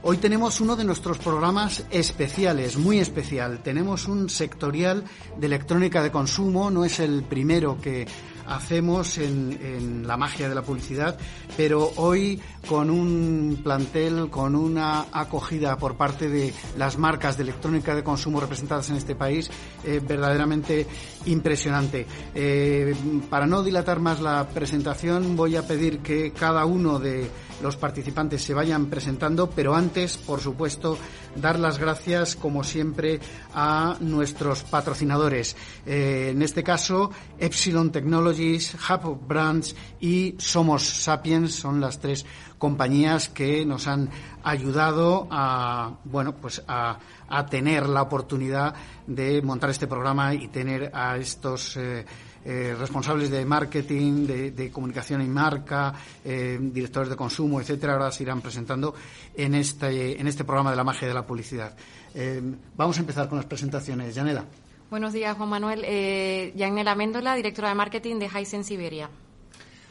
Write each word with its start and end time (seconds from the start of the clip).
Hoy 0.00 0.18
tenemos 0.18 0.60
uno 0.60 0.76
de 0.76 0.84
nuestros 0.84 1.18
programas 1.18 1.84
especiales, 1.90 2.76
muy 2.76 3.00
especial. 3.00 3.60
Tenemos 3.64 4.06
un 4.06 4.30
sectorial 4.30 5.02
de 5.36 5.46
electrónica 5.46 6.04
de 6.04 6.12
consumo, 6.12 6.70
no 6.70 6.84
es 6.84 7.00
el 7.00 7.24
primero 7.24 7.80
que 7.80 8.06
hacemos 8.46 9.18
en, 9.18 10.06
la 10.06 10.16
magia 10.16 10.48
de 10.48 10.54
la 10.54 10.62
publicidad, 10.62 11.18
pero 11.56 11.92
hoy 11.96 12.40
con 12.66 12.90
un 12.90 13.60
plantel, 13.62 14.30
con 14.30 14.54
una 14.54 15.06
acogida 15.12 15.76
por 15.76 15.96
parte 15.96 16.28
de 16.28 16.54
las 16.76 16.96
marcas 16.96 17.36
de 17.36 17.42
electrónica 17.42 17.94
de 17.94 18.02
consumo 18.02 18.40
representadas 18.40 18.88
en 18.90 18.96
este 18.96 19.14
país, 19.14 19.50
eh, 19.84 20.00
verdaderamente 20.02 20.86
impresionante. 21.28 22.06
Eh, 22.34 22.94
para 23.30 23.46
no 23.46 23.62
dilatar 23.62 24.00
más 24.00 24.20
la 24.20 24.48
presentación, 24.48 25.36
voy 25.36 25.56
a 25.56 25.66
pedir 25.66 26.00
que 26.00 26.32
cada 26.32 26.64
uno 26.64 26.98
de 26.98 27.30
los 27.62 27.76
participantes 27.76 28.42
se 28.42 28.54
vayan 28.54 28.86
presentando, 28.86 29.50
pero 29.50 29.74
antes, 29.74 30.16
por 30.16 30.40
supuesto, 30.40 30.96
dar 31.34 31.58
las 31.58 31.78
gracias, 31.78 32.36
como 32.36 32.62
siempre, 32.62 33.20
a 33.54 33.96
nuestros 34.00 34.62
patrocinadores. 34.62 35.56
Eh, 35.86 36.30
en 36.32 36.42
este 36.42 36.62
caso, 36.62 37.10
Epsilon 37.38 37.90
Technologies, 37.90 38.74
Hub 38.74 39.26
Brands 39.26 39.74
y 40.00 40.36
Somos 40.38 40.82
Sapiens 40.82 41.54
son 41.54 41.80
las 41.80 41.98
tres 41.98 42.24
compañías 42.58 43.28
que 43.28 43.64
nos 43.64 43.86
han 43.86 44.10
ayudado 44.42 45.28
a, 45.30 45.98
bueno, 46.04 46.34
pues 46.34 46.62
a, 46.66 46.98
tener 47.46 47.88
la 47.88 48.02
oportunidad 48.02 48.74
de 49.06 49.42
montar 49.42 49.70
este 49.70 49.86
programa 49.86 50.34
y 50.34 50.48
tener 50.48 50.90
a 50.94 51.16
estos 51.16 51.76
eh, 51.76 52.04
eh, 52.44 52.74
responsables 52.78 53.30
de 53.30 53.44
marketing, 53.44 54.26
de, 54.26 54.70
comunicación 54.70 55.22
y 55.22 55.26
marca, 55.26 55.92
eh, 56.24 56.58
directores 56.60 57.10
de 57.10 57.16
consumo, 57.16 57.60
etcétera, 57.60 57.94
ahora 57.94 58.10
se 58.10 58.22
irán 58.22 58.40
presentando 58.40 58.94
en 59.34 59.54
este, 59.54 60.18
en 60.18 60.26
este 60.26 60.44
programa 60.44 60.70
de 60.70 60.76
la 60.76 60.84
magia 60.84 61.08
de 61.08 61.14
la 61.14 61.26
publicidad. 61.26 61.76
Eh, 62.14 62.40
vamos 62.76 62.96
a 62.96 63.00
empezar 63.00 63.28
con 63.28 63.36
las 63.36 63.46
presentaciones. 63.46 64.14
Yanela. 64.14 64.44
Buenos 64.90 65.12
días, 65.12 65.36
Juan 65.36 65.50
Manuel. 65.50 65.82
Eh, 65.84 66.52
Yanela 66.56 66.94
Méndola, 66.94 67.34
directora 67.34 67.68
de 67.68 67.74
marketing 67.74 68.18
de 68.18 68.26
Hisense 68.26 68.74
Iberia. 68.74 69.10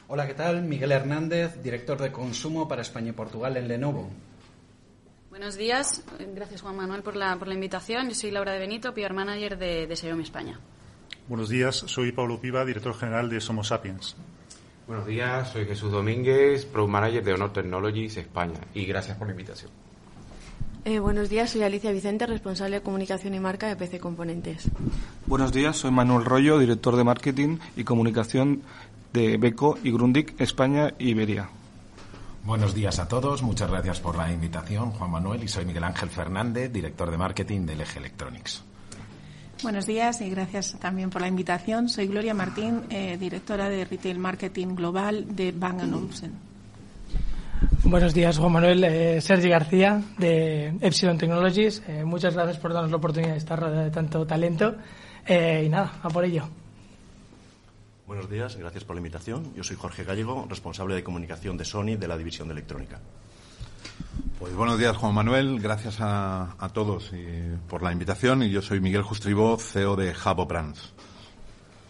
Hola, 0.08 0.26
¿qué 0.26 0.34
tal? 0.34 0.64
Miguel 0.64 0.94
Hernández, 0.94 1.62
director 1.62 2.02
de 2.02 2.12
consumo 2.12 2.68
para 2.68 2.82
España 2.82 3.10
y 3.10 3.14
Portugal 3.14 3.58
en 3.58 3.68
Lenovo. 3.68 4.10
Buenos 5.38 5.56
días, 5.56 6.04
gracias 6.34 6.64
Juan 6.64 6.78
Manuel 6.78 7.04
por 7.04 7.16
la, 7.16 7.36
por 7.36 7.48
la 7.48 7.54
invitación. 7.54 8.10
Yo 8.10 8.16
soy 8.16 8.32
Laura 8.32 8.54
de 8.54 8.58
Benito, 8.58 8.92
PR 8.96 9.14
Manager 9.14 9.56
de, 9.56 9.86
de 9.86 9.96
Xiaomi 9.96 10.24
España. 10.24 10.60
Buenos 11.28 11.48
días, 11.48 11.76
soy 11.76 12.12
Pablo 12.12 12.42
Piva, 12.42 12.66
director 12.66 12.96
general 12.96 13.30
de 13.30 13.40
Somos 13.40 13.68
Sapiens. 13.68 14.16
Buenos 14.88 15.06
días, 15.06 15.52
soy 15.52 15.66
Jesús 15.66 15.92
Domínguez, 15.92 16.66
Pro 16.66 16.88
Manager 16.88 17.24
de 17.24 17.34
Honor 17.36 17.54
Technologies 17.54 18.18
España 18.18 18.60
y 18.74 18.88
gracias 18.88 19.16
por 19.16 19.28
la 19.28 19.34
invitación. 19.34 19.70
Eh, 20.86 20.98
buenos 20.98 21.30
días, 21.30 21.52
soy 21.52 21.62
Alicia 21.62 21.92
Vicente, 21.92 22.26
responsable 22.26 22.78
de 22.78 22.82
comunicación 22.82 23.36
y 23.36 23.40
marca 23.40 23.68
de 23.68 23.76
PC 23.76 24.00
Componentes. 24.00 24.72
Buenos 25.28 25.54
días, 25.54 25.78
soy 25.78 25.92
Manuel 25.92 26.26
Rollo, 26.26 26.58
director 26.58 26.96
de 26.96 27.04
marketing 27.04 27.60
y 27.76 27.84
comunicación 27.84 28.64
de 29.14 29.38
Beco 29.38 29.78
y 29.84 29.92
Grundig 29.92 30.34
España 30.40 30.96
y 30.98 31.12
Iberia. 31.12 31.52
Buenos 32.48 32.74
días 32.74 32.98
a 33.00 33.10
todos, 33.10 33.44
muchas 33.44 33.70
gracias 33.70 34.00
por 34.00 34.16
la 34.16 34.32
invitación, 34.32 34.92
Juan 34.92 35.12
Manuel, 35.12 35.44
y 35.44 35.50
soy 35.50 35.66
Miguel 35.66 35.84
Ángel 35.84 36.08
Fernández, 36.08 36.72
director 36.72 37.12
de 37.12 37.18
marketing 37.18 37.66
del 37.66 37.82
Eje 37.82 38.00
Electronics. 38.00 38.64
Buenos 39.62 39.86
días 39.86 40.22
y 40.22 40.30
gracias 40.30 40.78
también 40.80 41.10
por 41.10 41.22
la 41.22 41.28
invitación. 41.28 41.90
Soy 41.90 42.08
Gloria 42.08 42.34
Martín, 42.34 42.84
eh, 42.90 43.18
directora 43.20 43.68
de 43.68 43.84
Retail 43.84 44.18
Marketing 44.18 44.76
Global 44.76 45.36
de 45.36 45.52
Bang 45.52 45.82
Olufsen. 45.82 46.36
Buenos 47.84 48.14
días, 48.14 48.38
Juan 48.38 48.54
Manuel. 48.54 48.82
Eh, 48.86 49.20
Sergi 49.20 49.50
García, 49.50 50.02
de 50.18 50.68
Epsilon 50.80 51.18
Technologies. 51.18 51.84
Eh, 51.86 52.06
muchas 52.06 52.34
gracias 52.34 52.60
por 52.60 52.72
darnos 52.72 52.92
la 52.92 52.98
oportunidad 52.98 53.34
de 53.34 53.40
estar 53.40 53.70
de 53.70 53.92
tanto 53.92 54.26
talento. 54.26 54.74
y 55.28 55.68
nada, 55.68 56.00
a 56.02 56.08
por 56.08 56.24
ello. 56.24 56.48
Buenos 58.08 58.30
días, 58.30 58.56
gracias 58.56 58.86
por 58.86 58.96
la 58.96 59.02
invitación. 59.02 59.54
Yo 59.54 59.66
soy 59.66 59.76
Jorge 59.76 60.06
Gallego, 60.06 60.48
responsable 60.50 60.96
de 60.96 61.04
comunicación 61.04 61.58
de 61.58 61.66
Sony 61.66 61.98
de 62.00 62.08
la 62.08 62.18
división 62.18 62.48
de 62.48 62.54
electrónica. 62.54 63.02
Pues 64.40 64.56
buenos 64.56 64.80
días, 64.80 64.96
Juan 64.96 65.14
Manuel. 65.14 65.60
Gracias 65.60 65.98
a, 66.00 66.56
todos 66.74 67.12
por 67.68 67.84
la 67.84 67.92
invitación. 67.92 68.44
Y 68.44 68.50
yo 68.50 68.62
soy 68.62 68.80
Miguel 68.80 69.02
Justribo, 69.02 69.58
CEO 69.58 69.98
de 69.98 70.14
Jabo 70.14 70.46
Brands. 70.46 70.94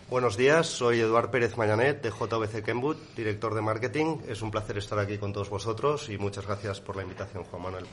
Buenos 0.09 0.37
días, 0.37 0.65
soy 0.65 1.01
Eduard 1.01 1.29
Pérez 1.29 1.55
Mayanet 1.55 2.01
de 2.01 2.09
JVC 2.09 2.63
Kenwood, 2.63 2.97
director 3.15 3.53
de 3.53 3.61
marketing. 3.61 4.17
Es 4.27 4.41
un 4.41 4.49
placer 4.49 4.79
estar 4.79 4.97
aquí 4.97 5.19
con 5.19 5.33
todos 5.33 5.51
vosotros 5.51 6.09
y 6.09 6.17
muchas 6.17 6.47
gracias 6.47 6.81
por 6.81 6.95
la 6.95 7.03
invitación, 7.03 7.43
Juan 7.43 7.61
Manuel. 7.61 7.85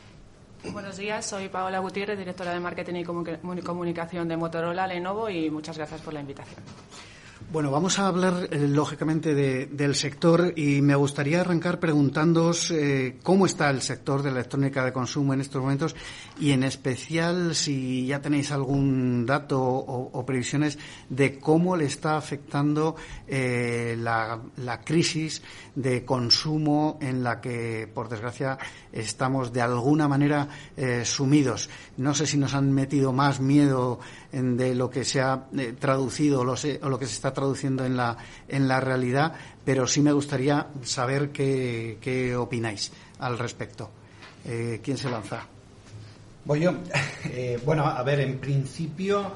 Buenos 0.72 0.96
días, 0.96 1.26
soy 1.26 1.50
Paola 1.50 1.78
Gutiérrez, 1.80 2.16
directora 2.16 2.54
de 2.54 2.60
marketing 2.60 2.94
y 2.94 3.04
comunicación 3.04 4.28
de 4.28 4.36
Motorola 4.38 4.86
Lenovo 4.86 5.28
y 5.28 5.50
muchas 5.50 5.76
gracias 5.76 6.00
por 6.00 6.14
la 6.14 6.20
invitación. 6.20 6.62
Bueno, 7.52 7.70
vamos 7.70 8.00
a 8.00 8.08
hablar 8.08 8.48
eh, 8.50 8.66
lógicamente 8.66 9.34
del 9.34 9.94
sector 9.94 10.54
y 10.56 10.80
me 10.82 10.96
gustaría 10.96 11.40
arrancar 11.40 11.78
preguntándoos 11.78 12.72
eh, 12.72 13.18
cómo 13.22 13.46
está 13.46 13.70
el 13.70 13.80
sector 13.80 14.22
de 14.22 14.30
la 14.30 14.38
electrónica 14.38 14.84
de 14.84 14.92
consumo 14.92 15.34
en 15.34 15.40
estos 15.40 15.60
momentos 15.60 15.94
y 16.40 16.50
en 16.50 16.64
especial 16.64 17.54
si 17.54 18.06
ya 18.06 18.20
tenéis 18.20 18.50
algún 18.50 19.24
dato 19.24 19.62
o, 19.62 20.26
previsiones 20.26 20.78
de 21.08 21.38
cómo 21.38 21.76
le 21.76 21.84
está 21.84 22.16
afectando 22.16 22.96
eh, 23.28 23.96
la, 24.00 24.40
la, 24.56 24.80
crisis 24.80 25.42
de 25.76 26.04
consumo 26.04 26.98
en 27.00 27.22
la 27.22 27.40
que, 27.40 27.88
por 27.92 28.08
desgracia, 28.08 28.58
estamos 28.90 29.52
de 29.52 29.60
alguna 29.60 30.08
manera 30.08 30.48
sumidos. 31.04 31.68
No 31.96 32.14
sé 32.14 32.26
si 32.26 32.36
nos 32.36 32.54
han 32.54 32.72
metido 32.72 33.12
más 33.12 33.40
miedo 33.40 34.00
de 34.32 34.74
lo 34.74 34.90
que 34.90 35.04
se 35.04 35.20
ha 35.20 35.46
traducido 35.78 36.40
o 36.40 36.44
lo, 36.44 36.98
que 36.98 37.06
se 37.06 37.12
está 37.12 37.32
traduciendo 37.34 37.84
en 37.84 37.96
la, 37.96 38.16
en 38.48 38.68
la 38.68 38.80
realidad, 38.80 39.34
pero 39.64 39.86
sí 39.86 40.00
me 40.00 40.12
gustaría 40.12 40.68
saber 40.82 41.30
qué, 41.30 42.34
opináis 42.38 42.92
al 43.18 43.38
respecto. 43.38 43.90
Eh, 44.46 44.80
¿Quién 44.82 44.96
se 44.96 45.10
lanza? 45.10 45.46
Voy 46.44 46.60
yo. 46.60 46.74
Eh, 47.36 47.58
bueno, 47.64 47.86
a 47.86 48.02
ver, 48.02 48.20
en 48.20 48.38
principio 48.38 49.32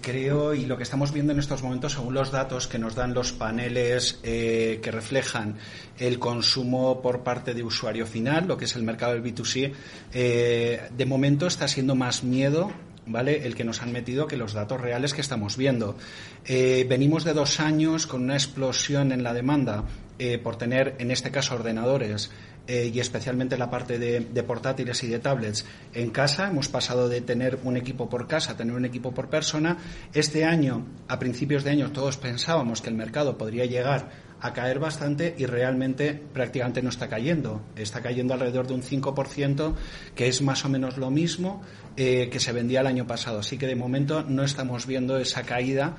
creo, 0.00 0.54
y 0.54 0.66
lo 0.66 0.76
que 0.76 0.82
estamos 0.82 1.12
viendo 1.12 1.32
en 1.32 1.38
estos 1.38 1.62
momentos, 1.62 1.92
según 1.92 2.14
los 2.14 2.30
datos 2.30 2.66
que 2.66 2.78
nos 2.78 2.94
dan 2.94 3.14
los 3.14 3.32
paneles 3.32 4.18
que 4.22 4.90
reflejan 4.90 5.56
el 5.98 6.18
consumo 6.18 7.00
por 7.00 7.20
parte 7.20 7.54
de 7.54 7.62
usuario 7.62 8.06
final, 8.06 8.46
lo 8.48 8.58
que 8.58 8.64
es 8.64 8.76
el 8.76 8.82
mercado 8.82 9.12
del 9.12 9.22
B2C, 9.22 9.72
de 10.12 11.06
momento 11.06 11.46
está 11.46 11.68
siendo 11.68 11.94
más 11.94 12.24
miedo 12.24 12.72
¿vale? 13.06 13.46
El 13.46 13.54
que 13.54 13.64
nos 13.64 13.82
han 13.82 13.92
metido 13.92 14.26
que 14.26 14.36
los 14.36 14.52
datos 14.52 14.80
reales 14.80 15.14
que 15.14 15.20
estamos 15.20 15.56
viendo. 15.56 15.96
Eh, 16.44 16.86
venimos 16.88 17.24
de 17.24 17.32
dos 17.32 17.60
años 17.60 18.06
con 18.06 18.22
una 18.22 18.34
explosión 18.34 19.12
en 19.12 19.22
la 19.22 19.34
demanda 19.34 19.84
eh, 20.18 20.38
por 20.38 20.56
tener, 20.56 20.94
en 20.98 21.10
este 21.10 21.30
caso, 21.30 21.54
ordenadores 21.54 22.30
eh, 22.66 22.90
y 22.94 22.98
especialmente 23.00 23.58
la 23.58 23.68
parte 23.68 23.98
de, 23.98 24.42
portátiles 24.42 25.02
y 25.04 25.08
de 25.08 25.18
tablets 25.18 25.66
en 25.92 26.10
casa. 26.10 26.48
Hemos 26.48 26.68
pasado 26.68 27.08
de 27.08 27.20
tener 27.20 27.58
un 27.62 27.76
equipo 27.76 28.08
por 28.08 28.26
casa 28.26 28.52
a 28.52 28.56
tener 28.56 28.74
un 28.74 28.84
equipo 28.84 29.12
por 29.12 29.28
persona. 29.28 29.76
Este 30.14 30.44
año, 30.44 30.86
a 31.08 31.18
principios 31.18 31.64
de 31.64 31.70
año, 31.70 31.90
todos 31.92 32.16
pensábamos 32.16 32.80
que 32.80 32.88
el 32.88 32.94
mercado 32.94 33.36
podría 33.36 33.66
llegar 33.66 34.33
a 34.44 34.52
caer 34.52 34.78
bastante 34.78 35.34
y 35.38 35.46
realmente 35.46 36.12
prácticamente 36.12 36.82
no 36.82 36.90
está 36.90 37.08
cayendo. 37.08 37.62
Está 37.76 38.02
cayendo 38.02 38.34
alrededor 38.34 38.66
de 38.66 38.74
un 38.74 38.82
5%, 38.82 39.74
que 40.14 40.28
es 40.28 40.42
más 40.42 40.66
o 40.66 40.68
menos 40.68 40.98
lo 40.98 41.10
mismo 41.10 41.62
eh, 41.96 42.28
que 42.30 42.38
se 42.38 42.52
vendía 42.52 42.82
el 42.82 42.86
año 42.86 43.06
pasado. 43.06 43.38
Así 43.38 43.56
que 43.56 43.66
de 43.66 43.74
momento 43.74 44.22
no 44.22 44.44
estamos 44.44 44.86
viendo 44.86 45.16
esa 45.16 45.44
caída 45.44 45.96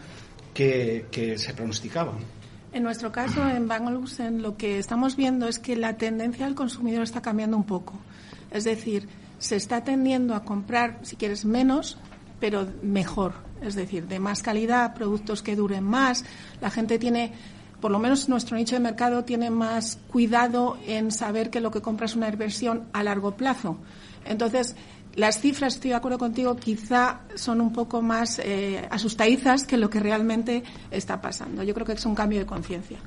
que, 0.53 1.07
se 1.37 1.53
pronosticaba. 1.55 2.13
En 2.71 2.83
nuestro 2.83 3.11
caso, 3.11 3.49
en 3.49 3.67
Bang 3.67 3.89
lo 4.39 4.57
que 4.57 4.77
estamos 4.77 5.15
viendo 5.15 5.47
es 5.47 5.57
que 5.57 5.75
la 5.75 5.97
tendencia 5.97 6.45
del 6.45 6.53
consumidor 6.53 7.01
está 7.01 7.23
cambiando 7.23 7.57
un 7.57 7.63
poco. 7.63 7.95
Es 8.51 8.63
decir, 8.63 9.09
se 9.39 9.55
está 9.55 9.83
tendiendo 9.83 10.35
a 10.35 10.43
comprar, 10.43 10.99
si 11.01 11.15
quieres, 11.15 11.45
menos, 11.45 11.97
pero 12.39 12.67
mejor. 12.83 13.33
Es 13.63 13.73
decir, 13.73 14.05
de 14.05 14.19
más 14.19 14.43
calidad, 14.43 14.93
productos 14.93 15.41
que 15.41 15.55
duren 15.55 15.83
más. 15.83 16.25
La 16.61 16.69
gente 16.69 16.99
tiene 16.99 17.31
por 17.85 17.91
lo 17.91 17.99
menos 17.99 18.27
nuestro 18.29 18.57
nicho 18.57 18.75
de 18.75 18.79
mercado 18.79 19.25
tiene 19.25 19.51
más 19.51 19.99
cuidado 20.07 20.75
en 20.87 21.11
saber 21.11 21.51
que 21.51 21.59
lo 21.59 21.69
que 21.69 21.83
compra 21.83 22.07
es 22.07 22.15
una 22.15 22.27
inversión 22.27 22.87
a 22.93 23.03
largo 23.03 23.37
plazo. 23.37 23.77
Entonces, 24.25 24.75
las 25.13 25.39
cifras, 25.39 25.75
estoy 25.75 25.91
de 25.91 25.97
acuerdo 25.97 26.17
contigo, 26.17 26.55
quizá 26.55 27.19
son 27.35 27.61
un 27.61 27.71
poco 27.71 28.01
más 28.01 28.39
eh, 28.39 28.87
asustadizas 28.89 29.67
que 29.67 29.77
lo 29.77 29.91
que 29.91 29.99
realmente 29.99 30.63
está 30.89 31.21
pasando. 31.21 31.61
Yo 31.61 31.75
creo 31.75 31.85
que 31.85 31.93
es 31.93 32.05
un 32.07 32.15
cambio 32.15 32.39
de 32.39 32.47
conciencia. 32.47 32.97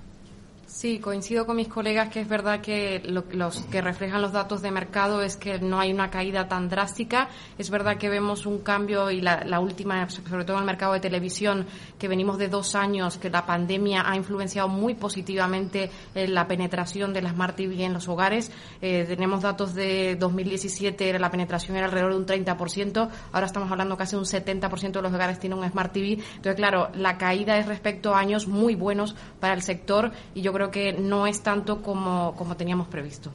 Sí, 0.78 1.00
coincido 1.00 1.44
con 1.44 1.56
mis 1.56 1.66
colegas 1.66 2.08
que 2.08 2.20
es 2.20 2.28
verdad 2.28 2.60
que 2.60 3.02
lo, 3.04 3.24
los 3.32 3.62
que 3.62 3.80
reflejan 3.80 4.22
los 4.22 4.30
datos 4.30 4.62
de 4.62 4.70
mercado 4.70 5.22
es 5.22 5.36
que 5.36 5.58
no 5.58 5.80
hay 5.80 5.90
una 5.92 6.08
caída 6.08 6.46
tan 6.46 6.68
drástica. 6.68 7.30
Es 7.58 7.68
verdad 7.68 7.96
que 7.96 8.08
vemos 8.08 8.46
un 8.46 8.58
cambio 8.58 9.10
y 9.10 9.20
la, 9.20 9.58
última, 9.58 10.08
sobre 10.08 10.44
todo 10.44 10.54
en 10.54 10.60
el 10.60 10.66
mercado 10.66 10.92
de 10.92 11.00
televisión, 11.00 11.66
que 11.98 12.06
venimos 12.06 12.38
de 12.38 12.46
dos 12.46 12.76
años, 12.76 13.18
que 13.18 13.28
la 13.28 13.44
pandemia 13.44 14.08
ha 14.08 14.14
influenciado 14.14 14.68
muy 14.68 14.94
positivamente 14.94 15.90
en 16.14 16.32
la 16.32 16.46
penetración 16.46 17.12
de 17.12 17.22
la 17.22 17.30
Smart 17.30 17.56
TV 17.56 17.82
en 17.82 17.92
los 17.92 18.06
hogares. 18.06 18.52
Eh, 18.80 19.04
tenemos 19.08 19.42
datos 19.42 19.74
de 19.74 20.14
2017, 20.14 21.18
la 21.18 21.32
penetración 21.32 21.76
era 21.76 21.86
alrededor 21.86 22.12
de 22.12 22.18
un 22.18 22.26
30%, 22.46 23.08
ahora 23.32 23.46
estamos 23.46 23.68
hablando 23.72 23.96
casi 23.96 24.14
un 24.14 24.26
70% 24.26 24.92
de 24.92 25.02
los 25.02 25.12
hogares 25.12 25.40
tienen 25.40 25.58
un 25.58 25.68
Smart 25.68 25.92
TV. 25.92 26.12
Entonces, 26.36 26.54
claro, 26.54 26.90
la 26.94 27.18
caída 27.18 27.58
es 27.58 27.66
respecto 27.66 28.14
a 28.14 28.20
años 28.20 28.46
muy 28.46 28.76
buenos 28.76 29.16
para 29.40 29.54
el 29.54 29.62
sector 29.62 30.12
y 30.36 30.42
yo 30.42 30.52
creo 30.52 30.67
que 30.70 30.92
no 30.92 31.26
es 31.26 31.42
tanto 31.42 31.82
como, 31.82 32.34
como 32.36 32.56
teníamos 32.56 32.88
previsto. 32.88 33.30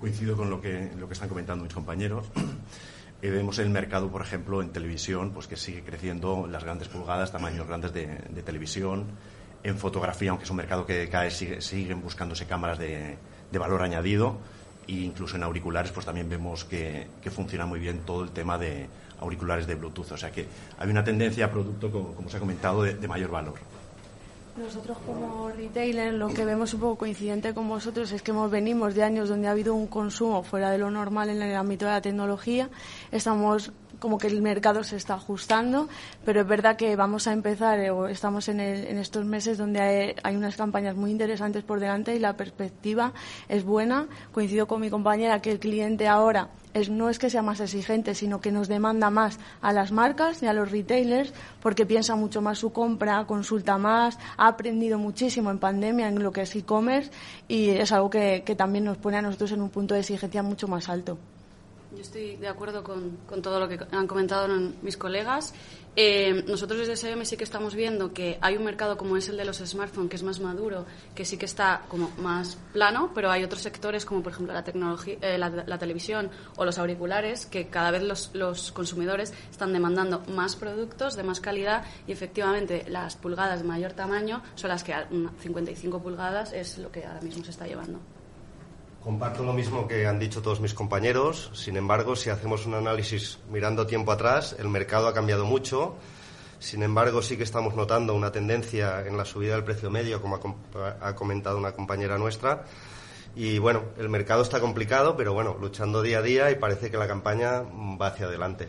Coincido 0.00 0.36
con 0.36 0.48
lo 0.48 0.60
que, 0.60 0.92
lo 0.98 1.08
que 1.08 1.14
están 1.14 1.28
comentando 1.28 1.64
mis 1.64 1.74
compañeros. 1.74 2.26
Eh, 3.20 3.30
vemos 3.30 3.58
el 3.58 3.68
mercado, 3.68 4.12
por 4.12 4.22
ejemplo, 4.22 4.62
en 4.62 4.68
televisión, 4.68 5.32
pues 5.32 5.48
que 5.48 5.56
sigue 5.56 5.82
creciendo 5.82 6.46
las 6.46 6.62
grandes 6.62 6.86
pulgadas, 6.86 7.32
tamaños 7.32 7.66
grandes 7.66 7.92
de, 7.92 8.06
televisión. 8.46 9.06
En 9.64 9.76
fotografía, 9.76 10.30
aunque 10.30 10.44
es 10.44 10.50
un 10.52 10.56
mercado 10.58 10.86
que 10.86 11.08
cae, 11.08 11.32
sigue, 11.32 11.60
siguen 11.60 12.00
buscándose 12.00 12.46
cámaras 12.46 12.78
de, 12.78 13.18
de, 13.50 13.58
valor 13.58 13.82
añadido. 13.82 14.38
E 14.86 14.92
incluso 14.92 15.34
en 15.34 15.42
auriculares, 15.42 15.90
pues 15.90 16.06
también 16.06 16.28
vemos 16.28 16.64
que, 16.64 17.08
que, 17.20 17.32
funciona 17.32 17.66
muy 17.66 17.80
bien 17.80 18.02
todo 18.06 18.22
el 18.22 18.30
tema 18.30 18.56
de 18.56 18.86
auriculares 19.18 19.66
de 19.66 19.74
Bluetooth. 19.74 20.12
O 20.12 20.16
sea 20.16 20.30
que 20.30 20.46
hay 20.78 20.88
una 20.88 21.02
tendencia 21.02 21.46
a 21.46 21.50
producto, 21.50 21.90
como, 21.90 22.30
se 22.30 22.36
ha 22.36 22.40
comentado, 22.40 22.84
de 22.84 23.08
mayor 23.08 23.32
valor. 23.32 23.58
Nosotros 24.58 24.98
como 25.06 25.50
retailer 25.50 26.14
lo 26.14 26.28
que 26.28 26.44
vemos 26.44 26.74
un 26.74 26.80
poco 26.80 26.96
coincidente 26.96 27.54
con 27.54 27.68
vosotros 27.68 28.10
es 28.10 28.22
que 28.22 28.32
hemos 28.32 28.50
venimos 28.50 28.94
de 28.94 29.04
años 29.04 29.28
donde 29.28 29.46
ha 29.46 29.52
habido 29.52 29.72
un 29.72 29.86
consumo 29.86 30.42
fuera 30.42 30.70
de 30.70 30.78
lo 30.78 30.90
normal 30.90 31.30
en 31.30 31.40
el 31.40 31.54
ámbito 31.54 31.86
de 31.86 31.92
la 31.92 32.00
tecnología. 32.00 32.68
Estamos 33.12 33.70
como 33.98 34.18
que 34.18 34.26
el 34.26 34.42
mercado 34.42 34.84
se 34.84 34.96
está 34.96 35.14
ajustando, 35.14 35.88
pero 36.24 36.42
es 36.42 36.46
verdad 36.46 36.76
que 36.76 36.94
vamos 36.96 37.26
a 37.26 37.32
empezar, 37.32 37.78
o 37.90 38.08
estamos 38.08 38.48
en, 38.48 38.60
el, 38.60 38.86
en 38.86 38.98
estos 38.98 39.24
meses 39.24 39.58
donde 39.58 39.80
hay, 39.80 40.14
hay, 40.22 40.36
unas 40.36 40.56
campañas 40.56 40.96
muy 40.96 41.10
interesantes 41.10 41.64
por 41.64 41.80
delante 41.80 42.14
y 42.14 42.18
la 42.18 42.36
perspectiva 42.36 43.12
es 43.48 43.64
buena. 43.64 44.06
Coincido 44.32 44.66
con 44.66 44.80
mi 44.80 44.90
compañera 44.90 45.40
que 45.40 45.52
el 45.52 45.58
cliente 45.58 46.06
ahora 46.06 46.48
es, 46.74 46.90
no 46.90 47.08
es 47.08 47.18
que 47.18 47.30
sea 47.30 47.42
más 47.42 47.60
exigente, 47.60 48.14
sino 48.14 48.40
que 48.40 48.52
nos 48.52 48.68
demanda 48.68 49.10
más 49.10 49.38
a 49.60 49.72
las 49.72 49.90
marcas 49.92 50.42
y 50.42 50.46
a 50.46 50.52
los 50.52 50.70
retailers 50.70 51.32
porque 51.60 51.86
piensa 51.86 52.14
mucho 52.14 52.40
más 52.40 52.58
su 52.58 52.72
compra, 52.72 53.24
consulta 53.26 53.78
más, 53.78 54.18
ha 54.36 54.48
aprendido 54.48 54.98
muchísimo 54.98 55.50
en 55.50 55.58
pandemia 55.58 56.08
en 56.08 56.22
lo 56.22 56.32
que 56.32 56.42
es 56.42 56.54
e-commerce 56.54 57.10
y 57.48 57.70
es 57.70 57.92
algo 57.92 58.10
que 58.10 58.54
también 58.56 58.84
nos 58.84 58.98
pone 58.98 59.16
a 59.16 59.22
nosotros 59.22 59.52
en 59.52 59.62
un 59.62 59.70
punto 59.70 59.94
de 59.94 60.00
exigencia 60.00 60.42
mucho 60.42 60.68
más 60.68 60.88
alto. 60.88 61.18
Yo 61.90 62.02
estoy 62.02 62.36
de 62.36 62.48
acuerdo 62.48 62.84
con, 62.84 63.16
con, 63.26 63.40
todo 63.40 63.58
lo 63.58 63.66
que 63.66 63.78
han 63.92 64.06
comentado 64.06 64.46
mis 64.82 64.98
colegas. 64.98 65.54
Eh, 65.96 66.44
nosotros 66.46 66.80
desde 66.80 66.96
SEM 66.96 67.24
sí 67.24 67.36
que 67.36 67.44
estamos 67.44 67.74
viendo 67.74 68.12
que 68.12 68.38
hay 68.42 68.56
un 68.56 68.64
mercado 68.64 68.98
como 68.98 69.16
es 69.16 69.28
el 69.30 69.38
de 69.38 69.46
los 69.46 69.56
smartphones, 69.56 70.10
que 70.10 70.16
es 70.16 70.22
más 70.22 70.38
maduro, 70.38 70.84
que 71.14 71.24
sí 71.24 71.38
que 71.38 71.46
está 71.46 71.82
como 71.88 72.10
más 72.18 72.56
plano, 72.74 73.10
pero 73.14 73.30
hay 73.30 73.42
otros 73.42 73.62
sectores 73.62 74.04
como 74.04 74.22
por 74.22 74.32
ejemplo 74.32 74.52
la, 74.52 74.62
tecnología, 74.62 75.16
eh, 75.22 75.38
la, 75.38 75.48
la 75.48 75.78
televisión 75.78 76.30
o 76.56 76.64
los 76.64 76.78
auriculares, 76.78 77.46
que 77.46 77.68
cada 77.68 77.90
vez 77.90 78.02
los, 78.02 78.34
los, 78.34 78.70
consumidores 78.70 79.32
están 79.50 79.72
demandando 79.72 80.22
más 80.28 80.56
productos 80.56 81.16
de 81.16 81.22
más 81.22 81.40
calidad 81.40 81.84
y 82.06 82.12
efectivamente 82.12 82.84
las 82.88 83.16
pulgadas 83.16 83.62
de 83.62 83.66
mayor 83.66 83.94
tamaño 83.94 84.42
son 84.56 84.68
las 84.68 84.84
que 84.84 84.94
55 85.40 86.02
pulgadas 86.02 86.52
es 86.52 86.78
lo 86.78 86.92
que 86.92 87.04
ahora 87.06 87.22
mismo 87.22 87.42
se 87.42 87.50
está 87.50 87.66
llevando. 87.66 87.98
Comparto 89.02 89.44
lo 89.44 89.52
mismo 89.52 89.86
que 89.86 90.06
han 90.06 90.18
dicho 90.18 90.42
todos 90.42 90.60
mis 90.60 90.74
compañeros. 90.74 91.50
Sin 91.54 91.76
embargo, 91.76 92.16
si 92.16 92.30
hacemos 92.30 92.66
un 92.66 92.74
análisis 92.74 93.38
mirando 93.50 93.86
tiempo 93.86 94.12
atrás, 94.12 94.56
el 94.58 94.68
mercado 94.68 95.06
ha 95.06 95.14
cambiado 95.14 95.46
mucho. 95.46 95.94
Sin 96.58 96.82
embargo, 96.82 97.22
sí 97.22 97.36
que 97.36 97.44
estamos 97.44 97.74
notando 97.76 98.14
una 98.14 98.32
tendencia 98.32 99.06
en 99.06 99.16
la 99.16 99.24
subida 99.24 99.54
del 99.54 99.62
precio 99.62 99.90
medio, 99.90 100.20
como 100.20 100.40
ha 101.00 101.14
comentado 101.14 101.56
una 101.56 101.72
compañera 101.72 102.18
nuestra. 102.18 102.64
Y 103.36 103.58
bueno, 103.58 103.84
el 103.98 104.08
mercado 104.08 104.42
está 104.42 104.58
complicado, 104.58 105.16
pero 105.16 105.32
bueno, 105.32 105.56
luchando 105.60 106.02
día 106.02 106.18
a 106.18 106.22
día 106.22 106.50
y 106.50 106.56
parece 106.56 106.90
que 106.90 106.96
la 106.96 107.06
campaña 107.06 107.62
va 107.62 108.08
hacia 108.08 108.26
adelante. 108.26 108.68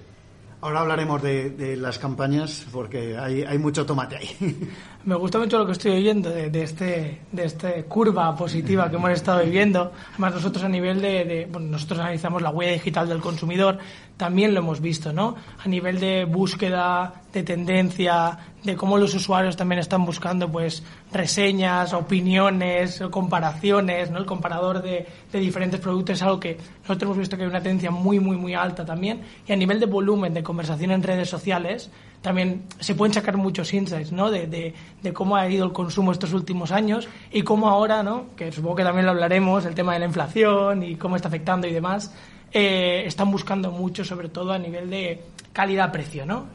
Ahora 0.62 0.82
hablaremos 0.82 1.22
de, 1.22 1.52
de, 1.52 1.78
las 1.78 1.98
campañas 2.00 2.68
porque 2.74 3.18
hay, 3.18 3.44
hay, 3.44 3.58
mucho 3.58 3.86
tomate 3.86 4.18
ahí. 4.18 4.70
Me 5.06 5.16
gusta 5.16 5.40
mucho 5.40 5.58
lo 5.58 5.66
que 5.66 5.72
estoy 5.72 5.92
oyendo 5.92 6.30
de, 6.30 6.50
de 6.50 6.64
este 6.64 7.22
de 7.32 7.46
esta 7.46 7.72
curva 7.84 8.36
positiva 8.36 8.90
que 8.90 8.98
hemos 8.98 9.12
estado 9.12 9.42
viviendo. 9.42 9.94
Además 10.12 10.34
nosotros 10.36 10.66
a 10.66 10.68
nivel 10.68 11.02
de, 11.02 11.24
de 11.24 11.48
bueno, 11.50 11.68
nosotros 11.68 12.00
analizamos 12.00 12.42
la 12.42 12.50
huella 12.50 12.74
digital 12.74 13.08
del 13.08 13.22
consumidor, 13.22 13.78
también 14.18 14.54
lo 14.54 14.60
hemos 14.60 14.82
visto, 14.82 15.14
¿no? 15.14 15.38
A 15.64 15.68
nivel 15.70 15.98
de 15.98 16.26
búsqueda, 16.26 17.22
de 17.32 17.44
tendencia, 17.44 18.38
de 18.64 18.76
cómo 18.76 18.98
los 18.98 19.14
usuarios 19.14 19.56
también 19.56 19.80
están 19.80 20.06
buscando 20.06 20.52
pues 20.52 20.84
reseñas, 21.12 21.94
opiniones, 21.94 23.02
comparaciones, 23.10 24.12
¿no? 24.12 24.18
El 24.20 24.26
comparador 24.26 24.82
de, 24.82 25.08
de 25.32 25.40
diferentes 25.40 25.80
productos 25.80 26.18
es 26.18 26.22
algo 26.24 26.40
que 26.40 26.58
nosotros 26.82 27.04
hemos 27.04 27.18
visto 27.18 27.38
que 27.38 27.44
hay 27.44 27.50
una 27.50 27.62
tendencia 27.62 27.92
muy, 27.92 28.20
muy, 28.20 28.38
muy 28.38 28.54
alta 28.54 28.86
también. 28.86 29.22
Y 29.48 29.54
a 29.54 29.56
nivel 29.56 29.80
de 29.80 29.86
volumen 29.86 30.34
de 30.34 30.44
conversación 30.44 30.92
en 30.92 31.04
redes 31.04 31.30
sociales, 31.30 31.90
también 32.22 32.64
se 32.80 32.96
pueden 32.96 33.14
sacar 33.14 33.38
muchos 33.38 33.74
insights, 33.74 34.12
¿no? 34.12 34.30
De, 34.30 34.48
de, 34.48 35.14
cómo 35.14 35.36
ha 35.36 35.48
ido 35.50 35.66
el 35.66 35.72
consumo 35.72 36.12
estos 36.12 36.34
últimos 36.34 36.72
años 36.72 37.08
y 37.32 37.44
cómo 37.44 37.70
ahora, 37.70 38.04
¿no? 38.04 38.28
Que 38.36 38.52
supongo 38.52 38.76
que 38.78 38.84
también 38.84 39.06
lo 39.06 39.12
hablaremos, 39.12 39.66
el 39.66 39.74
tema 39.74 39.94
de 39.94 40.00
la 40.00 40.06
inflación 40.06 40.84
y 40.84 40.96
cómo 40.96 41.16
está 41.16 41.30
afectando 41.30 41.68
y 41.68 41.72
demás, 41.72 42.14
eh, 42.52 43.04
están 43.06 43.32
buscando 43.32 43.72
mucho, 43.72 44.04
sobre 44.04 44.30
todo 44.30 44.52
a 44.52 44.60
nivel 44.60 44.90
de 44.90 45.22
calidad-precio, 45.54 46.26
¿no? 46.26 46.48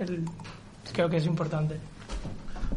Creo 0.93 1.09
que 1.09 1.17
es 1.17 1.27
importante. 1.27 1.94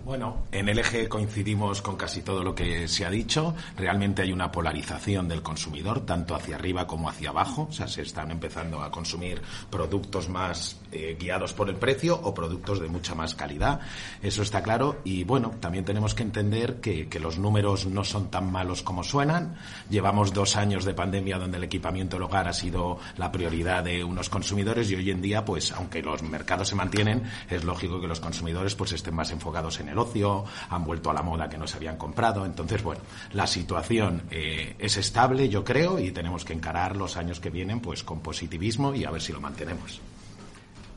Bueno, 0.06 0.46
en 0.52 0.70
el 0.70 0.80
eje 0.80 1.10
coincidimos 1.10 1.82
con 1.82 1.98
casi 1.98 2.22
todo 2.22 2.44
lo 2.44 2.56
que 2.56 2.88
se 2.88 3.06
ha 3.06 3.10
dicho. 3.10 3.54
Realmente 3.76 4.22
hay 4.22 4.32
una 4.32 4.52
polarización 4.52 5.28
del 5.28 5.42
consumidor, 5.42 6.06
tanto 6.06 6.34
hacia 6.34 6.56
arriba 6.56 6.88
como 6.88 7.10
hacia 7.10 7.30
abajo. 7.30 7.68
O 7.70 7.74
sea, 7.74 7.88
se 7.88 8.04
están 8.04 8.32
empezando 8.32 8.82
a 8.82 8.90
consumir 8.90 9.42
productos 9.70 10.30
más 10.30 10.80
eh, 10.92 11.18
guiados 11.20 11.54
por 11.54 11.70
el 11.70 11.76
precio 11.76 12.20
o 12.24 12.34
productos 12.34 12.80
de 12.80 12.88
mucha 12.88 13.16
más 13.16 13.36
calidad. 13.36 13.82
Eso 14.22 14.42
está 14.42 14.64
claro. 14.64 15.02
Y 15.04 15.24
bueno, 15.26 15.56
también 15.60 15.84
tenemos 15.84 16.16
que 16.16 16.24
entender 16.24 16.80
que, 16.80 17.08
los 17.18 17.40
números 17.40 17.88
no 17.88 18.04
son 18.04 18.30
tan 18.30 18.52
malos 18.52 18.84
como 18.84 19.04
suenan. 19.04 19.56
Llevamos 19.90 20.34
dos 20.34 20.56
años 20.56 20.86
de 20.86 20.94
pandemia 20.94 21.40
donde 21.40 21.58
el 21.58 21.64
equipamiento 21.64 22.16
del 22.16 22.24
hogar 22.24 22.48
ha 22.48 22.54
sido 22.54 23.00
la 23.18 23.32
prioridad 23.32 23.84
de 23.84 24.04
unos 24.04 24.30
consumidores 24.30 24.92
y 24.92 24.96
hoy 24.96 25.10
en 25.10 25.22
día, 25.22 25.44
pues, 25.44 25.72
aunque 25.72 26.04
los 26.04 26.22
mercados 26.22 26.68
se 26.68 26.76
mantienen, 26.76 27.24
es 27.50 27.64
lógico 27.64 28.00
que 28.00 28.08
los 28.08 28.20
consumidores 28.20 28.76
pues 28.76 28.92
estén 28.94 29.16
más 29.16 29.32
enfocados 29.32 29.77
en 29.80 29.90
el 29.90 29.98
ocio, 29.98 30.46
han 30.70 30.84
vuelto 30.84 31.10
a 31.10 31.14
la 31.14 31.22
moda 31.22 31.50
que 31.50 31.58
no 31.58 31.68
se 31.68 31.78
habían 31.78 31.98
comprado. 31.98 32.46
Entonces, 32.46 32.84
bueno, 32.84 33.02
la 33.34 33.48
situación 33.48 34.24
eh, 34.32 34.76
es 34.80 34.98
estable, 34.98 35.50
yo 35.50 35.64
creo, 35.64 36.00
y 36.00 36.12
tenemos 36.12 36.46
que 36.46 36.54
encarar 36.54 36.96
los 36.96 37.18
años 37.18 37.40
que 37.40 37.50
vienen 37.50 37.80
pues 37.80 38.04
con 38.04 38.20
positivismo 38.20 38.94
y 38.94 39.06
a 39.06 39.12
ver 39.12 39.22
si 39.22 39.34
lo 39.34 39.42
mantenemos. 39.42 40.02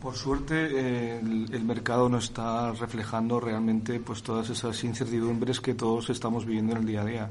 Por 0.01 0.17
suerte, 0.17 0.55
eh, 0.55 1.21
el, 1.21 1.53
el, 1.53 1.63
mercado 1.63 2.09
no 2.09 2.17
está 2.17 2.73
reflejando 2.73 3.39
realmente 3.39 4.01
pues 4.01 4.23
todas 4.23 4.49
esas 4.49 4.83
incertidumbres 4.83 5.61
que 5.61 5.75
todos 5.75 6.09
estamos 6.09 6.47
viviendo 6.47 6.73
en 6.73 6.79
el 6.79 6.87
día 6.87 7.03
a 7.03 7.05
día. 7.05 7.31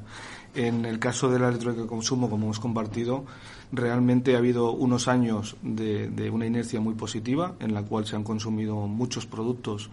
En 0.54 0.86
el 0.86 1.00
caso 1.00 1.32
de 1.32 1.40
la 1.40 1.48
electrónica 1.48 1.82
de 1.82 1.88
consumo, 1.88 2.30
como 2.30 2.46
hemos 2.46 2.60
compartido, 2.60 3.26
realmente 3.72 4.36
ha 4.36 4.38
habido 4.38 4.72
unos 4.72 5.08
años 5.08 5.58
de, 5.64 6.10
de 6.10 6.30
una 6.30 6.46
inercia 6.46 6.80
muy 6.80 6.94
positiva, 6.94 7.56
en 7.60 7.74
la 7.74 7.82
cual 7.82 8.06
se 8.06 8.16
han 8.16 8.24
consumido 8.24 8.76
muchos 8.86 9.26
productos 9.26 9.90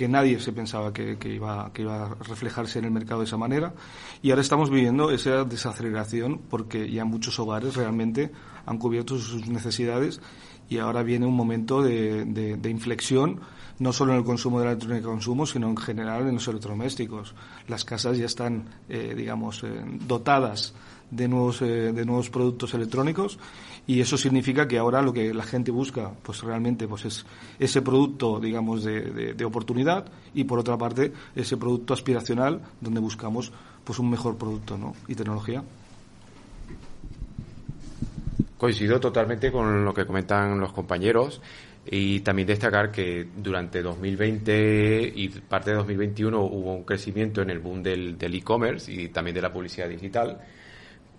que 0.00 0.08
nadie 0.08 0.40
se 0.40 0.50
pensaba 0.54 0.94
que, 0.94 1.18
iba, 1.28 1.70
que 1.74 1.82
iba 1.82 2.06
a 2.06 2.14
reflejarse 2.14 2.78
en 2.78 2.86
el 2.86 2.90
mercado 2.90 3.20
de 3.20 3.26
esa 3.26 3.36
manera. 3.36 3.74
Y 4.22 4.30
ahora 4.30 4.40
estamos 4.40 4.70
viviendo 4.70 5.10
esa 5.10 5.44
desaceleración 5.44 6.40
porque 6.48 6.90
ya 6.90 7.04
muchos 7.04 7.38
hogares 7.38 7.76
realmente 7.76 8.32
han 8.64 8.78
cubierto 8.78 9.18
sus 9.18 9.46
necesidades 9.46 10.22
y 10.70 10.78
ahora 10.78 11.02
viene 11.02 11.26
un 11.26 11.36
momento 11.36 11.82
de, 11.82 12.24
de, 12.24 12.56
de, 12.56 12.70
inflexión, 12.70 13.40
no 13.78 13.92
solo 13.92 14.12
en 14.12 14.20
el 14.20 14.24
consumo 14.24 14.60
de 14.60 14.64
la 14.64 14.70
electrónica 14.70 15.06
de 15.06 15.12
consumo, 15.12 15.44
sino 15.44 15.68
en 15.68 15.76
general 15.76 16.26
en 16.26 16.36
los 16.36 16.48
electrodomésticos. 16.48 17.34
Las 17.68 17.84
casas 17.84 18.16
ya 18.16 18.24
están, 18.24 18.70
eh, 18.88 19.12
digamos, 19.14 19.62
eh, 19.64 19.82
dotadas 20.06 20.72
de 21.10 21.28
nuevos, 21.28 21.60
eh, 21.60 21.92
de 21.92 22.04
nuevos 22.06 22.30
productos 22.30 22.72
electrónicos 22.72 23.38
y 23.90 24.00
eso 24.00 24.16
significa 24.16 24.68
que 24.68 24.78
ahora 24.78 25.02
lo 25.02 25.12
que 25.12 25.34
la 25.34 25.42
gente 25.42 25.72
busca 25.72 26.12
pues 26.22 26.42
realmente 26.42 26.86
pues 26.86 27.06
es 27.06 27.26
ese 27.58 27.82
producto 27.82 28.38
digamos 28.38 28.84
de, 28.84 29.34
de, 29.34 29.44
oportunidad 29.44 30.06
y 30.32 30.44
por 30.44 30.60
otra 30.60 30.78
parte 30.78 31.12
ese 31.34 31.56
producto 31.56 31.92
aspiracional 31.92 32.60
donde 32.80 33.00
buscamos 33.00 33.50
pues 33.82 33.98
un 33.98 34.08
mejor 34.08 34.36
producto 34.38 34.78
¿no? 34.78 34.94
y 35.08 35.16
tecnología 35.16 35.64
Coincido 38.58 39.00
totalmente 39.00 39.50
con 39.50 39.84
lo 39.84 39.92
que 39.92 40.06
comentan 40.06 40.60
los 40.60 40.72
compañeros 40.72 41.40
y 41.84 42.20
también 42.20 42.46
destacar 42.46 42.92
que 42.92 43.26
durante 43.38 43.82
2020 43.82 45.14
y 45.16 45.28
parte 45.30 45.70
de 45.70 45.78
2021 45.78 46.40
hubo 46.40 46.74
un 46.76 46.84
crecimiento 46.84 47.42
en 47.42 47.50
el 47.50 47.58
boom 47.58 47.82
del 47.82 48.34
e-commerce 48.34 48.92
y 48.92 49.08
también 49.08 49.34
de 49.34 49.42
la 49.42 49.52
publicidad 49.52 49.88
digital 49.88 50.38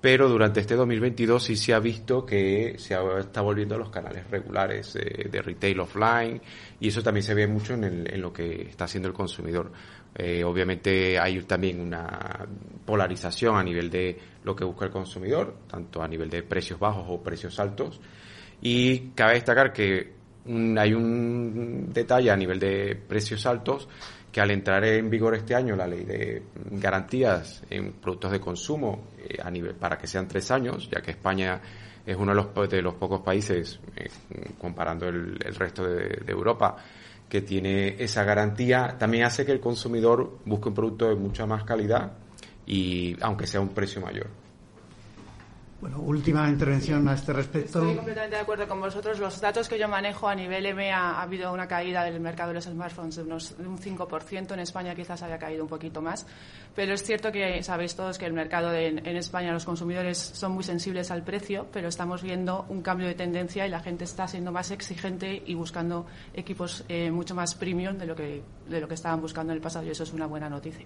pero 0.02 0.28
durante 0.28 0.60
este 0.60 0.76
2022 0.76 1.44
sí 1.44 1.56
se 1.56 1.76
ha 1.76 1.80
visto 1.80 2.26
que 2.26 2.76
se 2.80 2.98
está 3.20 3.42
volviendo 3.42 3.76
a 3.76 3.78
los 3.78 3.92
canales 3.92 4.28
regulares 4.32 4.94
de 4.94 5.42
retail 5.44 5.80
offline 5.80 6.42
y 6.80 6.88
eso 6.88 7.04
también 7.04 7.24
se 7.24 7.36
ve 7.36 7.48
mucho 7.48 7.76
en, 7.76 8.20
lo 8.20 8.34
que 8.34 8.64
está 8.64 8.86
haciendo 8.86 9.08
el 9.08 9.14
consumidor. 9.14 9.72
Eh, 10.16 10.44
obviamente 10.44 11.20
hay 11.20 11.40
también 11.44 11.80
una 11.80 12.48
polarización 12.84 13.56
a 13.56 13.64
nivel 13.64 13.92
de 13.92 14.18
lo 14.44 14.56
que 14.56 14.66
busca 14.66 14.86
el 14.86 14.92
consumidor, 14.92 15.56
tanto 15.70 16.02
a 16.02 16.08
nivel 16.08 16.30
de 16.32 16.42
precios 16.42 16.80
bajos 16.80 17.06
o 17.08 17.22
precios 17.22 17.60
altos. 17.60 18.02
Y 18.60 19.12
cabe 19.12 19.36
destacar 19.36 19.72
que 19.72 20.14
hay 20.78 20.94
un 20.96 21.90
detalle 21.94 22.32
a 22.32 22.36
nivel 22.36 22.60
de 22.60 22.96
precios 22.96 23.46
altos 23.46 23.88
que 24.32 24.40
al 24.40 24.52
entrar 24.52 24.84
en 24.86 25.10
vigor 25.10 25.36
este 25.36 25.56
año 25.56 25.76
la 25.76 25.86
ley 25.86 26.06
de 26.06 26.44
garantías 26.72 27.64
en 27.70 27.94
productos 27.94 28.32
de 28.32 28.40
consumo 28.40 29.10
eh, 29.28 29.74
para 29.78 29.98
que 29.98 30.08
sean 30.08 30.28
tres 30.28 30.50
años, 30.52 30.90
ya 30.90 31.02
que 31.02 31.12
España 31.12 31.60
es 32.06 32.16
uno 32.16 32.34
de 32.34 32.36
los, 32.36 32.70
de 32.70 32.82
los 32.82 32.96
pocos 32.96 33.22
países, 33.22 33.80
eh, 33.96 34.10
comparando 34.58 35.08
el, 35.08 35.38
resto 35.38 35.84
de, 35.84 36.24
Europa, 36.28 36.78
que 37.28 37.42
tiene 37.42 37.96
esa 38.02 38.24
garantía, 38.24 38.96
también 38.98 39.26
hace 39.26 39.46
que 39.46 39.52
el 39.52 39.60
consumidor 39.60 40.40
busque 40.46 40.70
un 40.70 40.76
producto 40.76 41.10
de 41.10 41.16
mucha 41.16 41.46
más 41.46 41.64
calidad 41.64 42.14
y 42.66 43.16
aunque 43.22 43.48
sea 43.48 43.62
un 43.62 43.70
precio 43.70 44.02
mayor. 44.02 44.41
Bueno, 45.82 45.98
última 46.00 46.48
intervención 46.48 47.08
a 47.08 47.16
este 47.16 47.34
respecto. 47.34 47.80
Estoy 47.80 47.96
completamente 47.96 48.36
de 48.36 48.42
acuerdo 48.44 48.68
con 48.68 48.80
vosotros. 48.80 49.18
Los 49.18 49.42
datos 49.42 49.68
que 49.68 49.80
yo 49.80 49.88
manejo 49.88 50.28
a 50.28 50.36
nivel 50.36 50.64
EMEA 50.68 51.14
ha 51.14 51.24
habido 51.24 51.52
una 51.52 51.68
caída 51.68 52.04
del 52.04 52.20
mercado 52.20 52.50
de 52.50 52.54
los 52.54 52.66
smartphones 52.66 53.16
de 53.16 53.24
unos 53.24 53.56
un 53.58 53.80
5%. 53.80 54.54
En 54.54 54.60
España 54.60 54.94
quizás 54.94 55.24
haya 55.24 55.40
caído 55.40 55.64
un 55.64 55.70
poquito 55.70 56.00
más. 56.00 56.28
Pero 56.76 56.94
es 56.94 57.02
cierto 57.02 57.32
que 57.32 57.64
sabéis 57.64 57.96
todos 57.96 58.20
que 58.20 58.28
el 58.28 58.34
mercado 58.34 58.72
en 58.76 59.18
España, 59.18 59.52
los 59.52 59.66
consumidores 59.66 60.20
son 60.20 60.52
muy 60.52 60.64
sensibles 60.64 61.10
al 61.10 61.24
precio, 61.24 61.66
pero 61.74 61.88
estamos 61.88 62.22
viendo 62.22 62.64
un 62.70 62.84
cambio 62.84 63.08
de 63.08 63.16
tendencia 63.16 63.66
y 63.66 63.70
la 63.70 63.80
gente 63.80 64.04
está 64.04 64.28
siendo 64.28 64.52
más 64.52 64.70
exigente 64.70 65.42
y 65.44 65.56
buscando 65.56 66.06
equipos 66.36 66.86
eh, 66.90 67.10
mucho 67.10 67.34
más 67.34 67.56
premium 67.56 67.98
de 67.98 68.06
lo, 68.06 68.16
que, 68.16 68.44
de 68.70 68.80
lo 68.80 68.88
que 68.88 68.94
estaban 68.94 69.20
buscando 69.20 69.52
en 69.52 69.58
el 69.58 69.62
pasado 69.64 69.86
y 69.88 69.90
eso 69.90 70.04
es 70.04 70.14
una 70.14 70.28
buena 70.28 70.48
noticia. 70.48 70.86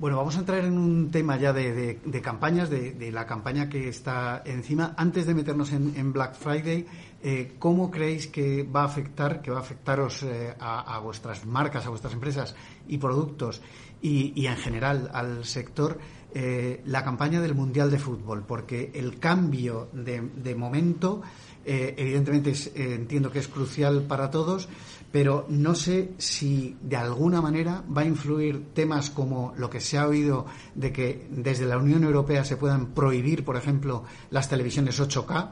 Bueno, 0.00 0.16
vamos 0.16 0.34
a 0.36 0.38
entrar 0.38 0.64
en 0.64 0.78
un 0.78 1.10
tema 1.10 1.36
ya 1.36 1.52
de, 1.52 2.00
campañas, 2.22 2.70
de, 2.70 3.12
la 3.12 3.26
campaña 3.26 3.68
que 3.68 3.86
está 3.90 4.40
encima. 4.46 4.94
Antes 4.96 5.26
de 5.26 5.34
meternos 5.34 5.72
en, 5.72 6.10
Black 6.14 6.36
Friday, 6.36 6.86
eh, 7.22 7.52
¿cómo 7.58 7.90
creéis 7.90 8.26
que 8.26 8.62
va 8.62 8.80
a 8.80 8.86
afectar, 8.86 9.42
que 9.42 9.50
va 9.50 9.58
a 9.58 9.60
afectaros 9.60 10.22
eh, 10.22 10.54
a, 10.58 10.98
vuestras 11.00 11.44
marcas, 11.44 11.84
a 11.84 11.90
vuestras 11.90 12.14
empresas 12.14 12.54
y 12.88 12.96
productos 12.96 13.60
y, 14.00 14.46
en 14.46 14.56
general 14.56 15.10
al 15.12 15.44
sector 15.44 15.98
eh, 16.32 16.80
la 16.86 17.04
campaña 17.04 17.42
del 17.42 17.54
Mundial 17.54 17.90
de 17.90 17.98
Fútbol? 17.98 18.42
Porque 18.48 18.92
el 18.94 19.18
cambio 19.18 19.90
de, 19.92 20.54
momento, 20.54 21.20
evidentemente 21.62 22.54
entiendo 22.74 23.30
que 23.30 23.40
es 23.40 23.48
crucial 23.48 24.04
para 24.04 24.30
todos 24.30 24.66
pero 25.12 25.46
no 25.48 25.74
sé 25.74 26.12
si 26.18 26.76
de 26.80 26.96
alguna 26.96 27.40
manera 27.40 27.82
va 27.96 28.02
a 28.02 28.06
influir 28.06 28.72
temas 28.74 29.10
como 29.10 29.52
lo 29.56 29.68
que 29.68 29.80
se 29.80 29.98
ha 29.98 30.06
oído 30.06 30.46
de 30.74 30.92
que 30.92 31.26
desde 31.30 31.66
la 31.66 31.78
Unión 31.78 32.04
Europea 32.04 32.44
se 32.44 32.56
puedan 32.56 32.94
prohibir, 32.94 33.44
por 33.44 33.56
ejemplo, 33.56 34.04
las 34.30 34.48
televisiones 34.48 35.00
8K. 35.00 35.50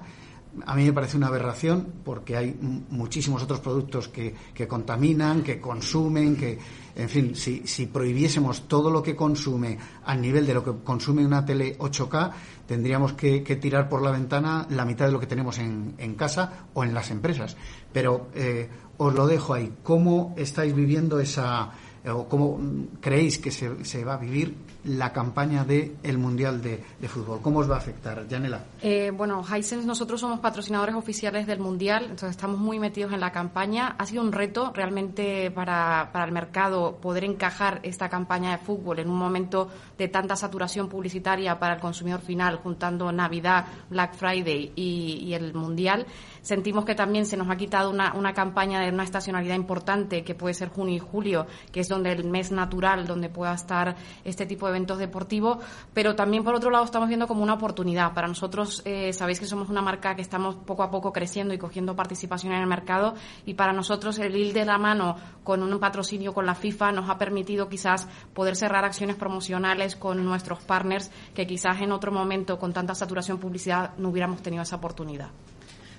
A 0.67 0.75
mí 0.75 0.85
me 0.85 0.93
parece 0.93 1.17
una 1.17 1.29
aberración 1.29 1.87
porque 2.05 2.37
hay 2.37 2.57
muchísimos 2.91 3.43
otros 3.43 3.61
productos 3.61 4.09
que, 4.09 4.35
contaminan, 4.69 5.43
que 5.43 5.61
consumen, 5.61 6.37
que, 6.37 6.59
en 6.97 7.09
fin, 7.09 7.35
si, 7.35 7.67
si, 7.67 7.87
prohibiésemos 7.87 8.69
todo 8.69 8.91
lo 8.91 9.03
que 9.03 9.17
consume 9.17 9.79
al 10.05 10.21
nivel 10.21 10.47
de 10.47 10.55
lo 10.55 10.65
que 10.65 10.73
consume 10.85 11.25
una 11.25 11.45
tele 11.45 11.79
8K, 11.79 12.33
tendríamos 12.67 13.13
que, 13.15 13.41
tirar 13.61 13.89
por 13.89 14.03
la 14.03 14.11
ventana 14.11 14.67
la 14.71 14.85
mitad 14.85 15.07
de 15.07 15.13
lo 15.13 15.21
que 15.21 15.27
tenemos 15.27 15.59
en, 15.59 15.95
en 15.99 16.15
casa 16.15 16.67
o 16.75 16.85
en 16.85 16.95
las 16.95 17.11
empresas. 17.11 17.57
Pero 17.93 18.29
eh, 18.35 18.69
os 18.99 19.15
lo 19.15 19.27
dejo 19.27 19.55
ahí. 19.55 19.73
¿Cómo 19.83 20.35
estáis 20.37 20.75
viviendo 20.75 21.21
esa, 21.21 21.73
o 22.17 22.29
cómo 22.29 22.61
creéis 23.01 23.39
que 23.39 23.51
se, 23.51 23.85
se 23.85 24.05
va 24.05 24.15
a 24.15 24.19
vivir 24.19 24.55
la 24.85 25.13
campaña 25.13 25.65
del 25.65 25.97
el 26.03 26.19
Mundial 26.19 26.63
de, 26.63 26.79
Fútbol? 27.09 27.41
¿Cómo 27.43 27.61
os 27.61 27.71
va 27.71 27.77
a 27.77 27.79
afectar, 27.79 28.27
Janela? 28.29 28.65
Eh, 28.83 29.11
bueno, 29.15 29.43
Hisense, 29.43 29.87
nosotros 29.87 30.21
somos 30.21 30.41
patrocinadores 30.41 30.95
oficiales 30.95 31.47
del 31.47 31.59
Mundial, 31.59 32.05
entonces 32.05 32.31
estamos 32.31 32.59
muy 32.59 32.79
metidos 32.79 33.13
en 33.13 33.21
la 33.21 33.33
campaña. 33.33 33.97
Ha 33.99 34.07
sido 34.07 34.23
un 34.23 34.33
reto 34.33 34.73
realmente 34.75 35.51
para, 35.51 36.11
para 36.13 36.25
el 36.25 36.33
mercado 36.33 36.97
poder 36.97 37.25
encajar 37.25 37.81
esta 37.83 38.09
campaña 38.09 38.53
de 38.53 38.59
fútbol 38.59 39.01
en 39.01 39.11
un 39.11 39.19
momento 39.19 39.69
de 39.97 40.09
tanta 40.09 40.37
saturación 40.37 40.89
publicitaria 40.89 41.59
para 41.59 41.75
el 41.75 41.81
consumidor 41.81 42.21
final, 42.21 42.57
juntando 42.57 43.11
Navidad, 43.13 43.67
Black 43.91 44.15
Friday 44.15 44.73
y, 44.77 45.25
y 45.25 45.35
el 45.35 45.55
Mundial. 45.55 46.07
Sentimos 46.43 46.85
que 46.85 46.95
también 46.95 47.27
se 47.27 47.37
nos 47.37 47.51
ha 47.51 47.57
quitado 47.57 47.91
una, 47.91 48.15
una 48.15 48.33
campaña 48.33 48.81
de 48.81 48.91
una 48.91 49.05
estacionalidad 49.05 49.57
importante, 49.57 50.23
que 50.25 50.35
puede 50.35 50.55
ser 50.55 50.69
junio 50.69 50.95
y 50.95 50.99
julio, 50.99 51.47
que 51.73 51.81
es 51.81 51.89
donde 51.89 51.98
el 52.07 52.25
mes 52.25 52.51
natural, 52.51 53.07
donde 53.07 53.29
pueda 53.29 53.55
estar 53.55 53.97
este 54.25 54.47
tipo 54.47 54.67
de 54.67 54.73
eventos 54.73 54.99
deportivos, 54.99 55.59
pero 55.95 56.15
también 56.15 56.45
por 56.45 56.55
otro 56.55 56.71
lado 56.71 56.85
estamos 56.85 57.09
viendo 57.09 57.27
como 57.27 57.43
una 57.43 57.55
oportunidad. 57.55 58.15
Para 58.15 58.29
nosotros, 58.29 58.83
eh, 58.85 59.13
sabéis 59.13 59.41
que 59.41 59.47
somos 59.47 59.69
una 59.69 59.83
marca 59.83 60.15
que 60.15 60.23
estamos 60.23 60.57
poco 60.57 60.83
a 60.83 60.91
poco 60.91 61.13
creciendo 61.13 61.55
y 61.55 61.59
cogiendo 61.59 61.97
participación 61.97 62.53
en 62.53 62.61
el 62.61 62.67
mercado 62.67 63.15
y 63.47 63.55
para 63.55 63.73
nosotros 63.73 64.19
el 64.19 64.37
ir 64.37 64.53
de 64.53 64.65
la 64.65 64.79
mano 64.79 65.17
con 65.45 65.63
un 65.63 65.79
patrocinio 65.79 66.33
con 66.33 66.47
la 66.47 66.55
FIFA 66.55 66.93
nos 66.93 67.11
ha 67.11 67.19
permitido 67.19 67.69
quizás 67.69 68.07
poder 68.35 68.57
cerrar 68.57 68.85
acciones 68.85 69.17
promocionales 69.17 69.97
con 69.97 70.25
nuestros 70.25 70.61
partners 70.61 71.11
que 71.35 71.47
quizás 71.47 71.81
en 71.81 71.93
otro 71.93 72.13
momento 72.13 72.59
con 72.59 72.73
tanta 72.73 72.95
saturación 72.95 73.39
publicidad 73.39 73.97
no 73.99 74.09
hubiéramos 74.09 74.43
tenido 74.43 74.63
esa 74.63 74.77
oportunidad. 74.77 75.31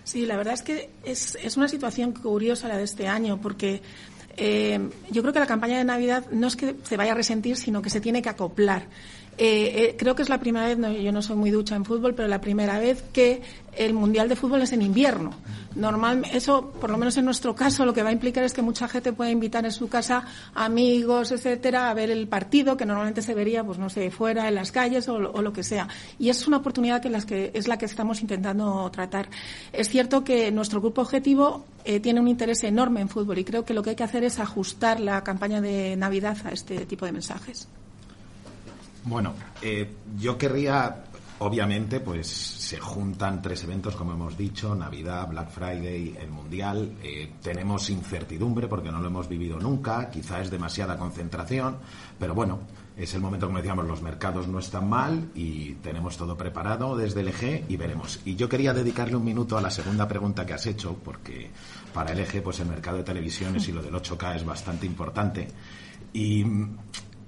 Sí, 0.04 0.26
la 0.26 0.38
verdad 0.38 0.56
es 0.56 0.64
que 0.64 0.90
es, 1.04 1.36
es 1.36 1.58
una 1.58 1.68
situación 1.68 2.14
curiosa 2.14 2.68
la 2.68 2.78
de 2.78 2.84
este 2.84 3.08
año 3.08 3.40
porque 3.40 3.82
eh, 4.40 4.90
yo 5.12 5.22
creo 5.22 5.34
que 5.34 5.40
la 5.40 5.46
campaña 5.46 5.78
de 5.78 5.84
Navidad 5.84 6.26
no 6.32 6.48
es 6.48 6.56
que 6.56 6.76
se 6.84 6.98
vaya 6.98 7.12
a 7.12 7.16
resentir, 7.16 7.58
sino 7.58 7.82
que 7.82 7.90
se 7.90 8.00
tiene 8.00 8.22
que 8.22 8.30
acoplar. 8.30 8.88
Eh, 9.42 9.86
eh, 9.86 9.96
creo 9.98 10.16
que 10.16 10.22
es 10.22 10.28
la 10.28 10.38
primera 10.38 10.68
vez, 10.68 10.78
yo 11.02 11.14
no 11.14 11.22
soy 11.22 11.38
muy 11.38 11.50
ducha 11.50 11.74
en 11.74 11.86
fútbol, 11.86 12.14
pero 12.14 12.28
la 12.28 12.42
primera 12.42 12.78
vez 12.78 13.02
que 13.14 13.42
el 13.78 13.94
Mundial 13.94 14.28
de 14.28 14.36
Fútbol 14.36 14.64
es 14.64 14.74
en 14.74 14.82
invierno. 14.82 15.32
Normal, 15.76 16.26
eso, 16.34 16.72
por 16.72 16.90
lo 16.90 16.98
menos 16.98 17.16
en 17.16 17.24
nuestro 17.24 17.56
caso, 17.56 17.86
lo 17.86 17.94
que 17.94 18.04
va 18.04 18.10
a 18.10 18.12
implicar 18.12 18.44
es 18.44 18.52
que 18.52 18.62
mucha 18.62 18.90
gente 18.90 19.14
puede 19.14 19.32
invitar 19.32 19.64
en 19.64 19.72
su 19.72 19.88
casa 19.88 20.26
amigos, 20.54 21.32
etcétera, 21.32 21.90
a 21.90 21.94
ver 21.94 22.12
el 22.12 22.28
partido 22.28 22.76
que 22.76 22.86
normalmente 22.86 23.22
se 23.22 23.34
vería, 23.34 23.64
pues 23.64 23.78
no 23.78 23.90
sé, 23.90 24.12
fuera, 24.12 24.50
en 24.50 24.56
las 24.56 24.74
calles 24.74 25.08
o, 25.08 25.20
lo 25.20 25.54
que 25.54 25.64
sea. 25.64 25.88
Y 26.18 26.28
es 26.28 26.46
una 26.46 26.58
oportunidad 26.58 27.02
que, 27.02 27.10
las 27.10 27.26
que 27.26 27.52
es 27.54 27.70
la 27.70 27.78
que 27.78 27.86
estamos 27.86 28.20
intentando 28.20 28.92
tratar. 28.92 29.30
Es 29.72 29.88
cierto 29.88 30.26
que 30.26 30.52
nuestro 30.52 30.82
grupo 30.82 31.00
objetivo 31.00 31.64
eh, 31.86 32.02
tiene 32.02 32.20
un 32.20 32.28
interés 32.28 32.62
enorme 32.66 33.00
en 33.00 33.08
fútbol 33.08 33.38
y 33.38 33.46
creo 33.46 33.64
que 33.64 33.74
lo 33.74 33.84
que 33.84 33.92
hay 33.92 33.96
que 33.96 34.04
hacer 34.04 34.26
es 34.26 34.38
ajustar 34.38 35.00
la 35.00 35.24
campaña 35.24 35.62
de 35.62 35.96
Navidad 35.96 36.36
a 36.44 36.50
este 36.50 36.86
tipo 36.86 37.06
de 37.06 37.14
mensajes. 37.14 37.70
Bueno, 39.10 39.34
eh, 39.64 39.92
yo 40.20 40.38
querría, 40.38 41.04
obviamente, 41.40 42.00
pues 42.00 42.28
se 42.28 42.80
juntan 42.80 43.42
tres 43.42 43.64
eventos, 43.64 43.96
como 43.96 44.14
hemos 44.14 44.38
dicho, 44.38 44.76
Navidad, 44.76 45.28
Black 45.28 45.50
Friday, 45.50 46.16
el 46.22 46.30
Mundial. 46.30 46.94
Eh, 47.02 47.32
tenemos 47.42 47.90
incertidumbre 47.90 48.68
porque 48.68 48.92
no 48.92 49.00
lo 49.00 49.08
hemos 49.08 49.28
vivido 49.28 49.60
nunca, 49.60 50.12
quizá 50.12 50.42
es 50.42 50.52
demasiada 50.52 50.96
concentración, 50.96 51.78
pero 52.20 52.36
bueno, 52.36 52.60
es 52.96 53.12
el 53.16 53.22
momento, 53.22 53.48
como 53.48 53.58
decíamos, 53.58 53.88
los 53.88 54.04
mercados 54.04 54.48
no 54.48 54.60
están 54.60 54.88
mal 54.88 55.32
y 55.34 55.74
tenemos 55.82 56.16
todo 56.16 56.38
preparado 56.38 56.96
desde 56.96 57.22
el 57.22 57.30
eje 57.30 57.66
y 57.68 57.78
veremos. 57.78 58.20
Y 58.26 58.36
yo 58.36 58.48
quería 58.48 58.76
dedicarle 58.76 59.16
un 59.16 59.26
minuto 59.26 59.58
a 59.58 59.62
la 59.62 59.72
segunda 59.72 60.08
pregunta 60.08 60.46
que 60.46 60.54
has 60.54 60.68
hecho, 60.68 60.96
porque 61.04 61.50
para 61.96 62.12
el 62.12 62.20
eje, 62.20 62.44
pues 62.44 62.60
el 62.60 62.68
mercado 62.68 62.98
de 62.98 63.04
televisiones 63.04 63.68
y 63.70 63.72
lo 63.72 63.82
del 63.82 63.96
8K 63.96 64.36
es 64.36 64.46
bastante 64.46 64.86
importante. 64.86 65.48
Y 66.14 66.46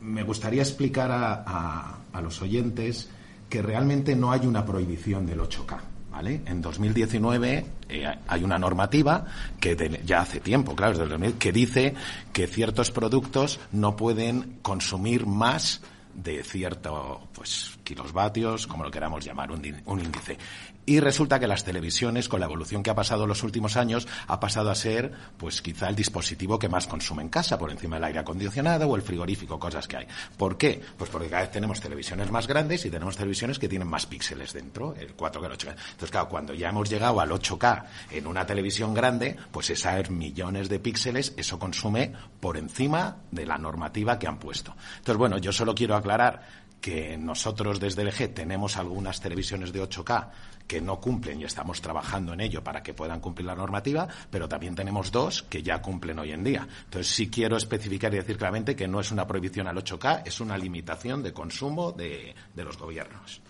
me 0.01 0.24
gustaría 0.24 0.62
explicar 0.62 1.12
a, 1.12 2.01
a, 2.12 2.22
los 2.22 2.41
oyentes 2.41 3.10
que 3.50 3.62
realmente 3.62 4.15
no 4.15 4.31
hay 4.31 4.46
una 4.46 4.65
prohibición 4.65 5.25
del 5.25 5.39
8K. 5.39 5.79
¿Vale? 6.12 6.41
En 6.46 6.62
2019 6.62 7.65
eh, 7.88 8.05
hay 8.27 8.43
una 8.43 8.60
normativa 8.60 9.25
que 9.62 10.01
ya 10.03 10.20
hace 10.20 10.41
tiempo, 10.41 10.75
claro, 10.75 11.08
que 11.39 11.51
dice 11.53 11.93
que 12.34 12.48
ciertos 12.48 12.91
productos 12.91 13.62
no 13.72 13.96
pueden 13.96 14.58
consumir 14.62 15.25
más 15.25 15.81
de 16.13 16.43
cierto, 16.43 17.29
pues 17.34 17.77
kilovatios, 17.84 18.67
como 18.67 18.84
lo 18.84 18.91
queramos 18.91 19.24
llamar, 19.24 19.51
un, 19.51 19.65
índice. 19.65 20.38
Y 20.85 21.00
resulta 21.00 21.39
que 21.39 21.47
las 21.47 21.63
televisiones, 21.63 22.27
con 22.27 22.39
la 22.39 22.47
evolución 22.47 22.81
que 22.81 22.89
ha 22.89 22.95
pasado 22.95 23.23
en 23.23 23.29
los 23.29 23.43
últimos 23.43 23.77
años, 23.77 24.07
ha 24.27 24.39
pasado 24.39 24.71
a 24.71 24.75
ser, 24.75 25.11
pues 25.38 25.61
quizá 25.61 25.88
el 25.89 25.95
dispositivo 25.95 26.57
que 26.57 26.69
más 26.69 26.88
consume 26.88 27.21
en 27.21 27.29
casa, 27.29 27.57
por 27.57 27.69
encima 27.71 27.97
del 27.97 28.05
aire 28.05 28.19
acondicionado 28.19 28.88
o 28.88 28.95
el 28.95 29.03
frigorífico, 29.03 29.59
cosas 29.59 29.88
que 29.88 29.97
hay. 29.97 30.07
¿Por 30.38 30.57
qué? 30.57 30.81
Pues 30.97 31.09
porque 31.09 31.29
cada 31.29 31.43
vez 31.43 31.51
tenemos 31.51 31.79
televisiones 31.79 32.31
más 32.31 32.47
grandes 32.47 32.83
y 32.85 32.89
tenemos 32.89 33.15
televisiones 33.15 33.59
que 33.59 33.69
tienen 33.69 33.88
más 33.88 34.07
píxeles 34.07 34.53
dentro, 34.53 34.95
el 34.95 35.15
4K, 35.15 35.45
el 35.45 35.51
8K. 35.51 35.69
Entonces, 35.69 36.11
claro, 36.11 36.29
cuando 36.29 36.53
ya 36.53 36.69
hemos 36.69 36.89
llegado 36.89 37.21
al 37.21 37.29
8K 37.29 37.83
en 38.11 38.25
una 38.25 38.45
televisión 38.45 38.93
grande, 38.93 39.38
pues 39.51 39.69
esas 39.69 40.09
millones 40.09 40.67
de 40.67 40.79
píxeles, 40.79 41.33
eso 41.38 41.59
consume 41.59 42.11
por 42.39 42.57
encima 42.57 43.17
de 43.29 43.45
la 43.45 43.57
normativa 43.57 44.17
que 44.17 44.27
han 44.27 44.39
puesto. 44.39 44.75
Entonces, 44.97 45.17
bueno, 45.17 45.38
yo 45.38 45.51
solo 45.51 45.75
quiero 45.75 45.95
aclarar 45.95 46.61
que 46.81 47.15
nosotros 47.17 47.79
desde 47.79 48.01
el 48.01 48.07
EG 48.07 48.33
tenemos 48.33 48.75
algunas 48.75 49.21
televisiones 49.21 49.71
de 49.71 49.83
8K 49.83 50.29
que 50.71 50.79
no 50.79 51.01
cumplen 51.01 51.41
y 51.41 51.43
estamos 51.43 51.81
trabajando 51.81 52.31
en 52.31 52.39
ello 52.39 52.63
para 52.63 52.81
que 52.81 52.93
puedan 52.93 53.19
cumplir 53.19 53.45
la 53.45 53.55
normativa, 53.55 54.07
pero 54.29 54.47
también 54.47 54.73
tenemos 54.73 55.11
dos 55.11 55.43
que 55.43 55.61
ya 55.61 55.81
cumplen 55.81 56.17
hoy 56.19 56.31
en 56.31 56.45
día. 56.45 56.65
Entonces 56.85 57.13
sí 57.13 57.29
quiero 57.29 57.57
especificar 57.57 58.13
y 58.13 58.15
decir 58.15 58.37
claramente 58.37 58.73
que 58.73 58.87
no 58.87 59.01
es 59.01 59.11
una 59.11 59.27
prohibición 59.27 59.67
al 59.67 59.75
8K, 59.75 60.21
es 60.23 60.39
una 60.39 60.57
limitación 60.57 61.23
de 61.23 61.33
consumo 61.33 61.91
de, 61.91 62.33
los 62.55 62.77
gobiernos. 62.77 63.41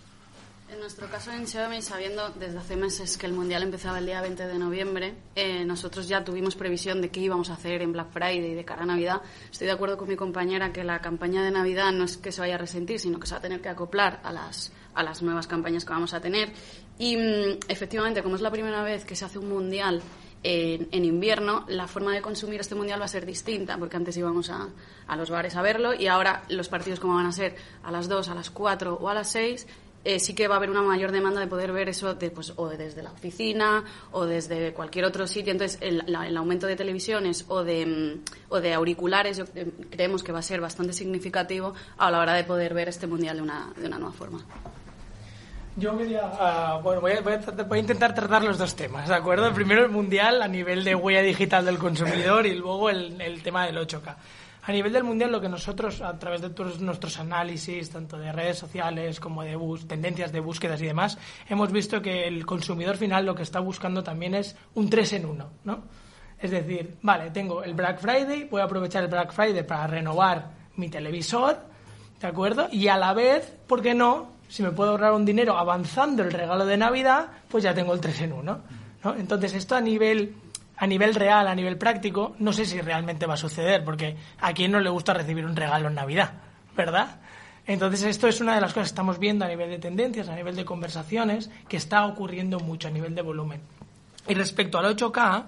En 0.68 0.80
nuestro 0.80 1.08
caso 1.12 1.32
en 1.32 1.46
Xiaomi, 1.46 1.84
sabiendo 1.84 2.30
desde 2.32 2.58
hace 2.58 2.76
meses 2.76 3.16
que 3.20 3.28
el 3.28 3.34
Mundial 3.34 3.62
empezaba 3.62 4.00
el 4.00 4.08
día 4.08 4.20
20 4.20 4.48
de 4.48 4.58
noviembre, 4.58 5.14
eh, 5.36 5.64
nosotros 5.64 6.08
ya 6.08 6.24
tuvimos 6.24 6.56
previsión 6.56 7.02
de 7.02 7.10
qué 7.10 7.20
íbamos 7.20 7.52
a 7.52 7.54
hacer 7.54 7.84
en 7.84 7.92
Black 7.92 8.10
Friday 8.10 8.52
y 8.52 8.56
de 8.56 8.66
cara 8.66 8.82
a 8.82 8.86
Navidad. 8.88 9.22
Estoy 9.52 9.68
de 9.68 9.74
acuerdo 9.74 9.96
con 9.96 10.08
mi 10.08 10.16
compañera 10.16 10.74
que 10.74 10.84
la 10.84 11.00
campaña 11.02 11.44
de 11.44 11.52
Navidad 11.52 11.92
no 11.92 12.06
es 12.06 12.18
que 12.18 12.32
se 12.32 12.42
vaya 12.42 12.56
a 12.56 12.58
resentir, 12.58 13.00
sino 13.00 13.20
que 13.20 13.28
se 13.28 13.36
va 13.36 13.38
a 13.38 13.42
tener 13.42 13.62
que 13.62 13.70
acoplar 13.70 14.22
a 14.24 14.32
las, 14.32 14.72
a 14.94 15.04
las 15.04 15.22
nuevas 15.22 15.48
campañas 15.48 15.86
que 15.86 15.94
vamos 15.94 16.14
a 16.14 16.22
tener. 16.22 16.52
Y 16.98 17.18
mm, 17.18 17.60
efectivamente, 17.68 18.24
como 18.24 18.36
es 18.36 18.42
la 18.42 18.52
primera 18.52 18.84
vez 18.84 19.06
que 19.06 19.16
se 19.16 19.26
hace 19.26 19.40
un 19.40 19.50
Mundial 19.50 20.02
en, 20.44 20.88
en, 20.92 21.06
invierno, 21.06 21.66
la 21.68 21.88
forma 21.88 22.14
de 22.14 22.22
consumir 22.22 22.62
este 22.62 22.74
mundial 22.74 23.00
va 23.00 23.06
a 23.06 23.10
ser 23.10 23.26
distinta, 23.26 23.78
porque 23.78 23.98
antes 23.98 24.18
íbamos 24.18 24.50
a, 24.50 24.70
a, 25.08 25.16
los 25.16 25.30
bares 25.30 25.56
a 25.56 25.62
verlo 25.62 25.94
y 25.94 26.08
ahora 26.08 26.44
los 26.50 26.68
partidos 26.68 27.00
como 27.00 27.16
van 27.16 27.28
a 27.28 27.32
ser 27.32 27.56
a 27.84 27.92
las 27.92 28.10
2, 28.10 28.30
a 28.30 28.36
las 28.36 28.50
4 28.50 28.98
o 29.00 29.08
a 29.08 29.14
las 29.14 29.32
6, 29.32 29.68
eh, 30.04 30.20
sí 30.20 30.34
que 30.34 30.48
va 30.48 30.56
a 30.56 30.58
haber 30.58 30.72
una 30.72 30.82
mayor 30.82 31.12
demanda 31.12 31.40
de 31.40 31.46
poder 31.46 31.72
ver 31.72 31.88
eso 31.90 32.18
pues, 32.34 32.54
o 32.56 32.70
desde 32.70 33.04
la 33.04 33.12
oficina 33.12 33.84
o 34.12 34.26
desde 34.26 34.74
cualquier 34.74 35.06
otro 35.06 35.28
sitio. 35.28 35.52
Entonces, 35.52 35.78
el, 35.82 36.16
aumento 36.36 36.66
de 36.66 36.76
televisiones 36.76 37.46
o 37.48 37.64
de, 37.64 37.86
mm, 37.86 38.24
o 38.50 38.60
de 38.60 38.74
auriculares 38.74 39.40
eh, 39.54 39.72
creemos 39.92 40.24
que 40.24 40.32
va 40.32 40.40
a 40.40 40.44
ser 40.44 40.60
bastante 40.60 40.94
significativo 40.94 41.76
a 41.98 42.10
la 42.10 42.20
hora 42.20 42.34
de 42.34 42.44
poder 42.44 42.74
ver 42.74 42.90
este 42.90 43.06
mundial 43.06 43.38
de 43.38 43.44
una, 43.44 43.72
de 43.78 43.86
una 43.86 44.00
nueva 44.00 44.14
forma. 44.14 44.44
Yo 45.78 45.98
quería, 45.98 46.26
uh, 46.26 46.82
bueno, 46.82 47.00
voy 47.00 47.14
a, 47.14 47.22
voy, 47.22 47.34
a, 47.34 47.64
voy 47.64 47.78
a, 47.78 47.82
intentar 47.82 48.14
tratar 48.14 48.44
los 48.44 48.58
dos 48.58 48.76
temas, 48.76 49.08
¿de 49.08 49.16
acuerdo? 49.16 49.54
Primero 49.54 49.86
el 49.86 49.90
mundial 49.90 50.42
a 50.42 50.48
nivel 50.48 50.84
de 50.84 50.96
huella 50.96 51.22
digital 51.22 51.64
del 51.64 51.78
consumidor 51.78 52.46
y 52.46 52.56
luego 52.56 52.90
el, 52.90 53.22
el 53.22 53.42
tema 53.42 53.66
del 53.66 53.78
8K. 53.78 54.16
A 54.64 54.72
nivel 54.72 54.94
del 54.94 55.04
mundial, 55.04 55.32
lo 55.32 55.42
que 55.42 55.50
nosotros, 55.50 56.02
a 56.02 56.20
través 56.20 56.42
de 56.42 56.50
todos 56.52 56.80
nuestros 56.82 57.18
análisis, 57.20 57.90
tanto 57.90 58.18
de 58.18 58.32
redes 58.32 58.60
sociales 58.60 59.20
como 59.20 59.44
de 59.44 59.56
bus 59.56 59.88
tendencias 59.88 60.32
de 60.32 60.40
búsquedas 60.40 60.82
y 60.82 60.86
demás, 60.86 61.18
hemos 61.50 61.72
visto 61.72 62.02
que 62.02 62.28
el 62.28 62.46
consumidor 62.46 62.98
final 62.98 63.26
lo 63.26 63.34
que 63.34 63.44
está 63.44 63.60
buscando 63.60 64.04
también 64.04 64.36
es 64.36 64.56
un 64.76 64.90
3 64.90 65.14
en 65.14 65.26
1, 65.26 65.50
¿no? 65.64 65.84
Es 66.38 66.52
decir, 66.52 66.98
vale, 67.02 67.32
tengo 67.32 67.64
el 67.64 67.74
Black 67.74 68.00
Friday, 68.00 68.48
voy 68.52 68.62
a 68.62 68.66
aprovechar 68.66 69.04
el 69.04 69.10
Black 69.10 69.32
Friday 69.32 69.64
para 69.64 69.88
renovar 69.88 70.52
mi 70.76 70.90
televisor, 70.90 71.58
¿de 72.20 72.28
acuerdo? 72.28 72.68
Y 72.72 72.88
a 72.88 72.98
la 72.98 73.14
vez, 73.14 73.58
¿por 73.68 73.82
qué 73.82 73.96
no? 73.96 74.41
Si 74.52 74.62
me 74.62 74.72
puedo 74.72 74.92
ahorrar 74.92 75.14
un 75.14 75.24
dinero 75.24 75.58
avanzando 75.58 76.24
el 76.24 76.32
regalo 76.34 76.66
de 76.66 76.76
Navidad, 76.76 77.28
pues 77.48 77.64
ya 77.64 77.74
tengo 77.74 77.94
el 77.94 78.02
3 78.02 78.24
en 78.24 78.34
1, 78.34 78.62
¿no? 79.02 79.16
Entonces, 79.16 79.54
esto 79.54 79.78
a 79.78 79.82
nivel 79.82 80.36
a 80.76 80.88
nivel 80.88 81.16
real, 81.16 81.48
a 81.48 81.56
nivel 81.56 81.78
práctico, 81.78 82.36
no 82.40 82.52
sé 82.52 82.66
si 82.66 82.82
realmente 82.82 83.28
va 83.28 83.36
a 83.36 83.38
suceder, 83.38 83.86
porque 83.86 84.18
a 84.40 84.52
quién 84.52 84.72
no 84.72 84.82
le 84.82 84.90
gusta 84.90 85.14
recibir 85.14 85.46
un 85.46 85.56
regalo 85.56 85.88
en 85.88 85.94
Navidad, 85.94 86.34
¿verdad? 86.76 87.22
Entonces 87.66 88.04
esto 88.04 88.28
es 88.28 88.42
una 88.42 88.56
de 88.56 88.62
las 88.62 88.74
cosas 88.74 88.90
que 88.90 88.94
estamos 88.94 89.20
viendo 89.20 89.46
a 89.46 89.48
nivel 89.48 89.70
de 89.70 89.78
tendencias, 89.78 90.28
a 90.28 90.36
nivel 90.36 90.56
de 90.56 90.66
conversaciones, 90.66 91.50
que 91.70 91.78
está 91.78 92.06
ocurriendo 92.06 92.60
mucho 92.60 92.90
a 92.90 92.92
nivel 92.92 93.16
de 93.16 93.22
volumen. 93.22 93.62
Y 94.28 94.34
respecto 94.34 94.80
al 94.80 94.98
8K, 94.98 95.44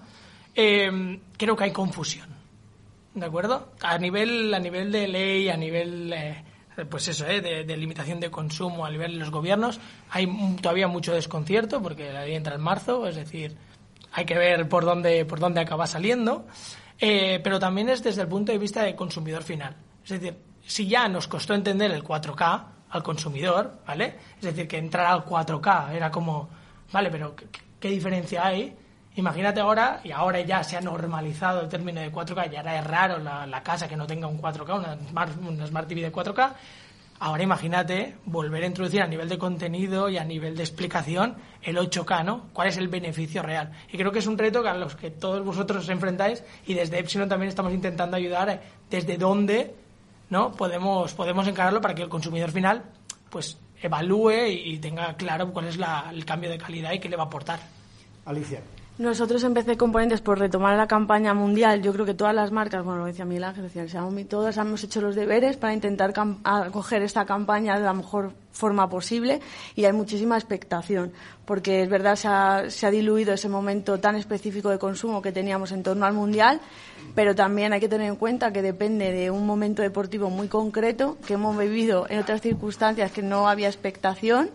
eh, 0.56 1.20
creo 1.36 1.56
que 1.58 1.64
hay 1.66 1.72
confusión, 1.72 2.30
¿de 3.16 3.26
acuerdo? 3.26 3.74
A 3.82 3.98
nivel, 3.98 4.54
a 4.54 4.60
nivel 4.60 4.92
de 4.92 5.08
ley, 5.10 5.50
a 5.50 5.58
nivel... 5.58 6.14
Eh, 6.14 6.44
pues 6.90 7.08
eso, 7.08 7.26
¿eh? 7.28 7.42
de, 7.42 7.78
limitación 7.78 8.20
de 8.20 8.32
consumo 8.32 8.86
a 8.86 8.90
nivel 8.90 9.14
de 9.14 9.20
los 9.20 9.30
gobiernos, 9.30 9.80
hay 10.10 10.28
todavía 10.62 10.88
mucho 10.88 11.14
desconcierto 11.14 11.82
porque 11.82 12.12
la 12.12 12.26
ley 12.26 12.36
entra 12.36 12.56
en 12.56 12.62
marzo, 12.62 13.08
es 13.08 13.16
decir, 13.16 13.56
hay 14.12 14.26
que 14.26 14.38
ver 14.38 14.68
por 14.68 14.86
dónde, 14.86 15.26
por 15.26 15.40
dónde 15.40 15.62
acaba 15.62 15.88
saliendo, 15.88 16.46
eh, 17.00 17.40
pero 17.44 17.60
también 17.60 17.90
es 17.90 18.04
desde 18.04 18.22
el 18.22 18.28
punto 18.28 18.52
de 18.52 18.58
vista 18.58 18.84
del 18.84 18.96
consumidor 18.96 19.44
final. 19.44 19.76
Es 20.04 20.10
decir, 20.10 20.36
si 20.66 20.88
ya 20.88 21.08
nos 21.08 21.28
costó 21.28 21.54
entender 21.54 21.92
el 21.92 22.04
4K 22.04 22.66
al 22.90 23.04
consumidor, 23.04 23.80
¿vale? 23.86 24.16
Es 24.38 24.44
decir, 24.44 24.68
que 24.68 24.78
entrar 24.78 25.08
al 25.08 25.26
4K 25.26 25.94
era 25.94 26.12
como, 26.12 26.50
vale, 26.92 27.10
pero 27.10 27.36
¿qué, 27.36 27.48
qué 27.80 27.90
diferencia 27.90 28.46
hay? 28.46 28.76
Imagínate 29.16 29.60
ahora, 29.60 30.02
y 30.04 30.12
ahora 30.12 30.42
ya 30.42 30.64
se 30.64 30.76
ha 30.76 30.82
normalizado 30.82 31.62
el 31.62 31.70
término 31.70 32.02
de 32.02 32.12
4K, 32.12 32.50
ya 32.50 32.62
es 32.62 32.84
raro 32.84 33.20
la, 33.20 33.62
casa 33.64 33.88
que 33.88 33.96
no 33.96 34.08
tenga 34.08 34.28
un 34.28 34.42
4K, 34.42 34.80
una 34.80 34.98
Smart, 35.08 35.38
una 35.38 35.68
Smart 35.68 35.88
TV 35.88 36.02
de 36.02 36.12
4K, 36.12 36.54
Ahora 37.20 37.44
imagínate 37.44 38.16
volver 38.26 38.64
a 38.64 38.68
introducir 38.68 39.02
a 39.02 39.08
nivel 39.08 39.30
de 39.30 39.38
contenido 39.38 40.10
y 40.10 40.18
a 40.18 40.26
nivel 40.26 40.58
de 40.58 40.64
explicación 40.64 41.36
el 41.62 41.78
8K, 41.78 42.26
¿no? 42.26 42.50
¿Cuál 42.52 42.68
es 42.68 42.76
el 42.76 42.90
beneficio 42.90 43.42
real? 43.42 43.72
Y 43.94 43.98
creo 43.98 44.12
que 44.12 44.20
es 44.20 44.28
un 44.28 44.38
reto 44.38 44.68
a 44.68 44.74
los 44.74 44.98
que 44.98 45.10
todos 45.10 45.42
vosotros 45.46 45.86
os 45.86 45.90
enfrentáis 45.90 46.44
y 46.66 46.74
desde 46.74 47.00
Epsilon 47.00 47.30
también 47.30 47.48
estamos 47.48 47.72
intentando 47.72 48.18
ayudar 48.18 48.62
desde 48.90 49.18
dónde, 49.18 49.74
¿no? 50.30 50.52
Podemos, 50.52 51.14
podemos 51.14 51.48
encararlo 51.48 51.80
para 51.80 51.96
que 51.96 52.02
el 52.02 52.10
consumidor 52.10 52.52
final, 52.52 52.84
pues, 53.30 53.58
evalúe 53.82 54.48
y 54.50 54.80
tenga 54.80 55.16
claro 55.16 55.54
cuál 55.54 55.68
es 55.68 55.78
la, 55.78 56.10
el 56.12 56.26
cambio 56.26 56.50
de 56.50 56.58
calidad 56.58 56.92
y 56.92 57.00
qué 57.00 57.08
le 57.08 57.16
va 57.16 57.24
a 57.24 57.28
aportar. 57.28 57.62
Alicia. 58.26 58.60
Nosotros 59.00 59.44
en 59.44 59.56
PC 59.56 59.76
Componentes, 59.76 60.22
por 60.22 60.38
retomar 60.38 60.78
la 60.78 60.88
campaña 60.88 61.34
mundial, 61.34 61.82
yo 61.82 61.94
creo 61.94 62.06
que 62.06 62.14
todas 62.14 62.36
las 62.36 62.52
marcas, 62.52 62.86
bueno, 62.86 63.00
lo 63.00 63.06
decía 63.08 63.26
Miguel 63.26 63.46
Ángel, 63.46 63.64
decía 63.64 63.82
el 63.82 64.26
todas 64.26 64.58
hemos 64.58 64.84
hecho 64.84 65.02
los 65.02 65.16
deberes 65.16 65.58
para 65.58 65.74
intentar 65.74 66.14
acoger 66.44 67.02
esta 67.02 67.26
campaña 67.26 67.76
de 67.76 67.84
la 67.84 67.94
mejor 67.94 68.34
forma 68.54 68.88
posible 68.88 69.42
y 69.76 69.84
hay 69.84 69.92
muchísima 69.92 70.38
expectación, 70.38 71.12
porque 71.46 71.82
es 71.82 71.90
verdad, 71.90 72.16
se 72.16 72.28
ha, 72.30 72.70
se 72.70 72.86
ha 72.86 72.92
diluido 72.92 73.34
ese 73.34 73.50
momento 73.50 74.00
tan 74.00 74.16
específico 74.16 74.70
de 74.70 74.80
consumo 74.80 75.22
que 75.22 75.34
teníamos 75.34 75.72
en 75.74 75.84
torno 75.84 76.06
al 76.06 76.14
mundial, 76.14 76.62
pero 77.16 77.36
también 77.36 77.74
hay 77.74 77.80
que 77.80 77.90
tener 77.90 78.08
en 78.08 78.16
cuenta 78.16 78.54
que 78.54 78.62
depende 78.62 79.12
de 79.12 79.30
un 79.30 79.46
momento 79.46 79.82
deportivo 79.82 80.30
muy 80.30 80.48
concreto 80.48 81.18
que 81.28 81.34
hemos 81.34 81.58
vivido 81.58 82.06
en 82.10 82.20
otras 82.20 82.42
circunstancias 82.42 83.12
que 83.12 83.22
no 83.22 83.50
había 83.50 83.68
expectación 83.68 84.50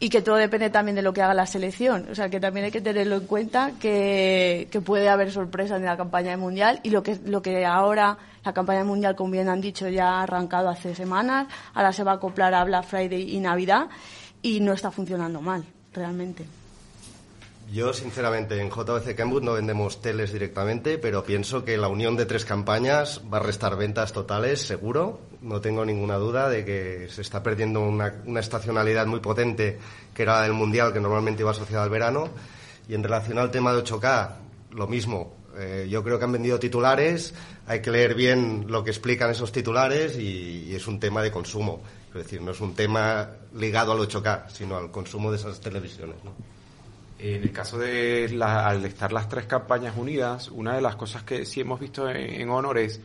y 0.00 0.10
que 0.10 0.22
todo 0.22 0.36
depende 0.36 0.70
también 0.70 0.94
de 0.94 1.02
lo 1.02 1.12
que 1.12 1.22
haga 1.22 1.34
la 1.34 1.46
selección. 1.46 2.06
O 2.10 2.14
sea, 2.14 2.28
que 2.28 2.38
también 2.38 2.66
hay 2.66 2.70
que 2.70 2.80
tenerlo 2.80 3.16
en 3.16 3.26
cuenta 3.26 3.72
que, 3.80 4.68
puede 4.84 5.08
haber 5.08 5.32
sorpresas 5.32 5.78
en 5.78 5.86
la 5.86 5.96
campaña 5.96 6.30
del 6.30 6.38
Mundial 6.38 6.80
y 6.82 6.90
lo 6.90 7.02
que, 7.02 7.18
lo 7.24 7.42
que 7.42 7.66
ahora 7.66 8.16
la 8.48 8.54
campaña 8.54 8.82
mundial, 8.82 9.14
como 9.14 9.32
bien 9.32 9.50
han 9.50 9.60
dicho, 9.60 9.88
ya 9.88 10.08
ha 10.08 10.22
arrancado 10.22 10.70
hace 10.70 10.94
semanas, 10.94 11.48
ahora 11.74 11.92
se 11.92 12.02
va 12.02 12.12
a 12.12 12.14
acoplar 12.14 12.54
a 12.54 12.64
Black 12.64 12.84
Friday 12.84 13.36
y 13.36 13.40
Navidad 13.40 13.88
y 14.40 14.60
no 14.60 14.72
está 14.72 14.90
funcionando 14.90 15.42
mal, 15.42 15.66
realmente. 15.92 16.46
Yo, 17.70 17.92
sinceramente, 17.92 18.58
en 18.58 18.70
JVC 18.70 19.14
Kenwood 19.14 19.42
no 19.42 19.52
vendemos 19.52 20.00
teles 20.00 20.32
directamente, 20.32 20.96
pero 20.96 21.22
pienso 21.22 21.62
que 21.62 21.76
la 21.76 21.88
unión 21.88 22.16
de 22.16 22.24
tres 22.24 22.46
campañas 22.46 23.20
va 23.30 23.36
a 23.36 23.42
restar 23.42 23.76
ventas 23.76 24.14
totales, 24.14 24.62
seguro. 24.62 25.20
No 25.42 25.60
tengo 25.60 25.84
ninguna 25.84 26.16
duda 26.16 26.48
de 26.48 26.64
que 26.64 27.08
se 27.10 27.20
está 27.20 27.42
perdiendo 27.42 27.82
una, 27.82 28.14
una 28.24 28.40
estacionalidad 28.40 29.04
muy 29.04 29.20
potente, 29.20 29.78
que 30.14 30.22
era 30.22 30.36
la 30.36 30.42
del 30.44 30.54
Mundial, 30.54 30.94
que 30.94 31.00
normalmente 31.00 31.42
iba 31.42 31.50
asociada 31.50 31.84
al 31.84 31.90
verano. 31.90 32.30
Y 32.88 32.94
en 32.94 33.02
relación 33.02 33.36
al 33.36 33.50
tema 33.50 33.74
de 33.74 33.84
8K, 33.84 34.30
lo 34.70 34.86
mismo. 34.86 35.37
Eh, 35.58 35.88
yo 35.90 36.04
creo 36.04 36.18
que 36.18 36.24
han 36.24 36.32
vendido 36.32 36.58
titulares, 36.58 37.34
hay 37.66 37.82
que 37.82 37.90
leer 37.90 38.14
bien 38.14 38.66
lo 38.68 38.84
que 38.84 38.90
explican 38.90 39.30
esos 39.30 39.50
titulares 39.50 40.16
y, 40.16 40.74
es 40.74 40.86
un 40.86 41.00
tema 41.00 41.22
de 41.22 41.30
consumo. 41.30 41.82
Es 42.08 42.14
decir, 42.14 42.40
no 42.40 42.52
es 42.52 42.60
un 42.60 42.74
tema 42.74 43.28
ligado 43.54 43.92
al 43.92 43.98
8K, 43.98 44.48
sino 44.50 44.76
al 44.76 44.90
consumo 44.90 45.30
de 45.30 45.38
esas 45.38 45.60
televisiones. 45.60 46.16
¿no? 46.24 46.32
En 47.18 47.42
el 47.42 47.52
caso 47.52 47.76
de 47.78 48.28
la, 48.30 48.66
al 48.68 48.84
estar 48.84 49.12
las 49.12 49.28
tres 49.28 49.46
campañas 49.46 49.96
unidas, 49.96 50.48
una 50.48 50.76
de 50.76 50.80
las 50.80 50.94
cosas 50.94 51.24
que 51.24 51.44
sí 51.44 51.60
hemos 51.60 51.80
visto 51.80 52.08
en, 52.08 52.40
en 52.40 52.48
Honor 52.50 52.78
es, 52.78 53.00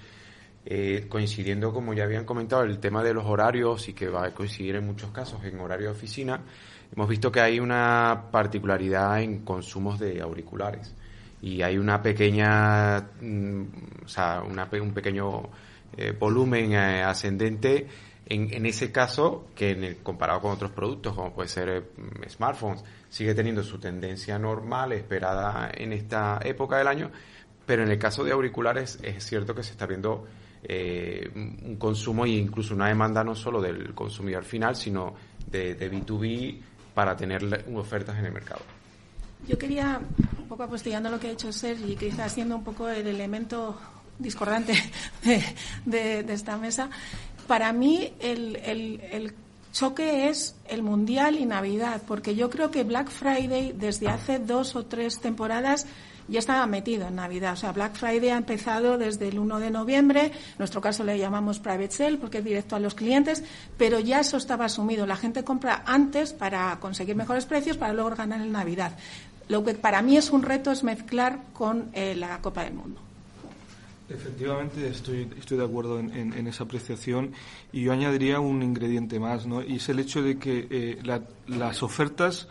eh, 0.65 1.07
coincidiendo, 1.09 1.73
como 1.73 1.93
ya 1.93 2.03
habían 2.03 2.25
comentado, 2.25 2.63
el 2.63 2.79
tema 2.79 3.03
de 3.03 3.13
los 3.13 3.25
horarios 3.25 3.89
y 3.89 3.93
que 3.93 4.07
va 4.07 4.27
a 4.27 4.33
coincidir 4.33 4.75
en 4.75 4.85
muchos 4.85 5.09
casos 5.09 5.43
en 5.43 5.59
horario 5.59 5.87
de 5.87 5.93
oficina, 5.93 6.39
hemos 6.95 7.09
visto 7.09 7.31
que 7.31 7.41
hay 7.41 7.59
una 7.59 8.25
particularidad 8.31 9.21
en 9.21 9.39
consumos 9.39 9.99
de 9.99 10.21
auriculares 10.21 10.93
y 11.43 11.61
hay 11.61 11.77
una 11.77 12.01
pequeña, 12.01 13.01
mm, 13.19 13.63
o 14.05 14.07
sea, 14.07 14.41
una, 14.49 14.69
un 14.81 14.93
pequeño 14.93 15.49
eh, 15.97 16.15
volumen 16.17 16.71
eh, 16.71 17.03
ascendente 17.03 17.85
en, 18.25 18.65
ese 18.65 18.93
caso, 18.93 19.47
que 19.53 19.71
en 19.71 19.83
el, 19.83 19.97
comparado 19.97 20.39
con 20.39 20.51
otros 20.51 20.71
productos, 20.71 21.13
como 21.13 21.33
puede 21.33 21.49
ser 21.49 21.69
eh, 21.69 22.29
smartphones, 22.29 22.85
sigue 23.09 23.35
teniendo 23.35 23.61
su 23.61 23.77
tendencia 23.77 24.39
normal, 24.39 24.93
esperada 24.93 25.69
en 25.73 25.91
esta 25.91 26.39
época 26.45 26.77
del 26.77 26.87
año, 26.87 27.11
pero 27.65 27.83
en 27.83 27.91
el 27.91 27.99
caso 27.99 28.23
de 28.23 28.31
auriculares 28.31 28.99
es 29.03 29.25
cierto 29.25 29.53
que 29.53 29.63
se 29.63 29.71
está 29.71 29.85
viendo 29.85 30.25
un 31.35 31.75
consumo 31.77 32.23
e 32.23 32.29
incluso 32.29 32.73
una 32.73 32.87
demanda 32.87 33.21
no 33.21 33.35
solo 33.35 33.61
del 33.61 33.93
consumidor 33.93 34.45
final, 34.45 34.77
sino 34.77 35.13
de, 35.45 35.75
de 35.75 35.91
B2B 35.91 36.61
para 36.93 37.17
tener 37.17 37.65
ofertas 37.75 38.17
en 38.17 38.27
el 38.27 38.31
mercado. 38.31 38.61
Yo 39.47 39.57
quería, 39.57 39.99
un 40.39 40.47
poco 40.47 40.63
apostillando 40.63 41.09
lo 41.09 41.19
que 41.19 41.27
ha 41.27 41.31
hecho 41.31 41.51
Sergi, 41.51 41.95
quizás 41.95 42.31
siendo 42.31 42.55
un 42.55 42.63
poco 42.63 42.87
el 42.87 43.05
elemento 43.05 43.77
discordante 44.17 44.73
de, 45.85 46.19
esta 46.29 46.57
mesa, 46.57 46.89
para 47.45 47.73
mí 47.73 48.13
el, 48.19 48.55
el, 48.55 49.33
choque 49.73 50.29
es 50.29 50.55
el 50.67 50.83
Mundial 50.83 51.35
y 51.35 51.47
Navidad, 51.47 52.03
porque 52.07 52.35
yo 52.35 52.49
creo 52.51 52.69
que 52.69 52.83
Black 52.83 53.09
Friday 53.09 53.73
desde 53.73 54.07
hace 54.07 54.37
dos 54.37 54.75
o 54.75 54.85
tres 54.85 55.19
temporadas 55.19 55.87
ya 56.27 56.39
estaba 56.39 56.65
metido 56.67 57.07
en 57.07 57.15
Navidad. 57.15 57.53
O 57.53 57.55
sea, 57.55 57.71
Black 57.71 57.95
Friday 57.95 58.29
ha 58.29 58.37
empezado 58.37 58.97
desde 58.97 59.27
el 59.27 59.39
1 59.39 59.59
de 59.59 59.71
noviembre, 59.71 60.25
en 60.25 60.31
nuestro 60.59 60.79
caso 60.79 61.03
le 61.03 61.17
llamamos 61.17 61.59
private 61.59 61.91
sale 61.91 62.17
porque 62.17 62.37
es 62.37 62.43
directo 62.43 62.75
a 62.75 62.79
los 62.79 62.93
clientes, 62.93 63.43
pero 63.77 63.99
ya 63.99 64.19
eso 64.19 64.37
estaba 64.37 64.65
asumido. 64.65 65.05
La 65.05 65.17
gente 65.17 65.43
compra 65.43 65.83
antes 65.85 66.33
para 66.33 66.79
conseguir 66.79 67.15
mejores 67.15 67.45
precios 67.45 67.77
para 67.77 67.93
luego 67.93 68.11
ganar 68.11 68.41
en 68.41 68.51
Navidad. 68.51 68.95
Lo 69.49 69.63
que 69.63 69.73
para 69.73 70.01
mí 70.01 70.17
es 70.17 70.31
un 70.31 70.43
reto 70.43 70.71
es 70.71 70.83
mezclar 70.83 71.39
con 71.53 71.89
eh, 71.93 72.15
la 72.15 72.39
Copa 72.39 72.63
del 72.63 72.73
Mundo. 72.73 72.99
Efectivamente, 74.09 74.87
estoy, 74.87 75.29
estoy 75.39 75.57
de 75.57 75.63
acuerdo 75.63 75.99
en, 75.99 76.47
esa 76.47 76.65
apreciación 76.65 77.31
y 77.71 77.83
yo 77.83 77.93
añadiría 77.93 78.39
un 78.39 78.61
ingrediente 78.61 79.19
más, 79.19 79.47
¿no? 79.47 79.63
Y 79.63 79.77
es 79.77 79.89
el 79.89 79.99
hecho 79.99 80.21
de 80.21 80.37
que 80.37 80.67
eh, 80.69 81.21
las 81.47 81.81
ofertas 81.81 82.47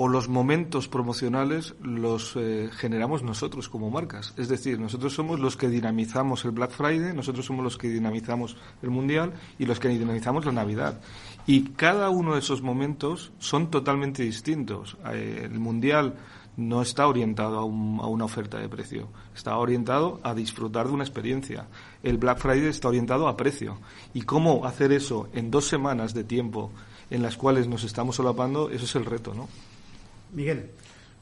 o 0.00 0.06
los 0.06 0.28
momentos 0.28 0.86
promocionales 0.86 1.74
los 1.82 2.36
eh, 2.36 2.70
generamos 2.72 3.24
nosotros 3.24 3.68
como 3.68 3.90
marcas. 3.90 4.32
Es 4.36 4.48
decir, 4.48 4.78
nosotros 4.78 5.12
somos 5.12 5.40
los 5.40 5.56
que 5.56 5.68
dinamizamos 5.68 6.44
el 6.44 6.52
Black 6.52 6.70
Friday, 6.70 7.12
nosotros 7.12 7.46
somos 7.46 7.64
los 7.64 7.76
que 7.76 7.88
dinamizamos 7.88 8.56
el 8.80 8.90
Mundial 8.90 9.32
y 9.58 9.66
los 9.66 9.80
que 9.80 9.88
dinamizamos 9.88 10.44
la 10.44 10.52
Navidad. 10.52 11.00
Y 11.48 11.70
cada 11.70 12.10
uno 12.10 12.34
de 12.34 12.40
esos 12.40 12.60
momentos 12.60 13.32
son 13.38 13.70
totalmente 13.70 14.22
distintos. 14.22 14.98
Eh, 15.14 15.48
el 15.50 15.58
Mundial 15.58 16.14
no 16.58 16.82
está 16.82 17.06
orientado 17.06 17.58
a, 17.58 17.64
una 17.64 18.26
oferta 18.26 18.58
de 18.58 18.68
precio, 18.68 19.08
está 19.34 19.56
orientado 19.56 20.20
a 20.22 20.34
disfrutar 20.34 20.88
de 20.88 20.92
una 20.92 21.04
experiencia. 21.04 21.66
El 22.02 22.18
Black 22.18 22.40
Friday 22.40 22.66
está 22.66 22.88
orientado 22.88 23.28
a 23.28 23.36
precio. 23.38 23.78
Y 24.12 24.22
cómo 24.22 24.66
hacer 24.66 24.92
eso 24.92 25.30
en 25.32 25.50
dos 25.50 25.66
semanas 25.66 26.12
de 26.12 26.22
tiempo 26.22 26.70
en 27.08 27.22
las 27.22 27.38
cuales 27.38 27.66
nos 27.66 27.82
estamos 27.82 28.16
solapando, 28.16 28.68
eso 28.68 28.84
es 28.84 28.94
el 28.96 29.06
reto, 29.06 29.32
¿no? 29.32 29.48
Miguel. 30.34 30.70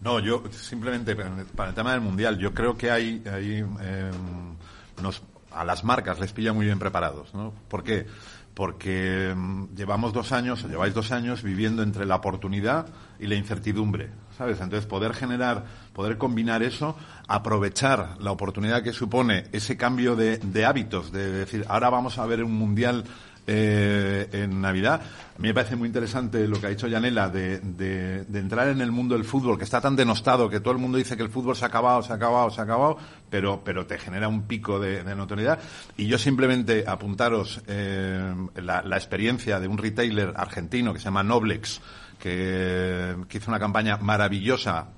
No, 0.01 0.19
yo 0.19 0.43
simplemente 0.51 1.15
para 1.55 1.69
el 1.69 1.75
tema 1.77 1.93
del 1.93 2.01
mundial, 2.01 2.37
yo 2.37 2.53
creo 2.53 2.77
que 2.77 2.91
hay, 2.91 3.23
hay 3.33 3.59
em, 3.59 4.57
nos, 5.01 5.23
a 5.53 5.65
las 5.65 5.85
marcas 5.85 6.19
les 6.19 6.33
pilla 6.33 6.53
muy 6.53 6.67
bien 6.67 6.81
preparados, 6.81 7.33
¿no? 7.33 7.53
¿Por 7.69 7.85
qué? 7.85 8.01
Porque 8.01 8.36
em, 8.85 9.69
llevamos 9.75 10.15
dos 10.15 10.33
años, 10.33 10.65
o 10.65 10.69
lleváis 10.69 10.95
dos 10.95 11.13
años 11.13 11.43
viviendo 11.43 11.83
entre 11.83 12.07
la 12.07 12.17
oportunidad 12.17 12.87
y 13.19 13.27
la 13.27 13.35
incertidumbre, 13.35 14.11
¿sabes? 14.39 14.61
Entonces 14.61 14.87
poder 14.87 15.13
generar, 15.13 15.65
poder 15.93 16.17
combinar 16.17 16.63
eso, 16.63 16.97
aprovechar 17.29 18.17
la 18.19 18.33
oportunidad 18.33 18.83
que 18.83 18.93
supone 18.93 19.45
ese 19.53 19.77
cambio 19.77 20.17
de, 20.17 20.39
de 20.39 20.65
hábitos, 20.65 21.13
de 21.13 21.31
decir, 21.31 21.67
ahora 21.69 21.91
vamos 21.91 22.19
a 22.19 22.25
ver 22.25 22.43
un 22.43 22.55
mundial 22.55 23.05
eh, 23.47 24.29
en 24.33 24.61
Navidad. 24.61 25.01
A 25.37 25.39
mí 25.39 25.49
me 25.49 25.55
parece 25.55 25.77
muy 25.77 25.87
interesante 25.87 26.49
lo 26.49 26.61
que 26.61 26.67
ha 26.67 26.71
dicho 26.71 26.89
Yanela 26.89 27.29
de, 27.29 27.61
de, 27.61 28.39
entrar 28.39 28.69
en 28.69 28.81
el 28.81 28.91
mundo 28.91 29.15
del 29.15 29.25
fútbol, 29.25 29.59
que 29.59 29.65
está 29.65 29.81
tan 29.81 29.95
denostado, 29.95 30.49
que 30.49 30.61
todo 30.61 30.73
el 30.73 30.79
mundo 30.79 30.99
dice 30.99 31.17
que 31.17 31.23
el 31.23 31.29
fútbol 31.29 31.55
se 31.55 31.65
ha 31.65 31.69
acabado, 31.69 32.03
se 32.03 32.13
ha 32.13 32.17
acabado, 32.17 32.51
se 32.51 32.61
ha 32.61 32.65
acabado, 32.65 32.97
pero, 33.31 33.63
pero 33.63 33.87
te 33.87 33.99
genera 33.99 34.29
un 34.29 34.43
pico 34.43 34.81
de, 34.81 35.05
notoriedad. 35.15 35.59
Y 35.97 36.07
yo 36.07 36.19
simplemente 36.19 36.85
apuntaros 36.87 37.61
eh, 37.67 38.35
la, 38.57 38.81
experiencia 38.97 39.61
de 39.61 39.69
un 39.69 39.79
retailer 39.79 40.33
argentino 40.37 40.93
que 40.93 40.99
se 40.99 41.05
llama 41.05 41.23
Noblex, 41.23 41.81
que, 42.19 43.15
hizo 43.31 43.51
una 43.51 43.61
campaña 43.61 43.99
maravillosa 43.99 44.89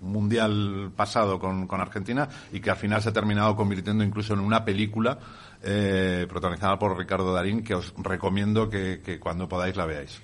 mundial 0.00 0.90
pasado 0.96 1.38
con, 1.38 1.68
Argentina 1.80 2.28
y 2.52 2.60
que 2.60 2.70
al 2.70 2.76
final 2.76 3.02
se 3.02 3.10
ha 3.10 3.12
terminado 3.12 3.54
convirtiendo 3.54 4.02
incluso 4.02 4.34
en 4.34 4.40
una 4.40 4.64
película 4.64 5.18
eh, 5.62 6.26
protagonizada 6.28 6.78
por 6.78 6.96
Ricardo 6.96 7.32
Darín, 7.32 7.62
que 7.62 7.74
os 7.74 7.92
recomiendo 7.98 8.68
que, 8.68 9.00
que 9.04 9.18
cuando 9.18 9.48
podáis 9.48 9.76
la 9.76 9.86
veáis. 9.86 10.20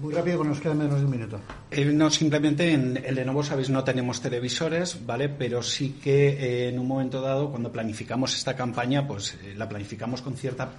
Muy 0.00 0.12
rápido, 0.12 0.42
que 0.42 0.48
nos 0.48 0.60
queda 0.60 0.74
menos 0.74 0.98
de 0.98 1.06
un 1.06 1.10
minuto. 1.10 1.40
Eh, 1.70 1.84
no, 1.86 2.10
simplemente 2.10 2.70
en 2.70 3.02
el 3.02 3.14
Lenovo, 3.14 3.42
sabéis, 3.42 3.70
no 3.70 3.82
tenemos 3.82 4.20
televisores, 4.20 5.06
¿vale? 5.06 5.30
Pero 5.30 5.62
sí 5.62 5.98
que 6.02 6.28
eh, 6.28 6.68
en 6.68 6.78
un 6.78 6.86
momento 6.86 7.22
dado, 7.22 7.50
cuando 7.50 7.72
planificamos 7.72 8.36
esta 8.36 8.54
campaña, 8.54 9.06
pues 9.06 9.38
eh, 9.42 9.54
la 9.56 9.68
planificamos 9.68 10.20
con 10.20 10.36
cierta 10.36 10.70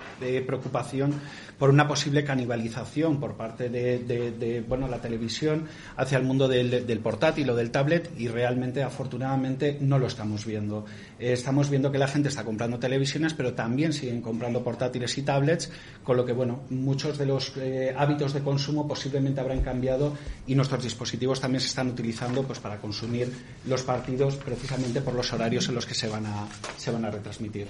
preocupación 0.46 1.14
por 1.58 1.70
una 1.72 1.88
posible 1.88 2.24
canibalización 2.24 3.20
por 3.20 3.36
parte 3.36 3.70
de, 3.70 4.64
bueno, 4.68 4.88
la 4.88 5.02
televisión 5.02 5.66
hacia 5.96 6.18
el 6.18 6.24
mundo 6.24 6.48
del, 6.48 6.86
del, 6.86 7.00
portátil 7.00 7.50
o 7.50 7.56
del 7.56 7.72
tablet 7.72 8.12
y 8.18 8.28
realmente, 8.28 8.84
afortunadamente, 8.84 9.78
no 9.82 9.98
lo 9.98 10.08
estamos 10.08 10.46
viendo. 10.46 10.86
estamos 11.18 11.70
viendo 11.70 11.92
que 11.92 11.98
la 11.98 12.08
gente 12.08 12.30
está 12.30 12.44
comprando 12.44 12.78
televisiones, 12.78 13.34
pero 13.34 13.54
también 13.54 13.94
siguen 13.94 14.22
comprando 14.22 14.64
portátiles 14.64 15.18
y 15.18 15.24
tablets, 15.24 15.72
con 16.04 16.18
lo 16.18 16.26
que, 16.26 16.34
bueno, 16.34 16.62
muchos 16.70 17.18
de 17.18 17.26
los 17.26 17.54
hábitos 17.96 18.34
de 18.34 18.42
consumo 18.42 18.88
pues, 18.88 19.07
posiblemente 19.08 19.40
habrán 19.40 19.62
cambiado 19.62 20.14
y 20.46 20.54
nuestros 20.54 20.84
dispositivos 20.84 21.40
también 21.40 21.62
se 21.62 21.68
están 21.68 21.88
utilizando 21.88 22.44
pues 22.44 22.60
para 22.60 22.78
consumir 22.78 23.32
los 23.66 23.84
partidos 23.84 24.36
precisamente 24.36 25.02
por 25.02 25.14
los 25.14 25.32
horarios 25.32 25.70
en 25.70 25.76
los 25.76 25.86
que 25.86 25.94
se 25.94 26.10
van 26.10 26.26
a, 26.26 26.48
se 26.78 26.92
van 26.92 27.06
a 27.06 27.12
retransmitir. 27.12 27.68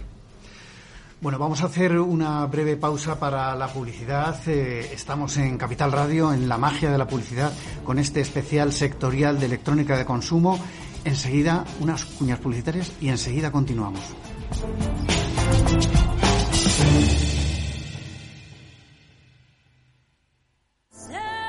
Bueno, 1.22 1.40
vamos 1.40 1.62
a 1.62 1.66
hacer 1.66 1.98
una 2.00 2.46
breve 2.46 2.76
pausa 2.76 3.20
para 3.20 3.56
la 3.56 3.68
publicidad. 3.68 4.36
Eh, 4.48 4.92
estamos 4.94 5.38
en 5.38 5.58
Capital 5.58 5.92
Radio, 5.92 6.34
en 6.34 6.48
la 6.48 6.58
magia 6.58 6.92
de 6.92 6.98
la 6.98 7.08
publicidad, 7.08 7.52
con 7.84 7.98
este 7.98 8.22
especial 8.22 8.72
sectorial 8.72 9.40
de 9.40 9.48
electrónica 9.48 9.98
de 9.98 10.06
consumo. 10.06 10.60
Enseguida 11.06 11.66
unas 11.80 12.06
cuñas 12.06 12.40
publicitarias 12.40 12.92
y 13.02 13.10
enseguida 13.10 13.52
continuamos. 13.52 14.02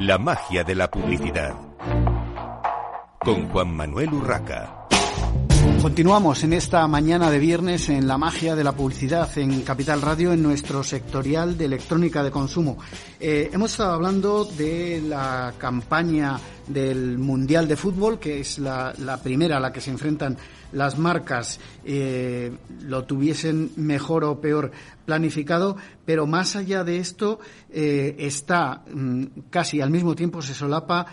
La 0.00 0.16
magia 0.16 0.64
de 0.64 0.74
la 0.74 0.90
publicidad. 0.90 1.54
Con 3.18 3.50
Juan 3.50 3.76
Manuel 3.76 4.14
Urraca. 4.14 4.86
Continuamos 5.82 6.42
en 6.42 6.54
esta 6.54 6.88
mañana 6.88 7.30
de 7.30 7.38
viernes 7.38 7.90
en 7.90 8.08
la 8.08 8.16
magia 8.16 8.56
de 8.56 8.64
la 8.64 8.72
publicidad 8.72 9.28
en 9.36 9.60
Capital 9.60 10.00
Radio 10.00 10.32
en 10.32 10.42
nuestro 10.42 10.82
sectorial 10.82 11.58
de 11.58 11.66
electrónica 11.66 12.22
de 12.22 12.30
consumo. 12.30 12.78
Eh, 13.18 13.50
hemos 13.52 13.72
estado 13.72 13.92
hablando 13.92 14.46
de 14.46 15.02
la 15.06 15.52
campaña 15.58 16.40
del 16.66 17.18
Mundial 17.18 17.68
de 17.68 17.76
Fútbol, 17.76 18.18
que 18.18 18.40
es 18.40 18.58
la, 18.58 18.94
primera 19.22 19.58
a 19.58 19.60
la 19.60 19.70
que 19.70 19.82
se 19.82 19.90
enfrentan 19.90 20.36
las 20.72 20.98
marcas, 20.98 21.60
eh, 21.84 22.52
lo 22.82 23.04
tuviesen 23.04 23.72
mejor 23.76 24.24
o 24.24 24.40
peor 24.40 24.70
planificado, 25.04 25.76
pero 26.04 26.26
más 26.26 26.56
allá 26.56 26.84
de 26.84 26.98
esto 26.98 27.40
eh, 27.70 28.16
está 28.18 28.82
mm, 28.92 29.24
casi 29.50 29.80
al 29.80 29.90
mismo 29.90 30.14
tiempo 30.14 30.42
se 30.42 30.54
solapa 30.54 31.06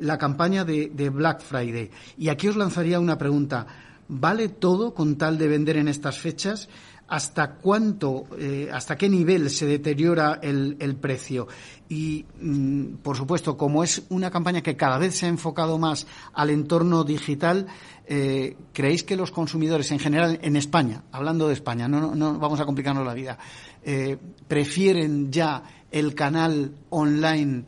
la 0.00 0.16
campaña 0.16 0.64
de 0.64 1.10
Black 1.10 1.40
Friday. 1.40 1.90
Y 2.16 2.28
aquí 2.28 2.46
os 2.46 2.56
lanzaría 2.56 3.00
una 3.00 3.18
pregunta. 3.18 3.66
¿Vale 4.08 4.48
todo 4.48 4.94
con 4.94 5.18
tal 5.18 5.38
de 5.38 5.48
vender 5.48 5.76
en 5.76 5.88
estas 5.88 6.18
fechas? 6.18 6.68
¿Hasta 7.08 7.54
cuánto, 7.54 8.26
eh, 8.36 8.68
hasta 8.72 8.96
qué 8.96 9.08
nivel 9.08 9.48
se 9.50 9.64
deteriora 9.64 10.40
el, 10.42 10.96
precio? 11.00 11.46
Y, 11.88 12.24
mm, 12.40 12.96
por 12.96 13.16
supuesto, 13.16 13.56
como 13.56 13.84
es 13.84 14.02
una 14.08 14.28
campaña 14.30 14.60
que 14.60 14.76
cada 14.76 14.98
vez 14.98 15.14
se 15.16 15.26
ha 15.26 15.28
enfocado 15.28 15.78
más 15.78 16.06
al 16.32 16.50
entorno 16.50 17.04
digital, 17.04 17.68
eh, 18.06 18.56
¿creéis 18.72 19.04
que 19.04 19.14
los 19.14 19.30
consumidores 19.30 19.92
en 19.92 20.00
general 20.00 20.40
en 20.42 20.56
España, 20.56 21.04
hablando 21.12 21.46
de 21.46 21.54
España, 21.54 21.86
no, 21.86 22.16
no, 22.16 22.38
vamos 22.40 22.58
a 22.58 22.64
complicarnos 22.64 23.06
la 23.06 23.14
vida, 23.14 23.38
eh, 23.84 24.18
prefieren 24.48 25.30
ya 25.30 25.62
el 25.92 26.14
canal 26.14 26.72
online 26.90 27.64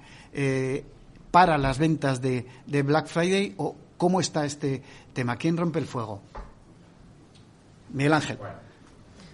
para 1.31 1.59
las 1.59 1.79
ventas 1.79 2.21
de, 2.21 2.47
de 2.67 2.83
Black 2.83 3.07
Friday 3.07 3.55
o 3.57 3.77
cómo 3.97 4.21
está 4.21 4.45
este 4.45 4.83
tema? 5.13 5.37
¿Quién 5.37 5.57
rompe 5.57 5.79
el 5.79 5.87
fuego? 5.87 6.23
Miguel 7.93 8.13
Ángel. 8.15 8.39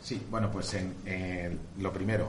Sí, 0.05 0.23
bueno, 0.31 0.51
pues 0.51 0.75
en, 0.75 1.59
lo 1.81 1.93
primero, 1.93 2.29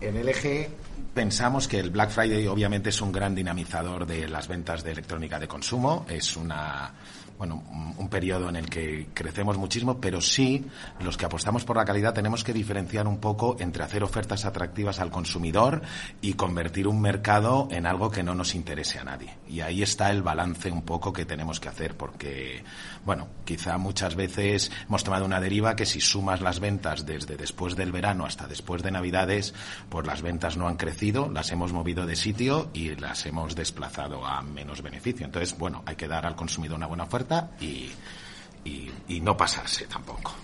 en 0.00 0.24
LG 0.24 0.68
pensamos 1.12 1.66
que 1.66 1.80
el 1.80 1.90
Black 1.90 2.10
Friday 2.10 2.46
obviamente 2.46 2.90
es 2.90 3.00
un 3.00 3.10
gran 3.10 3.34
dinamizador 3.34 4.06
de 4.06 4.28
las 4.28 4.46
ventas 4.46 4.84
de 4.84 4.92
electrónica 4.92 5.40
de 5.40 5.48
consumo, 5.48 6.04
es 6.08 6.36
una 6.36 6.92
bueno, 7.38 7.62
un 7.98 8.08
periodo 8.08 8.48
en 8.48 8.56
el 8.56 8.70
que 8.70 9.08
crecemos 9.12 9.58
muchísimo, 9.58 9.98
pero 10.00 10.20
sí 10.20 10.64
los 11.00 11.16
que 11.16 11.26
apostamos 11.26 11.64
por 11.64 11.76
la 11.76 11.84
calidad 11.84 12.14
tenemos 12.14 12.44
que 12.44 12.52
diferenciar 12.52 13.08
un 13.08 13.18
poco 13.18 13.56
entre 13.58 13.82
hacer 13.82 14.04
ofertas 14.04 14.44
atractivas 14.44 15.00
al 15.00 15.10
consumidor 15.10 15.82
y 16.20 16.34
convertir 16.34 16.86
un 16.86 17.00
mercado 17.00 17.68
en 17.70 17.86
algo 17.86 18.10
que 18.10 18.22
no 18.22 18.34
nos 18.34 18.54
interese 18.54 18.98
a 18.98 19.04
nadie. 19.04 19.34
Y 19.48 19.60
ahí 19.60 19.82
está 19.82 20.10
el 20.10 20.22
balance 20.22 20.70
un 20.70 20.82
poco 20.82 21.12
que 21.12 21.24
tenemos 21.24 21.58
que 21.58 21.68
hacer, 21.68 21.96
porque, 21.96 22.62
bueno, 23.04 23.28
quizá 23.44 23.78
muchas 23.78 24.14
veces 24.14 24.70
hemos 24.88 25.02
tomado 25.02 25.24
una 25.24 25.40
deriva 25.40 25.74
que 25.74 25.86
si 25.86 26.00
sumas 26.00 26.40
las 26.40 26.60
ventas 26.60 27.04
desde 27.04 27.36
después 27.36 27.74
del 27.74 27.92
verano 27.92 28.26
hasta 28.26 28.46
después 28.46 28.82
de 28.82 28.92
Navidades, 28.92 29.54
pues 29.88 30.06
las 30.06 30.22
ventas 30.22 30.56
no 30.56 30.68
han 30.68 30.76
crecido, 30.76 31.28
las 31.28 31.50
hemos 31.50 31.72
movido 31.72 32.06
de 32.06 32.16
sitio 32.16 32.70
y 32.74 32.94
las 32.96 33.26
hemos 33.26 33.56
desplazado 33.56 34.24
a 34.24 34.42
menos 34.42 34.82
beneficio. 34.82 35.26
Entonces, 35.26 35.58
bueno, 35.58 35.82
hay 35.86 35.96
que 35.96 36.08
dar 36.08 36.26
al 36.26 36.36
consumidor 36.36 36.76
una 36.76 36.86
buena 36.86 37.04
oferta 37.04 37.23
y, 37.60 37.90
no 39.20 39.36
pasarse 39.36 39.86
tampoco. 39.86 40.34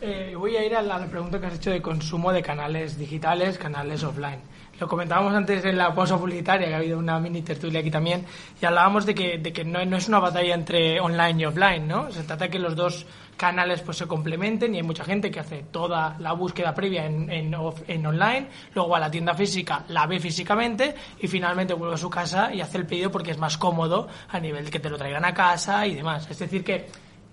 Eh, 0.00 0.34
voy 0.36 0.56
a 0.56 0.64
ir 0.64 0.74
a 0.74 0.82
la, 0.82 1.06
pregunta 1.06 1.40
que 1.40 1.46
has 1.46 1.54
hecho 1.54 1.70
de 1.70 1.80
consumo 1.80 2.32
de 2.32 2.42
canales 2.42 2.98
digitales, 2.98 3.56
canales 3.56 4.02
offline. 4.02 4.40
Lo 4.78 4.86
comentábamos 4.86 5.34
antes 5.34 5.64
en 5.64 5.78
la 5.78 5.94
pausa 5.94 6.18
publicitaria, 6.18 6.68
que 6.68 6.74
ha 6.74 6.78
habido 6.78 6.98
una 6.98 7.18
mini 7.18 7.42
tertulia 7.42 7.80
aquí 7.80 7.90
también, 7.90 8.26
y 8.60 8.66
hablábamos 8.66 9.06
de 9.06 9.14
que, 9.14 9.38
de 9.38 9.52
que 9.52 9.64
no, 9.64 9.84
no, 9.84 9.96
es 9.96 10.08
una 10.08 10.18
batalla 10.18 10.54
entre 10.54 11.00
online 11.00 11.42
y 11.42 11.44
offline, 11.46 11.88
¿no? 11.88 12.10
Se 12.10 12.24
trata 12.24 12.44
de 12.44 12.50
que 12.50 12.58
los 12.58 12.76
dos 12.76 13.06
canales 13.36 13.82
pues 13.82 13.98
se 13.98 14.06
complementen 14.06 14.74
y 14.74 14.78
hay 14.78 14.82
mucha 14.82 15.04
gente 15.04 15.30
que 15.30 15.40
hace 15.40 15.64
toda 15.70 16.16
la 16.18 16.32
búsqueda 16.32 16.74
previa 16.74 17.06
en, 17.06 17.30
en, 17.30 17.54
en, 17.86 18.06
online, 18.06 18.48
luego 18.74 18.96
a 18.96 19.00
la 19.00 19.10
tienda 19.10 19.34
física, 19.34 19.84
la 19.88 20.06
ve 20.06 20.18
físicamente 20.18 20.94
y 21.20 21.26
finalmente 21.26 21.74
vuelve 21.74 21.94
a 21.94 21.98
su 21.98 22.10
casa 22.10 22.52
y 22.52 22.60
hace 22.60 22.78
el 22.78 22.86
pedido 22.86 23.10
porque 23.10 23.30
es 23.30 23.38
más 23.38 23.58
cómodo 23.58 24.08
a 24.28 24.40
nivel 24.40 24.70
que 24.70 24.80
te 24.80 24.90
lo 24.90 24.96
traigan 24.96 25.24
a 25.24 25.34
casa 25.34 25.86
y 25.86 25.94
demás. 25.94 26.28
Es 26.30 26.38
decir, 26.38 26.64
que 26.64 26.86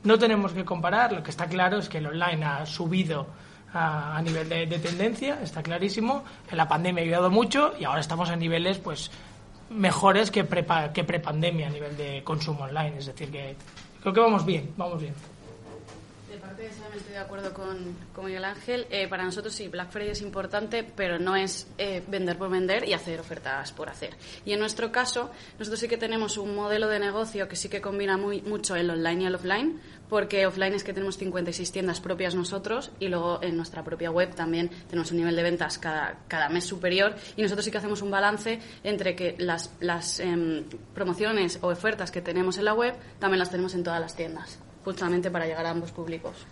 no 0.03 0.19
tenemos 0.19 0.51
que 0.51 0.65
comparar, 0.65 1.13
lo 1.13 1.23
que 1.23 1.31
está 1.31 1.47
claro 1.47 1.77
es 1.77 1.87
que 1.87 1.99
el 1.99 2.07
online 2.07 2.43
ha 2.45 2.65
subido 2.65 3.27
a, 3.73 4.21
nivel 4.23 4.47
de, 4.47 4.67
tendencia, 4.79 5.39
está 5.41 5.63
clarísimo, 5.63 6.23
en 6.49 6.57
la 6.57 6.67
pandemia 6.67 7.01
ha 7.01 7.05
ayudado 7.05 7.31
mucho 7.31 7.73
y 7.79 7.85
ahora 7.85 8.01
estamos 8.01 8.29
a 8.29 8.35
niveles 8.35 8.77
pues 8.77 9.09
mejores 9.69 10.29
que 10.29 10.43
pre, 10.43 10.65
que 10.93 11.03
prepandemia 11.03 11.67
a 11.67 11.71
nivel 11.71 11.97
de 11.97 12.23
consumo 12.23 12.65
online, 12.65 12.97
es 12.99 13.07
decir, 13.07 13.31
que 13.31 13.55
creo 14.01 14.13
que 14.13 14.19
vamos 14.19 14.45
bien, 14.45 14.71
vamos 14.77 15.01
bien 15.01 15.13
estoy 16.95 17.13
de 17.13 17.19
acuerdo 17.19 17.53
con, 17.53 17.95
con 18.13 18.25
Miguel 18.25 18.45
Ángel. 18.45 18.87
Eh, 18.89 19.07
para 19.07 19.23
nosotros 19.23 19.53
sí, 19.53 19.67
Black 19.67 19.91
Friday 19.91 20.11
es 20.11 20.21
importante, 20.21 20.83
pero 20.83 21.19
no 21.19 21.35
es 21.35 21.67
eh, 21.77 22.03
vender 22.07 22.37
por 22.37 22.49
vender 22.49 22.87
y 22.87 22.93
hacer 22.93 23.19
ofertas 23.19 23.71
por 23.71 23.89
hacer. 23.89 24.15
Y 24.45 24.53
en 24.53 24.59
nuestro 24.59 24.91
caso, 24.91 25.31
nosotros 25.59 25.79
sí 25.79 25.87
que 25.87 25.97
tenemos 25.97 26.37
un 26.37 26.55
modelo 26.55 26.87
de 26.87 26.99
negocio 26.99 27.47
que 27.47 27.55
sí 27.55 27.69
que 27.69 27.81
combina 27.81 28.17
muy, 28.17 28.41
mucho 28.41 28.75
el 28.75 28.89
online 28.89 29.23
y 29.23 29.25
el 29.25 29.35
offline, 29.35 29.81
porque 30.09 30.45
offline 30.45 30.73
es 30.75 30.83
que 30.83 30.93
tenemos 30.93 31.17
56 31.17 31.71
tiendas 31.71 31.99
propias 31.99 32.35
nosotros 32.35 32.91
y 32.99 33.07
luego 33.07 33.41
en 33.41 33.57
nuestra 33.57 33.83
propia 33.83 34.11
web 34.11 34.35
también 34.35 34.69
tenemos 34.87 35.11
un 35.11 35.17
nivel 35.17 35.35
de 35.35 35.43
ventas 35.43 35.77
cada, 35.77 36.19
cada 36.27 36.49
mes 36.49 36.65
superior 36.65 37.15
y 37.35 37.41
nosotros 37.41 37.65
sí 37.65 37.71
que 37.71 37.79
hacemos 37.79 38.01
un 38.01 38.11
balance 38.11 38.59
entre 38.83 39.15
que 39.15 39.35
las, 39.39 39.73
las 39.79 40.19
em, 40.19 40.65
promociones 40.93 41.59
o 41.61 41.69
ofertas 41.69 42.11
que 42.11 42.21
tenemos 42.21 42.57
en 42.57 42.65
la 42.65 42.73
web 42.73 42.95
también 43.19 43.39
las 43.39 43.49
tenemos 43.49 43.73
en 43.73 43.83
todas 43.83 43.99
las 43.99 44.15
tiendas 44.15 44.59
justamente 44.83 45.31
para 45.31 45.45
llegar 45.45 45.65
a 45.65 45.71
ambos 45.71 45.91
públicos. 45.91 46.45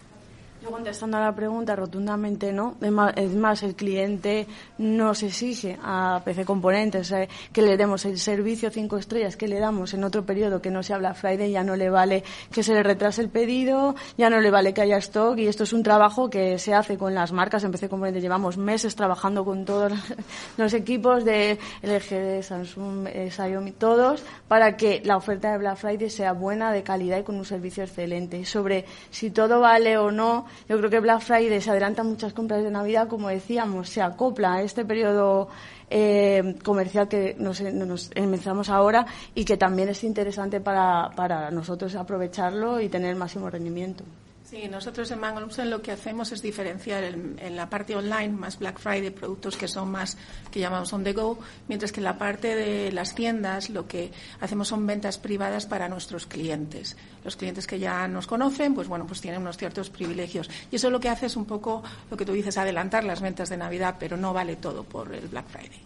Yo 0.62 0.70
contestando 0.70 1.18
a 1.18 1.22
la 1.22 1.34
pregunta, 1.34 1.76
rotundamente 1.76 2.54
no. 2.54 2.76
Es 3.16 3.34
más, 3.34 3.64
el 3.64 3.74
cliente 3.74 4.46
nos 4.78 5.24
exige 5.24 5.80
a 5.82 6.22
PC 6.24 6.46
Componentes 6.46 7.12
eh, 7.12 7.28
que 7.52 7.64
le 7.64 7.78
demos 7.78 8.06
el 8.06 8.20
servicio 8.20 8.70
cinco 8.70 8.98
estrellas 8.98 9.36
que 9.36 9.48
le 9.48 9.60
damos 9.60 9.96
en 9.96 10.04
otro 10.04 10.24
periodo 10.24 10.62
que 10.62 10.70
no 10.70 10.84
se 10.84 10.94
habla 10.94 11.16
Friday, 11.16 11.52
ya 11.52 11.64
no 11.64 11.76
le 11.76 11.90
vale 11.90 12.24
que 12.52 12.62
se 12.62 12.76
le 12.76 12.84
retrase 12.84 13.24
el 13.24 13.30
pedido, 13.30 13.96
ya 14.20 14.30
no 14.30 14.40
le 14.40 14.52
vale 14.52 14.72
que 14.72 14.82
haya 14.82 14.98
stock 14.98 15.40
y 15.40 15.48
esto 15.48 15.64
es 15.64 15.74
un 15.74 15.82
trabajo 15.82 16.30
que 16.30 16.60
se 16.60 16.76
hace 16.76 16.96
con 16.96 17.16
las 17.16 17.32
marcas 17.32 17.64
en 17.64 17.72
PC 17.72 17.90
Componentes. 17.90 18.22
Llevamos 18.22 18.58
meses 18.58 18.96
trabajando 18.96 19.44
con 19.44 19.66
todos 19.66 19.94
los 20.58 20.76
equipos 20.76 21.26
de 21.26 21.58
LG, 21.82 22.44
Samsung, 22.44 23.08
eh, 23.08 23.32
Xiaomi, 23.32 23.72
todos, 23.72 24.24
para 24.48 24.78
que 24.78 25.02
la 25.04 25.18
oferta 25.18 25.52
de 25.54 25.58
Black 25.58 25.78
Friday 25.78 26.12
sea 26.12 26.34
buena, 26.34 26.72
de 26.72 26.84
calidad 26.84 27.18
y 27.18 27.24
con 27.24 27.36
un 27.38 27.46
servicio 27.46 27.84
excelente. 27.84 28.46
Sobre 28.46 28.86
si 29.10 29.32
todo 29.32 29.60
vale 29.60 29.98
o 29.98 30.12
no, 30.12 30.46
yo 30.68 30.78
creo 30.78 30.90
que 30.90 31.00
Black 31.00 31.22
Friday 31.22 31.62
se 31.62 31.72
adelanta 31.72 32.04
muchas 32.04 32.34
compras 32.34 32.64
de 32.64 32.72
Navidad, 32.72 33.08
como 33.08 33.30
decíamos, 33.30 33.90
se 33.90 34.02
acopla 34.02 34.56
a 34.56 34.62
este 34.62 34.86
periodo 34.86 35.50
eh, 35.90 36.56
comercial 36.64 37.08
que 37.08 37.36
nos, 37.38 37.62
nos 37.62 38.12
empezamos 38.16 38.70
ahora 38.70 39.06
y 39.36 39.46
que 39.46 39.58
también 39.58 39.90
es 39.90 40.04
interesante 40.04 40.62
para, 40.62 41.10
para 41.16 41.52
nosotros 41.52 41.96
aprovecharlo 41.96 42.80
y 42.80 42.90
tener 42.90 43.16
máximo 43.16 43.50
rendimiento. 43.50 44.04
Sí, 44.52 44.68
nosotros 44.68 45.10
en 45.12 45.20
Mangalusen 45.22 45.70
lo 45.70 45.82
que 45.82 45.94
hacemos 45.94 46.34
es 46.34 46.42
diferenciar 46.42 47.06
en, 47.06 47.56
la 47.56 47.70
parte 47.70 47.96
online, 47.96 48.28
más 48.28 48.60
Black 48.60 48.80
Friday, 48.80 49.10
productos 49.10 49.56
que 49.56 49.70
son 49.70 49.90
más, 49.90 50.18
que 50.52 50.60
llamamos 50.60 50.92
on 50.92 51.06
the 51.06 51.14
go, 51.14 51.40
mientras 51.70 51.94
que 51.94 52.02
en 52.02 52.04
la 52.04 52.18
parte 52.18 52.54
de 52.54 52.92
las 52.92 53.16
tiendas 53.16 53.70
lo 53.70 53.88
que 53.88 54.12
hacemos 54.42 54.68
son 54.68 54.86
ventas 54.86 55.20
privadas 55.20 55.68
para 55.68 55.88
nuestros 55.88 56.26
clientes. 56.26 56.98
Los 57.24 57.38
clientes 57.38 57.66
que 57.66 57.80
ya 57.80 58.06
nos 58.10 58.28
conocen, 58.28 58.74
pues 58.74 58.90
bueno, 58.90 59.08
pues 59.08 59.22
tienen 59.22 59.40
unos 59.40 59.56
ciertos 59.56 59.90
privilegios. 59.90 60.50
Y 60.70 60.76
eso 60.76 60.90
lo 60.90 61.00
que 61.00 61.08
hace 61.08 61.28
es 61.28 61.38
un 61.38 61.46
poco 61.46 61.82
lo 62.10 62.18
que 62.18 62.26
tú 62.26 62.34
dices, 62.34 62.58
adelantar 62.58 63.06
las 63.06 63.22
ventas 63.22 63.48
de 63.48 63.56
Navidad, 63.56 63.96
pero 63.98 64.18
no 64.18 64.34
vale 64.34 64.58
todo 64.58 64.84
por 64.84 65.16
el 65.16 65.30
Black 65.30 65.48
Friday. 65.48 65.80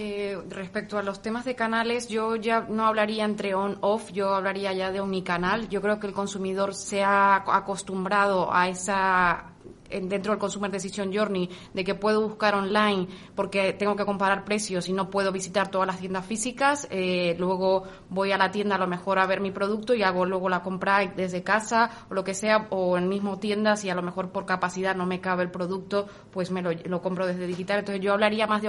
Eh, 0.00 0.38
respecto 0.48 0.96
a 0.96 1.02
los 1.02 1.22
temas 1.22 1.44
de 1.44 1.56
canales, 1.56 2.06
yo 2.06 2.36
ya 2.36 2.60
no 2.68 2.86
hablaría 2.86 3.24
entre 3.24 3.56
on-off, 3.56 4.12
yo 4.12 4.32
hablaría 4.32 4.72
ya 4.72 4.92
de 4.92 5.00
unicanal. 5.00 5.68
Yo 5.70 5.82
creo 5.82 5.98
que 5.98 6.06
el 6.06 6.12
consumidor 6.12 6.72
se 6.72 7.02
ha 7.02 7.34
acostumbrado 7.34 8.54
a 8.54 8.68
esa 8.68 9.54
dentro 9.90 10.32
del 10.32 10.38
Consumer 10.38 10.70
Decision 10.70 11.12
Journey 11.12 11.48
de 11.74 11.84
que 11.84 11.94
puedo 11.94 12.22
buscar 12.22 12.54
online 12.54 13.08
porque 13.34 13.72
tengo 13.72 13.96
que 13.96 14.04
comparar 14.04 14.44
precios 14.44 14.88
y 14.88 14.92
no 14.92 15.10
puedo 15.10 15.32
visitar 15.32 15.70
todas 15.70 15.86
las 15.86 15.98
tiendas 15.98 16.26
físicas, 16.26 16.86
eh, 16.90 17.34
luego 17.38 17.84
voy 18.10 18.32
a 18.32 18.38
la 18.38 18.50
tienda 18.50 18.76
a 18.76 18.78
lo 18.78 18.86
mejor 18.86 19.18
a 19.18 19.26
ver 19.26 19.40
mi 19.40 19.50
producto 19.50 19.94
y 19.94 20.02
hago 20.02 20.26
luego 20.26 20.48
la 20.48 20.62
compra 20.62 21.06
desde 21.06 21.42
casa 21.42 21.90
o 22.10 22.14
lo 22.14 22.24
que 22.24 22.34
sea, 22.34 22.66
o 22.70 22.96
en 22.96 23.08
mismo 23.08 23.38
tienda, 23.38 23.76
si 23.76 23.90
a 23.90 23.94
lo 23.94 24.02
mejor 24.02 24.30
por 24.30 24.46
capacidad 24.46 24.94
no 24.94 25.06
me 25.06 25.20
cabe 25.20 25.42
el 25.42 25.50
producto, 25.50 26.06
pues 26.30 26.50
me 26.50 26.62
lo, 26.62 26.70
lo 26.72 27.02
compro 27.02 27.26
desde 27.26 27.46
digital. 27.46 27.80
Entonces 27.80 28.02
yo 28.02 28.12
hablaría 28.12 28.46
más 28.46 28.62
de 28.62 28.68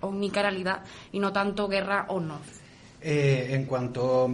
omnicanalidad 0.00 0.84
y 1.12 1.18
no 1.18 1.32
tanto 1.32 1.68
guerra 1.68 2.06
o 2.08 2.20
no. 2.20 2.38
Eh, 3.08 3.54
en 3.54 3.66
cuanto 3.66 4.28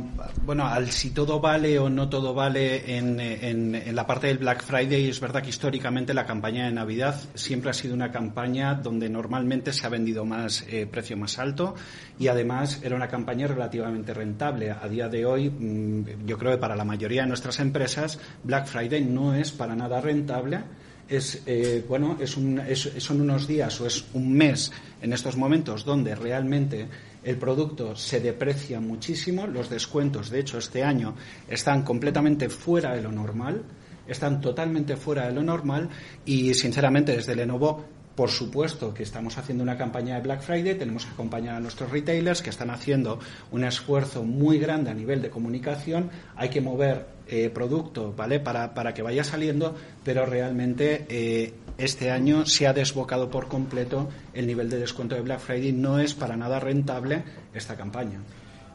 bueno 0.46 0.66
al 0.66 0.90
si 0.90 1.10
todo 1.10 1.40
vale 1.40 1.78
o 1.78 1.90
no 1.90 2.08
todo 2.08 2.32
vale 2.32 2.96
en, 2.96 3.20
en, 3.20 3.94
la 3.94 4.06
parte 4.06 4.28
del 4.28 4.38
Black 4.38 4.62
Friday, 4.62 5.10
es 5.10 5.20
verdad 5.20 5.42
que 5.42 5.50
históricamente 5.50 6.14
la 6.14 6.24
campaña 6.24 6.64
de 6.64 6.72
Navidad 6.72 7.20
siempre 7.34 7.68
ha 7.68 7.74
sido 7.74 7.92
una 7.92 8.10
campaña 8.10 8.76
donde 8.76 9.10
normalmente 9.10 9.74
se 9.74 9.86
ha 9.86 9.90
vendido 9.90 10.24
más 10.24 10.64
eh, 10.70 10.86
precio 10.90 11.18
más 11.18 11.38
alto 11.38 11.74
y 12.18 12.28
además 12.28 12.80
era 12.82 12.96
una 12.96 13.08
campaña 13.08 13.46
relativamente 13.46 14.14
rentable. 14.14 14.70
A 14.70 14.88
día 14.88 15.06
de 15.10 15.26
hoy, 15.26 15.50
mm, 15.50 16.24
yo 16.24 16.38
creo 16.38 16.52
que 16.52 16.58
para 16.58 16.74
la 16.74 16.86
mayoría 16.86 17.20
de 17.20 17.28
nuestras 17.28 17.60
empresas, 17.60 18.18
Black 18.42 18.68
Friday 18.68 19.04
no 19.04 19.34
es 19.34 19.52
para 19.52 19.76
nada 19.76 20.00
rentable 20.00 20.60
es 21.08 21.42
eh, 21.44 21.84
bueno 21.86 22.16
es 22.20 22.38
un, 22.38 22.62
son 22.74 23.20
unos 23.20 23.46
días 23.46 23.78
o 23.82 23.86
es 23.86 24.06
un 24.14 24.32
mes 24.32 24.72
en 25.02 25.12
estos 25.12 25.36
momentos 25.36 25.84
donde 25.84 26.14
realmente 26.14 26.88
el 27.24 27.36
producto 27.36 27.94
se 27.96 28.20
deprecia 28.20 28.80
muchísimo, 28.80 29.46
los 29.46 29.70
descuentos, 29.70 30.30
de 30.30 30.40
hecho, 30.40 30.58
este 30.58 30.82
año 30.82 31.14
están 31.48 31.82
completamente 31.82 32.48
fuera 32.48 32.94
de 32.94 33.02
lo 33.02 33.12
normal, 33.12 33.62
están 34.06 34.40
totalmente 34.40 34.96
fuera 34.96 35.26
de 35.26 35.32
lo 35.32 35.42
normal 35.42 35.88
y, 36.24 36.54
sinceramente, 36.54 37.16
desde 37.16 37.36
Lenovo 37.36 37.84
por 38.14 38.30
supuesto 38.30 38.92
que 38.92 39.02
estamos 39.02 39.38
haciendo 39.38 39.64
una 39.64 39.78
campaña 39.78 40.16
de 40.16 40.20
Black 40.20 40.42
Friday, 40.42 40.74
tenemos 40.74 41.06
que 41.06 41.12
acompañar 41.12 41.56
a 41.56 41.60
nuestros 41.60 41.90
retailers 41.90 42.42
que 42.42 42.50
están 42.50 42.70
haciendo 42.70 43.18
un 43.50 43.64
esfuerzo 43.64 44.22
muy 44.22 44.58
grande 44.58 44.90
a 44.90 44.94
nivel 44.94 45.22
de 45.22 45.30
comunicación, 45.30 46.10
hay 46.36 46.50
que 46.50 46.60
mover 46.60 47.06
eh, 47.26 47.50
producto, 47.50 48.12
¿vale? 48.14 48.40
Para, 48.40 48.74
para, 48.74 48.92
que 48.92 49.02
vaya 49.02 49.24
saliendo, 49.24 49.74
pero 50.04 50.26
realmente 50.26 51.06
eh, 51.08 51.54
este 51.78 52.10
año 52.10 52.46
se 52.46 52.66
ha 52.66 52.72
desbocado 52.72 53.30
por 53.30 53.48
completo 53.48 54.08
el 54.34 54.46
nivel 54.46 54.68
de 54.70 54.78
descuento 54.78 55.14
de 55.14 55.22
Black 55.22 55.40
Friday. 55.40 55.72
No 55.72 55.98
es 55.98 56.14
para 56.14 56.36
nada 56.36 56.60
rentable 56.60 57.24
esta 57.54 57.76
campaña. 57.76 58.20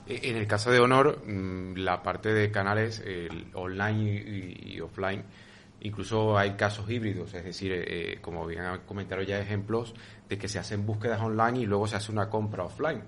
En 0.10 0.38
el 0.38 0.47
caso 0.47 0.71
de 0.71 0.79
Honor, 0.79 1.21
mm, 1.27 1.75
la 1.77 2.01
parte 2.01 2.33
de 2.33 2.49
canales 2.49 3.03
online 3.53 4.23
y, 4.65 4.79
offline, 4.79 5.23
incluso 5.81 6.38
hay 6.38 6.51
casos 6.51 6.89
híbridos, 6.89 7.33
es 7.33 7.43
decir, 7.43 7.73
eh, 7.73 8.19
como 8.21 8.45
bien 8.47 8.62
han 8.62 8.79
comentado 8.81 9.21
ya 9.21 9.38
ejemplos 9.39 9.93
de 10.29 10.38
que 10.38 10.47
se 10.47 10.60
hacen 10.60 10.86
búsquedas 10.86 11.21
online 11.21 11.60
y 11.60 11.65
luego 11.65 11.88
se 11.88 11.97
hace 11.97 12.12
una 12.12 12.29
compra 12.29 12.63
offline. 12.63 13.03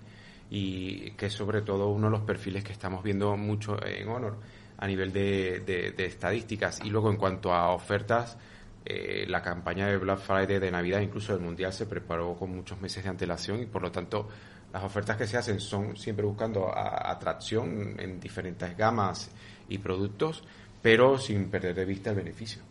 Y 0.52 1.12
que 1.12 1.28
es 1.28 1.34
sobre 1.34 1.62
todo 1.62 1.90
uno 1.90 2.08
de 2.08 2.12
los 2.12 2.22
perfiles 2.22 2.64
que 2.64 2.74
estamos 2.74 3.04
viendo 3.04 3.38
mucho 3.38 3.78
en 3.86 4.10
Honor 4.10 4.38
a 4.78 4.88
nivel 4.88 5.14
de 5.14 5.94
estadísticas. 5.98 6.82
Y 6.84 6.90
luego 6.90 7.12
en 7.12 7.18
cuanto 7.18 7.54
a 7.54 7.70
ofertas, 7.70 8.38
eh, 8.86 9.26
la 9.28 9.42
campaña 9.42 9.88
de 9.88 9.98
Black 9.98 10.20
Friday 10.20 10.60
de 10.60 10.72
Navidad, 10.72 11.02
incluso 11.02 11.34
el 11.34 11.40
Mundial, 11.40 11.74
se 11.74 11.86
preparó 11.86 12.36
con 12.36 12.56
muchos 12.56 12.80
meses 12.82 13.04
de 13.04 13.10
antelación 13.10 13.62
y 13.62 13.66
por 13.66 13.82
lo 13.82 13.92
tanto 13.92 14.28
las 14.74 14.84
ofertas 14.84 15.18
que 15.18 15.28
se 15.28 15.38
hacen 15.38 15.60
son 15.60 15.98
siempre 15.98 16.26
buscando 16.26 16.72
atracción 16.76 17.96
en 18.00 18.20
diferentes 18.20 18.78
gamas 18.78 19.30
y 19.68 19.78
productos, 19.80 20.44
pero 20.82 21.18
sin 21.18 21.50
perder 21.50 21.76
de 21.76 21.86
vista 21.86 22.12
el 22.12 22.16
beneficio. 22.16 22.62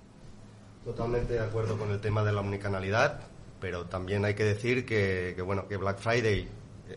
Totalmente 0.84 1.34
de 1.34 1.40
acuerdo 1.40 1.76
con 1.76 1.90
el 1.90 2.00
tema 2.00 2.24
de 2.24 2.32
la 2.32 2.40
omnicanalidad, 2.40 3.20
pero 3.60 3.86
también 3.86 4.24
hay 4.24 4.34
que 4.34 4.44
decir 4.44 4.86
que, 4.86 5.34
que 5.36 5.42
bueno, 5.42 5.66
que 5.68 5.76
Black 5.76 5.98
Friday 5.98 6.48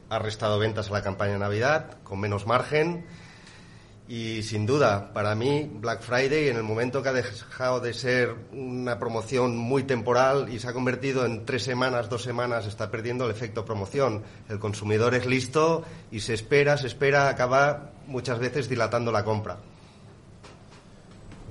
ha 0.09 0.19
restado 0.19 0.59
ventas 0.59 0.89
a 0.89 0.93
la 0.93 1.03
campaña 1.03 1.33
de 1.33 1.39
Navidad 1.39 1.97
con 2.03 2.19
menos 2.19 2.45
margen 2.45 3.05
y 4.11 4.43
sin 4.43 4.65
duda, 4.65 5.13
para 5.13 5.35
mí, 5.35 5.71
Black 5.73 6.01
Friday, 6.01 6.49
en 6.49 6.57
el 6.57 6.63
momento 6.63 7.01
que 7.01 7.07
ha 7.07 7.13
dejado 7.13 7.79
de 7.79 7.93
ser 7.93 8.35
una 8.51 8.99
promoción 8.99 9.55
muy 9.55 9.83
temporal 9.83 10.49
y 10.53 10.59
se 10.59 10.67
ha 10.67 10.73
convertido 10.73 11.25
en 11.25 11.45
tres 11.45 11.63
semanas, 11.63 12.09
dos 12.09 12.21
semanas, 12.21 12.65
está 12.65 12.91
perdiendo 12.91 13.23
el 13.23 13.31
efecto 13.31 13.63
promoción. 13.63 14.21
El 14.49 14.59
consumidor 14.59 15.15
es 15.15 15.25
listo 15.25 15.85
y 16.11 16.19
se 16.19 16.33
espera, 16.33 16.75
se 16.75 16.87
espera, 16.87 17.29
acaba 17.29 17.91
muchas 18.05 18.37
veces 18.39 18.67
dilatando 18.67 19.13
la 19.13 19.23
compra. 19.23 19.59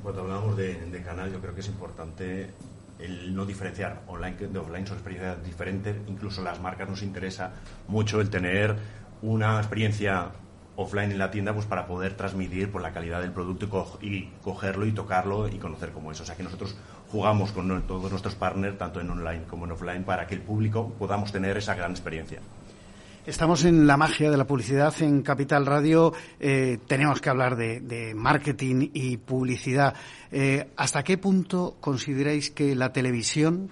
Cuando 0.03 0.21
hablamos 0.21 0.55
de, 0.55 1.03
canal, 1.03 1.33
yo 1.33 1.41
creo 1.41 1.55
que 1.55 1.61
es 1.61 1.69
importante 1.69 2.51
el 2.99 3.35
no 3.35 3.47
diferenciar 3.47 4.03
online 4.07 4.37
de 4.37 4.59
offline, 4.59 4.87
son 4.87 4.99
experiencias 4.99 5.43
diferentes. 5.43 5.97
Incluso 6.09 6.43
las 6.43 6.61
marcas 6.61 6.91
nos 6.91 7.01
interesa 7.01 7.53
mucho 7.89 8.21
el 8.21 8.29
tener 8.29 8.77
una 9.23 9.57
experiencia 9.57 10.31
offline 10.81 11.13
en 11.13 11.19
la 11.19 11.31
tienda 11.31 11.53
pues 11.53 11.67
para 11.67 11.87
poder 11.87 12.17
transmitir 12.17 12.71
por 12.71 12.83
la 12.83 12.93
calidad 12.93 13.21
del 13.21 13.33
producto 13.33 13.99
y, 14.01 14.31
cogerlo 14.43 14.87
y 14.87 14.93
tocarlo 14.93 15.49
y 15.49 15.59
conocer 15.59 15.91
cómo 15.91 16.11
es. 16.13 16.21
O 16.21 16.25
sea 16.25 16.37
que 16.37 16.43
nosotros 16.43 16.77
jugamos 17.11 17.53
con 17.53 17.83
todos 17.83 18.11
nuestros 18.11 18.35
partners, 18.35 18.79
tanto 18.79 19.01
en 19.01 19.11
online 19.11 19.45
como 19.49 19.67
en 19.67 19.73
offline, 19.73 20.05
para 20.05 20.27
que 20.27 20.35
el 20.35 20.41
público 20.41 20.93
podamos 20.99 21.33
tener 21.33 21.57
esa 21.57 21.75
gran 21.75 21.91
experiencia. 21.91 22.41
Estamos 23.27 23.65
en 23.65 23.87
la 23.87 23.99
magia 23.99 24.31
de 24.31 24.37
la 24.39 24.47
publicidad 24.47 24.95
en 25.03 25.21
Capital 25.21 25.67
Radio. 25.67 26.13
Eh, 26.41 26.79
tenemos 26.87 27.21
que 27.21 27.29
hablar 27.29 27.55
de, 27.55 28.13
marketing 28.17 28.89
y 28.95 29.19
publicidad. 29.19 29.95
Eh, 30.33 30.71
¿Hasta 30.77 31.05
qué 31.05 31.19
punto 31.19 31.77
consideráis 31.81 32.51
que 32.51 32.75
la 32.75 32.93
televisión 32.93 33.71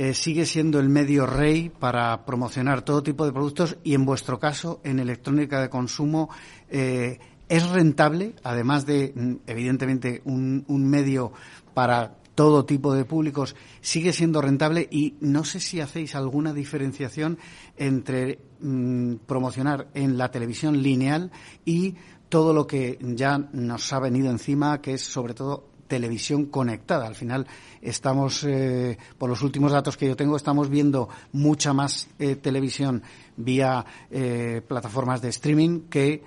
eh, 0.00 0.14
sigue 0.14 0.46
siendo 0.46 0.78
el 0.78 0.88
medio 0.88 1.26
rey 1.26 1.70
para 1.70 2.24
promocionar 2.24 2.82
todo 2.82 3.02
tipo 3.02 3.26
de 3.26 3.32
productos 3.32 3.78
y 3.82 3.94
en 3.94 4.04
vuestro 4.04 4.38
caso, 4.38 4.80
en 4.84 5.00
electrónica 5.00 5.60
de 5.60 5.68
consumo, 5.68 6.30
eh, 6.70 7.18
es 7.48 7.68
rentable, 7.68 8.36
además 8.44 8.86
de, 8.86 9.12
mm, 9.12 9.34
evidentemente, 9.48 10.22
un, 10.24 10.64
medio 10.68 11.32
para 11.74 12.14
todo 12.36 12.64
tipo 12.64 12.94
de 12.94 13.04
públicos, 13.06 13.56
sigue 13.80 14.12
siendo 14.12 14.40
rentable 14.40 14.86
y 14.88 15.16
no 15.20 15.42
sé 15.42 15.58
si 15.58 15.80
hacéis 15.80 16.14
alguna 16.14 16.52
diferenciación 16.52 17.36
entre 17.76 18.38
mm, 18.60 19.14
promocionar 19.26 19.88
en 19.94 20.16
la 20.16 20.30
televisión 20.30 20.80
lineal 20.80 21.32
y 21.64 21.96
todo 22.28 22.52
lo 22.52 22.68
que 22.68 23.00
ya 23.00 23.36
nos 23.36 23.92
ha 23.92 23.98
venido 23.98 24.30
encima, 24.30 24.80
que 24.80 24.94
es 24.94 25.02
sobre 25.02 25.34
todo 25.34 25.64
televisión 25.88 26.46
conectada. 26.46 27.06
Al 27.06 27.16
final 27.16 27.46
estamos, 27.82 28.44
eh, 28.44 28.96
por 29.18 29.28
los 29.28 29.42
últimos 29.42 29.72
datos 29.72 29.96
que 29.96 30.06
yo 30.06 30.14
tengo, 30.14 30.36
estamos 30.36 30.68
viendo 30.68 31.08
mucha 31.32 31.72
más 31.72 32.08
eh, 32.18 32.36
televisión 32.36 33.02
vía 33.36 33.84
eh, 34.10 34.62
plataformas 34.66 35.20
de 35.20 35.30
streaming 35.30 35.80
que 35.90 36.22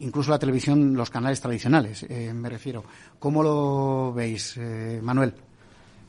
incluso 0.00 0.32
la 0.32 0.40
televisión, 0.40 0.94
los 0.94 1.08
canales 1.08 1.40
tradicionales, 1.40 2.04
me 2.34 2.48
refiero. 2.48 2.82
¿Cómo 3.20 3.44
lo 3.44 4.12
veis, 4.12 4.58
Manuel? 5.02 5.34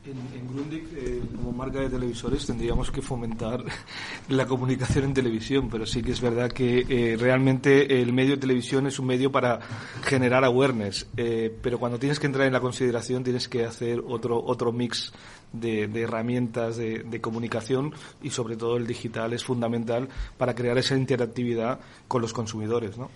En, 0.07 0.47
Grundig, 0.47 0.87
eh, 0.95 1.19
como 1.35 1.51
marca 1.51 1.79
de 1.79 1.89
televisores, 1.89 2.45
tendríamos 2.45 2.91
que 2.91 3.01
fomentar 3.01 3.63
la 4.29 4.45
comunicación 4.45 5.05
en 5.05 5.13
televisión, 5.15 5.67
pero 5.67 5.87
sí 5.87 6.03
que 6.03 6.11
es 6.11 6.21
verdad 6.21 6.51
que 6.51 6.85
eh, 6.87 7.17
realmente 7.17 8.01
el 8.01 8.13
medio 8.13 8.35
de 8.35 8.41
televisión 8.41 8.85
es 8.85 8.99
un 8.99 9.07
medio 9.07 9.31
para 9.31 9.59
generar 10.03 10.45
awareness, 10.45 11.07
eh, 11.17 11.51
pero 11.59 11.79
cuando 11.79 11.97
tienes 11.97 12.19
que 12.19 12.27
entrar 12.27 12.45
en 12.45 12.53
la 12.53 12.59
consideración 12.59 13.23
tienes 13.23 13.49
que 13.49 13.65
hacer 13.65 14.03
otro, 14.05 14.43
otro 14.43 14.71
mix 14.71 15.11
de, 15.51 15.89
herramientas 15.95 16.77
de, 16.77 16.99
de, 16.99 17.21
comunicación 17.21 17.93
y 18.21 18.29
sobre 18.29 18.57
todo 18.57 18.77
el 18.77 18.85
digital 18.85 19.33
es 19.33 19.43
fundamental 19.43 20.07
para 20.37 20.53
crear 20.53 20.77
esa 20.77 20.95
interactividad 20.95 21.79
con 22.07 22.21
los 22.21 22.31
consumidores, 22.31 22.95
¿no? 22.97 23.09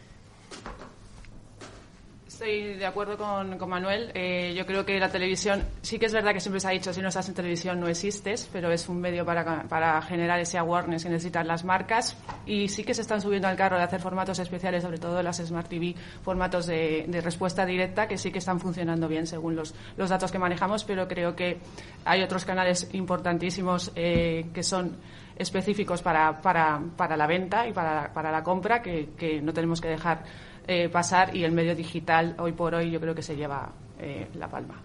Estoy 2.40 2.76
de 2.76 2.86
acuerdo 2.86 3.18
con, 3.18 3.70
Manuel. 3.70 4.12
Eh, 4.14 4.54
yo 4.56 4.66
creo 4.66 4.86
que 4.86 4.98
la 4.98 5.10
televisión, 5.10 5.62
sí 5.82 6.00
que 6.00 6.06
es 6.06 6.14
verdad 6.14 6.32
que 6.32 6.40
siempre 6.40 6.62
se 6.62 6.70
ha 6.70 6.72
dicho, 6.72 6.94
si 6.94 7.02
no 7.02 7.10
estás 7.10 7.28
en 7.28 7.36
televisión 7.36 7.82
no 7.82 7.90
existes, 7.90 8.50
pero 8.54 8.72
es 8.72 8.88
un 8.88 9.02
medio 9.02 9.26
para, 9.26 10.02
generar 10.04 10.40
ese 10.40 10.58
awareness 10.58 11.04
que 11.04 11.10
necesitan 11.10 11.46
las 11.50 11.66
marcas. 11.66 12.16
Y 12.46 12.70
sí 12.70 12.86
que 12.86 12.94
se 12.94 13.02
están 13.02 13.20
subiendo 13.20 13.50
al 13.50 13.58
carro 13.58 13.76
de 13.76 13.84
hacer 13.84 14.00
formatos 14.00 14.40
especiales, 14.40 14.84
sobre 14.84 15.00
todo 15.00 15.22
las 15.22 15.36
Smart 15.46 15.68
TV, 15.68 15.96
formatos 16.24 16.66
de, 16.66 17.10
respuesta 17.22 17.66
directa, 17.66 18.08
que 18.08 18.18
sí 18.18 18.32
que 18.32 18.40
están 18.40 18.62
funcionando 18.62 19.10
bien 19.10 19.28
según 19.28 19.58
los, 19.58 19.74
datos 19.98 20.32
que 20.32 20.40
manejamos, 20.40 20.86
pero 20.86 21.10
creo 21.10 21.36
que 21.36 21.58
hay 22.06 22.24
otros 22.24 22.46
canales 22.46 22.90
importantísimos 22.94 23.92
eh, 23.98 24.46
que 24.54 24.64
son 24.64 24.96
específicos 25.36 26.02
para, 26.02 26.40
para, 26.42 26.82
para 26.96 27.18
la 27.18 27.28
venta 27.28 27.68
y 27.68 27.74
para, 27.74 28.14
para 28.14 28.32
la 28.32 28.44
compra 28.44 28.82
que 28.82 29.42
no 29.44 29.52
tenemos 29.52 29.82
que 29.82 29.90
dejar 29.90 30.24
eh, 30.72 30.88
pasar 30.88 31.36
y 31.36 31.44
el 31.44 31.52
medio 31.52 31.76
digital 31.76 32.36
hoy 32.38 32.52
por 32.52 32.76
hoy 32.76 32.92
yo 32.92 33.00
creo 33.00 33.16
que 33.16 33.24
se 33.24 33.36
lleva 33.36 33.72
eh, 33.98 34.28
la 34.36 34.48
palma. 34.48 34.76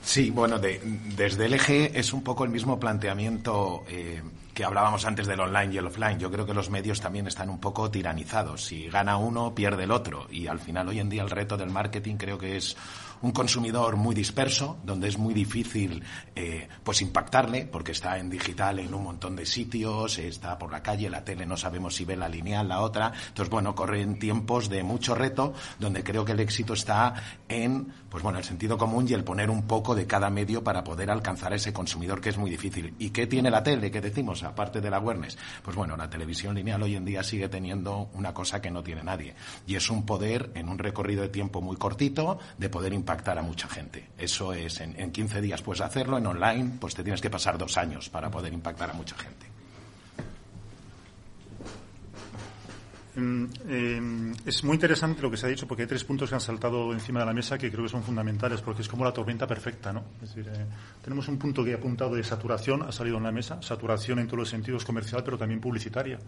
Sí, 0.00 0.30
bueno, 0.30 0.60
de, 0.60 0.80
desde 1.16 1.48
LG 1.48 1.98
es 1.98 2.12
un 2.12 2.22
poco 2.22 2.44
el 2.44 2.50
mismo 2.50 2.78
planteamiento 2.78 3.82
eh, 3.88 4.22
que 4.54 4.64
hablábamos 4.64 5.04
antes 5.04 5.26
del 5.26 5.40
online 5.40 5.74
y 5.74 5.78
el 5.78 5.86
offline. 5.86 6.16
Yo 6.20 6.30
creo 6.30 6.46
que 6.46 6.54
los 6.54 6.70
medios 6.70 7.00
también 7.00 7.26
están 7.26 7.50
un 7.50 7.58
poco 7.58 7.90
tiranizados. 7.90 8.64
Si 8.64 8.88
gana 8.88 9.16
uno, 9.16 9.52
pierde 9.52 9.82
el 9.82 9.90
otro. 9.90 10.28
Y 10.30 10.46
al 10.46 10.60
final, 10.60 10.86
hoy 10.86 11.00
en 11.00 11.08
día, 11.08 11.22
el 11.22 11.30
reto 11.30 11.56
del 11.56 11.70
marketing 11.70 12.14
creo 12.14 12.38
que 12.38 12.56
es 12.56 12.76
un 13.22 13.32
consumidor 13.32 13.96
muy 13.96 14.14
disperso, 14.14 14.78
donde 14.84 15.08
es 15.08 15.16
muy 15.16 15.32
difícil 15.32 16.02
eh, 16.34 16.68
pues 16.82 17.02
impactarle, 17.02 17.66
porque 17.66 17.92
está 17.92 18.18
en 18.18 18.28
digital 18.28 18.80
en 18.80 18.92
un 18.92 19.04
montón 19.04 19.36
de 19.36 19.46
sitios, 19.46 20.18
está 20.18 20.58
por 20.58 20.70
la 20.72 20.82
calle, 20.82 21.08
la 21.08 21.24
tele 21.24 21.46
no 21.46 21.56
sabemos 21.56 21.94
si 21.94 22.04
ve 22.04 22.16
la 22.16 22.28
lineal, 22.28 22.68
la 22.68 22.80
otra. 22.80 23.12
Entonces, 23.28 23.50
bueno, 23.50 23.74
corren 23.74 24.18
tiempos 24.18 24.68
de 24.68 24.82
mucho 24.82 25.14
reto, 25.14 25.54
donde 25.78 26.02
creo 26.02 26.24
que 26.24 26.32
el 26.32 26.40
éxito 26.40 26.74
está 26.74 27.14
en, 27.48 27.92
pues 28.10 28.22
bueno, 28.22 28.38
el 28.38 28.44
sentido 28.44 28.76
común 28.76 29.06
y 29.08 29.12
el 29.14 29.24
poner 29.24 29.50
un 29.50 29.62
poco 29.66 29.94
de 29.94 30.06
cada 30.06 30.28
medio 30.28 30.64
para 30.64 30.82
poder 30.82 31.10
alcanzar 31.10 31.52
a 31.52 31.56
ese 31.56 31.72
consumidor 31.72 32.20
que 32.20 32.30
es 32.30 32.38
muy 32.38 32.50
difícil. 32.50 32.94
¿Y 32.98 33.10
qué 33.10 33.26
tiene 33.26 33.50
la 33.50 33.62
tele? 33.62 33.90
¿Qué 33.90 34.00
decimos? 34.00 34.42
Aparte 34.42 34.80
de 34.80 34.90
la 34.90 34.96
awareness. 34.96 35.38
Pues 35.62 35.76
bueno, 35.76 35.96
la 35.96 36.10
televisión 36.10 36.56
lineal 36.56 36.82
hoy 36.82 36.96
en 36.96 37.04
día 37.04 37.22
sigue 37.22 37.48
teniendo 37.48 38.10
una 38.14 38.34
cosa 38.34 38.60
que 38.60 38.70
no 38.70 38.82
tiene 38.82 39.04
nadie. 39.04 39.34
Y 39.66 39.76
es 39.76 39.90
un 39.90 40.04
poder 40.04 40.50
en 40.54 40.68
un 40.68 40.78
recorrido 40.78 41.22
de 41.22 41.28
tiempo 41.28 41.60
muy 41.60 41.76
cortito 41.76 42.38
de 42.58 42.68
poder 42.68 42.92
impactar 42.92 43.11
impactar 43.12 43.38
a 43.38 43.42
mucha 43.42 43.68
gente. 43.68 44.08
Eso 44.16 44.54
es, 44.54 44.80
en, 44.80 44.98
en 44.98 45.12
15 45.12 45.42
días 45.42 45.60
puedes 45.60 45.82
hacerlo, 45.82 46.16
en 46.16 46.26
online 46.26 46.78
pues 46.80 46.94
te 46.94 47.02
tienes 47.02 47.20
que 47.20 47.28
pasar 47.28 47.58
dos 47.58 47.76
años 47.76 48.08
para 48.08 48.30
poder 48.30 48.52
impactar 48.54 48.90
a 48.90 48.94
mucha 48.94 49.16
gente. 49.16 49.52
Mm, 53.14 53.44
eh, 53.68 54.32
es 54.46 54.64
muy 54.64 54.74
interesante 54.74 55.20
lo 55.20 55.30
que 55.30 55.36
se 55.36 55.44
ha 55.44 55.48
dicho 55.50 55.68
porque 55.68 55.82
hay 55.82 55.88
tres 55.88 56.02
puntos 56.04 56.30
que 56.30 56.34
han 56.34 56.40
saltado 56.40 56.94
encima 56.94 57.20
de 57.20 57.26
la 57.26 57.34
mesa 57.34 57.58
que 57.58 57.70
creo 57.70 57.84
que 57.84 57.90
son 57.90 58.02
fundamentales 58.02 58.62
porque 58.62 58.80
es 58.80 58.88
como 58.88 59.04
la 59.04 59.12
tormenta 59.12 59.46
perfecta, 59.46 59.92
¿no? 59.92 60.04
Es 60.22 60.34
decir, 60.34 60.50
eh, 60.50 60.64
tenemos 61.02 61.28
un 61.28 61.36
punto 61.36 61.62
que 61.62 61.72
he 61.72 61.74
apuntado 61.74 62.14
de 62.14 62.24
saturación, 62.24 62.82
ha 62.82 62.92
salido 62.92 63.18
en 63.18 63.24
la 63.24 63.32
mesa, 63.32 63.60
saturación 63.60 64.20
en 64.20 64.26
todos 64.26 64.38
los 64.38 64.48
sentidos 64.48 64.86
comercial 64.86 65.22
pero 65.22 65.36
también 65.36 65.60
publicitaria. 65.60 66.18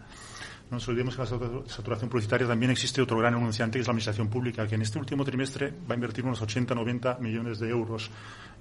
No 0.70 0.76
nos 0.76 0.88
olvidemos 0.88 1.14
que 1.14 1.22
la 1.22 1.28
saturación 1.66 2.08
publicitaria 2.08 2.46
también 2.46 2.70
existe 2.70 3.02
otro 3.02 3.18
gran 3.18 3.34
anunciante 3.34 3.78
que 3.78 3.82
es 3.82 3.86
la 3.86 3.92
Administración 3.92 4.28
Pública, 4.28 4.66
que 4.66 4.74
en 4.74 4.82
este 4.82 4.98
último 4.98 5.24
trimestre 5.24 5.72
va 5.88 5.92
a 5.92 5.94
invertir 5.94 6.24
unos 6.24 6.42
80-90 6.42 7.18
millones 7.20 7.58
de 7.58 7.68
euros, 7.68 8.10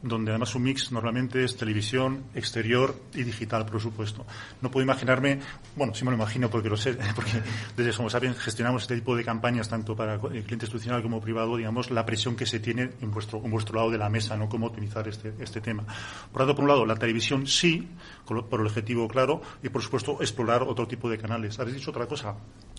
donde 0.03 0.31
además 0.31 0.49
su 0.49 0.59
mix 0.59 0.91
normalmente 0.91 1.43
es 1.43 1.55
televisión, 1.55 2.25
exterior 2.35 2.93
y 3.13 3.23
digital, 3.23 3.65
por 3.65 3.79
supuesto. 3.79 4.25
No 4.61 4.69
puedo 4.69 4.83
imaginarme, 4.83 5.39
bueno, 5.77 5.95
sí 5.95 6.03
me 6.03 6.11
lo 6.11 6.17
imagino 6.17 6.49
porque 6.49 6.69
lo 6.69 6.75
sé, 6.75 6.93
porque 7.15 7.41
desde 7.75 7.93
Somos 7.93 8.11
Sapiens 8.11 8.37
gestionamos 8.37 8.83
este 8.83 8.95
tipo 8.95 9.15
de 9.15 9.23
campañas 9.23 9.69
tanto 9.69 9.95
para 9.95 10.15
el 10.15 10.19
cliente 10.19 10.65
institucional 10.65 11.01
como 11.01 11.21
privado, 11.21 11.55
digamos, 11.55 11.89
la 11.89 12.05
presión 12.05 12.35
que 12.35 12.45
se 12.45 12.59
tiene 12.59 12.91
en 13.01 13.11
vuestro, 13.11 13.41
en 13.43 13.49
vuestro 13.49 13.75
lado 13.77 13.91
de 13.91 13.97
la 13.97 14.09
mesa, 14.09 14.35
¿no? 14.35 14.49
Cómo 14.49 14.67
optimizar 14.67 15.07
este, 15.07 15.33
este 15.39 15.61
tema. 15.61 15.83
Por 16.31 16.41
tanto, 16.41 16.53
por 16.53 16.65
un 16.65 16.69
lado, 16.69 16.85
la 16.85 16.95
televisión 16.95 17.47
sí, 17.47 17.87
por 18.25 18.59
el 18.59 18.67
objetivo 18.67 19.07
claro, 19.07 19.41
y 19.63 19.69
por 19.69 19.81
supuesto, 19.81 20.17
explorar 20.19 20.63
otro 20.63 20.85
tipo 20.85 21.09
de 21.09 21.17
canales. 21.17 21.57
Habéis 21.59 21.77
dicho 21.77 21.91
otra 21.91 22.07
cosa, 22.07 22.35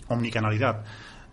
omnicanalidad. 0.09 0.85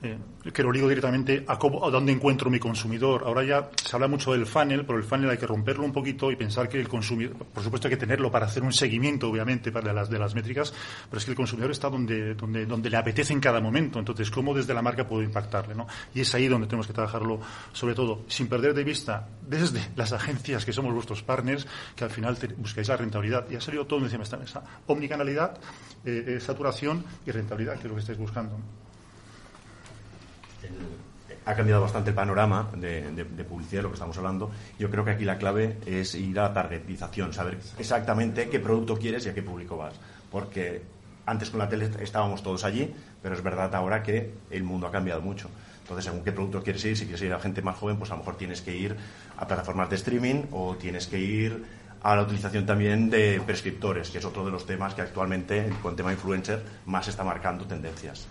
Eh, 0.03 0.19
que 0.53 0.65
lo 0.65 0.73
digo 0.73 0.89
directamente 0.89 1.45
a, 1.47 1.57
cómo, 1.57 1.87
a 1.87 1.91
dónde 1.91 2.11
encuentro 2.11 2.51
mi 2.51 2.59
consumidor. 2.59 3.23
Ahora 3.25 3.45
ya 3.45 3.71
se 3.77 3.95
habla 3.95 4.09
mucho 4.09 4.33
del 4.33 4.47
funnel, 4.47 4.85
pero 4.85 4.99
el 4.99 5.05
funnel 5.05 5.31
hay 5.31 5.39
que 5.39 5.47
romperlo 5.47 5.85
un 5.85 5.93
poquito 5.93 6.33
y 6.33 6.37
pensar 6.37 6.69
que 6.69 6.81
el 6.81 6.89
consumidor, 6.89 7.37
por 7.37 7.63
supuesto 7.63 7.87
hay 7.87 7.95
que 7.95 7.99
tenerlo 7.99 8.29
para 8.29 8.47
hacer 8.47 8.65
un 8.65 8.73
seguimiento, 8.73 9.31
obviamente, 9.31 9.71
para 9.71 9.93
las 9.93 10.11
de 10.11 10.19
las 10.19 10.35
métricas, 10.35 10.75
pero 11.09 11.19
es 11.19 11.25
que 11.25 11.31
el 11.31 11.37
consumidor 11.37 11.71
está 11.71 11.89
donde, 11.89 12.35
donde, 12.35 12.67
donde 12.67 12.91
le 12.91 12.97
apetece 12.97 13.33
en 13.33 13.39
cada 13.39 13.61
momento. 13.61 14.01
Entonces, 14.01 14.29
¿cómo 14.33 14.53
desde 14.53 14.75
la 14.75 14.83
marca 14.83 15.07
puedo 15.07 15.23
impactarle? 15.23 15.77
¿no? 15.77 15.87
Y 16.13 16.23
es 16.23 16.35
ahí 16.35 16.49
donde 16.49 16.67
tenemos 16.67 16.89
que 16.89 16.93
trabajarlo, 16.93 17.41
sobre 17.73 17.95
todo, 17.95 18.25
sin 18.27 18.49
perder 18.49 18.75
de 18.75 18.83
vista 18.83 19.29
desde 19.47 19.89
las 19.97 20.13
agencias 20.13 20.65
que 20.65 20.73
somos 20.73 20.93
vuestros 20.93 21.23
partners, 21.23 21.65
que 21.95 22.03
al 22.03 22.11
final 22.11 22.37
buscáis 22.57 22.89
la 22.89 22.97
rentabilidad. 22.97 23.49
Y 23.49 23.55
ha 23.55 23.61
salido 23.61 23.87
todo 23.87 24.01
encima 24.01 24.19
de 24.19 24.25
esta 24.25 24.37
mesa. 24.37 24.63
Omnicanalidad, 24.89 25.57
eh, 26.05 26.25
eh, 26.27 26.41
saturación 26.41 27.05
y 27.25 27.31
rentabilidad, 27.31 27.75
que 27.75 27.83
es 27.83 27.89
lo 27.89 27.95
que 27.95 28.01
estáis 28.01 28.19
buscando 28.19 28.59
ha 31.45 31.55
cambiado 31.55 31.83
bastante 31.83 32.11
el 32.11 32.17
panorama 32.17 32.69
de, 32.77 33.25
publicidad 33.49 33.81
de 33.81 33.83
lo 33.83 33.89
que 33.89 33.95
estamos 33.95 34.17
hablando. 34.17 34.51
Yo 34.79 34.91
creo 34.91 35.05
que 35.05 35.11
aquí 35.13 35.25
la 35.25 35.39
clave 35.39 35.79
es 35.87 36.15
ir 36.15 36.39
a 36.39 36.45
la 36.45 36.55
targetización, 36.55 37.33
saber 37.33 37.59
exactamente 37.79 38.49
qué 38.49 38.61
producto 38.61 38.97
quieres 38.97 39.27
y 39.27 39.31
a 39.31 39.35
qué 39.35 39.43
público 39.43 39.77
vas. 39.77 39.95
Porque 40.31 40.83
antes 41.27 41.51
con 41.51 41.59
la 41.59 41.69
tele 41.69 41.91
estábamos 42.01 42.43
todos 42.43 42.65
allí, 42.65 42.93
pero 43.23 43.35
es 43.35 43.43
verdad 43.43 43.75
ahora 43.75 44.03
que 44.03 44.35
el 44.51 44.63
mundo 44.63 44.87
ha 44.87 44.93
cambiado 44.93 45.21
mucho. 45.21 45.49
Entonces, 45.83 46.05
según 46.05 46.23
qué 46.23 46.33
producto 46.33 46.63
quieres 46.63 46.85
ir, 46.85 46.97
si 46.97 47.05
quieres 47.05 47.23
ir 47.23 47.33
a 47.33 47.41
gente 47.41 47.61
más 47.61 47.77
joven, 47.77 47.97
pues 47.97 48.11
a 48.11 48.15
lo 48.15 48.21
mejor 48.21 48.37
tienes 48.37 48.63
que 48.63 48.75
ir 48.75 48.97
a 49.37 49.47
plataformas 49.47 49.91
de 49.91 49.97
streaming 49.97 50.45
o 50.53 50.77
tienes 50.77 51.09
que 51.09 51.19
ir 51.19 51.65
a 52.03 52.17
la 52.17 52.23
utilización 52.23 52.67
también 52.67 53.11
de 53.11 53.41
prescriptores, 53.45 54.11
que 54.11 54.19
es 54.19 54.25
otro 54.25 54.45
de 54.45 54.53
los 54.53 54.65
temas 54.65 54.95
que 54.95 55.03
actualmente, 55.03 55.73
con 55.83 55.95
tema 55.97 56.13
influencer, 56.13 56.63
más 56.87 57.09
está 57.09 57.25
marcando 57.25 57.65
tendencias 57.65 58.27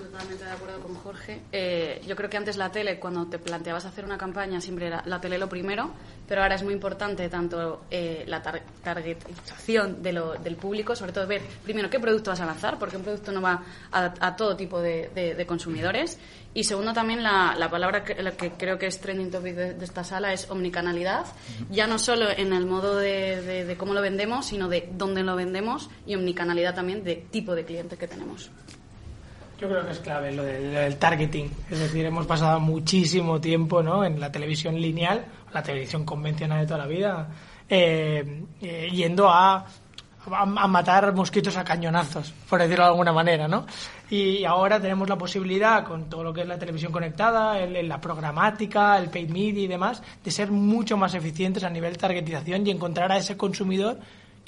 totalmente 0.00 0.44
de 0.44 0.50
acuerdo 0.50 0.80
con 0.80 0.94
Jorge. 0.96 1.40
Eh, 1.52 2.02
yo 2.06 2.16
creo 2.16 2.28
que 2.28 2.36
antes 2.36 2.56
la 2.56 2.70
tele, 2.70 2.98
cuando 2.98 3.26
te 3.26 3.38
planteabas 3.38 3.84
hacer 3.84 4.04
una 4.04 4.18
campaña, 4.18 4.60
siempre 4.60 4.86
era 4.86 5.02
la 5.06 5.20
tele 5.20 5.38
lo 5.38 5.48
primero, 5.48 5.90
pero 6.26 6.42
ahora 6.42 6.54
es 6.54 6.62
muy 6.62 6.74
importante 6.74 7.28
tanto 7.28 7.82
eh, 7.90 8.24
la 8.26 8.42
targetización 8.42 10.02
de 10.02 10.10
del 10.42 10.56
público, 10.56 10.96
sobre 10.96 11.12
todo 11.12 11.26
ver 11.26 11.40
primero 11.62 11.88
qué 11.88 12.00
producto 12.00 12.30
vas 12.30 12.40
a 12.40 12.46
lanzar, 12.46 12.78
porque 12.78 12.96
un 12.96 13.04
producto 13.04 13.30
no 13.32 13.40
va 13.40 13.62
a, 13.92 14.36
todo 14.36 14.56
tipo 14.56 14.80
de, 14.80 15.44
consumidores. 15.46 16.18
Y 16.52 16.64
segundo, 16.64 16.92
también 16.92 17.22
la, 17.22 17.68
palabra 17.70 18.02
que, 18.02 18.14
que, 18.14 18.50
creo 18.52 18.76
que 18.76 18.86
es 18.86 19.00
trending 19.00 19.30
topic 19.30 19.54
de, 19.54 19.84
esta 19.84 20.02
sala 20.02 20.32
es 20.32 20.50
omnicanalidad, 20.50 21.26
ya 21.70 21.86
no 21.86 21.98
solo 21.98 22.28
en 22.28 22.52
el 22.52 22.66
modo 22.66 22.96
de, 22.96 23.64
de 23.64 23.76
cómo 23.76 23.94
lo 23.94 24.02
vendemos, 24.02 24.46
sino 24.46 24.68
de 24.68 24.88
dónde 24.92 25.22
lo 25.22 25.36
vendemos 25.36 25.88
y 26.06 26.16
omnicanalidad 26.16 26.74
también 26.74 27.04
de 27.04 27.16
tipo 27.30 27.54
de 27.54 27.64
cliente 27.64 27.96
que 27.96 28.08
tenemos. 28.08 28.50
Yo 29.60 29.68
creo 29.68 29.84
que 29.84 29.92
es 29.92 29.98
clave 29.98 30.32
lo 30.32 30.42
del, 30.42 30.96
targeting. 30.96 31.50
Es 31.70 31.78
decir, 31.78 32.06
hemos 32.06 32.26
pasado 32.26 32.58
muchísimo 32.60 33.38
tiempo 33.42 33.82
¿no? 33.82 34.04
en 34.06 34.18
la 34.18 34.32
televisión 34.32 34.80
lineal, 34.80 35.26
la 35.52 35.62
televisión 35.62 36.06
convencional 36.06 36.60
de 36.60 36.66
toda 36.66 36.78
la 36.78 36.86
vida, 36.86 37.28
eh, 37.68 38.44
eh, 38.62 38.88
yendo 38.90 39.28
a, 39.28 39.66
a, 40.32 40.46
matar 40.66 41.14
mosquitos 41.14 41.58
a 41.58 41.64
cañonazos, 41.64 42.32
por 42.48 42.58
decirlo 42.58 42.84
de 42.84 42.90
alguna 42.90 43.12
manera, 43.12 43.48
¿no? 43.48 43.66
Y 44.08 44.44
ahora 44.44 44.80
tenemos 44.80 45.06
la 45.10 45.18
posibilidad, 45.18 45.84
con 45.84 46.08
todo 46.08 46.24
lo 46.24 46.32
que 46.32 46.40
es 46.40 46.48
la 46.48 46.58
televisión 46.58 46.90
conectada, 46.90 47.54
la 47.66 48.00
programática, 48.00 48.96
el 48.96 49.10
paid 49.10 49.28
media 49.28 49.62
y 49.62 49.68
demás, 49.68 50.02
de 50.24 50.30
ser 50.30 50.50
mucho 50.50 50.96
más 50.96 51.14
eficientes 51.14 51.64
a 51.64 51.70
nivel 51.70 51.92
de 51.92 51.98
targetización 51.98 52.66
y 52.66 52.70
encontrar 52.70 53.12
a 53.12 53.18
ese 53.18 53.36
consumidor 53.36 53.98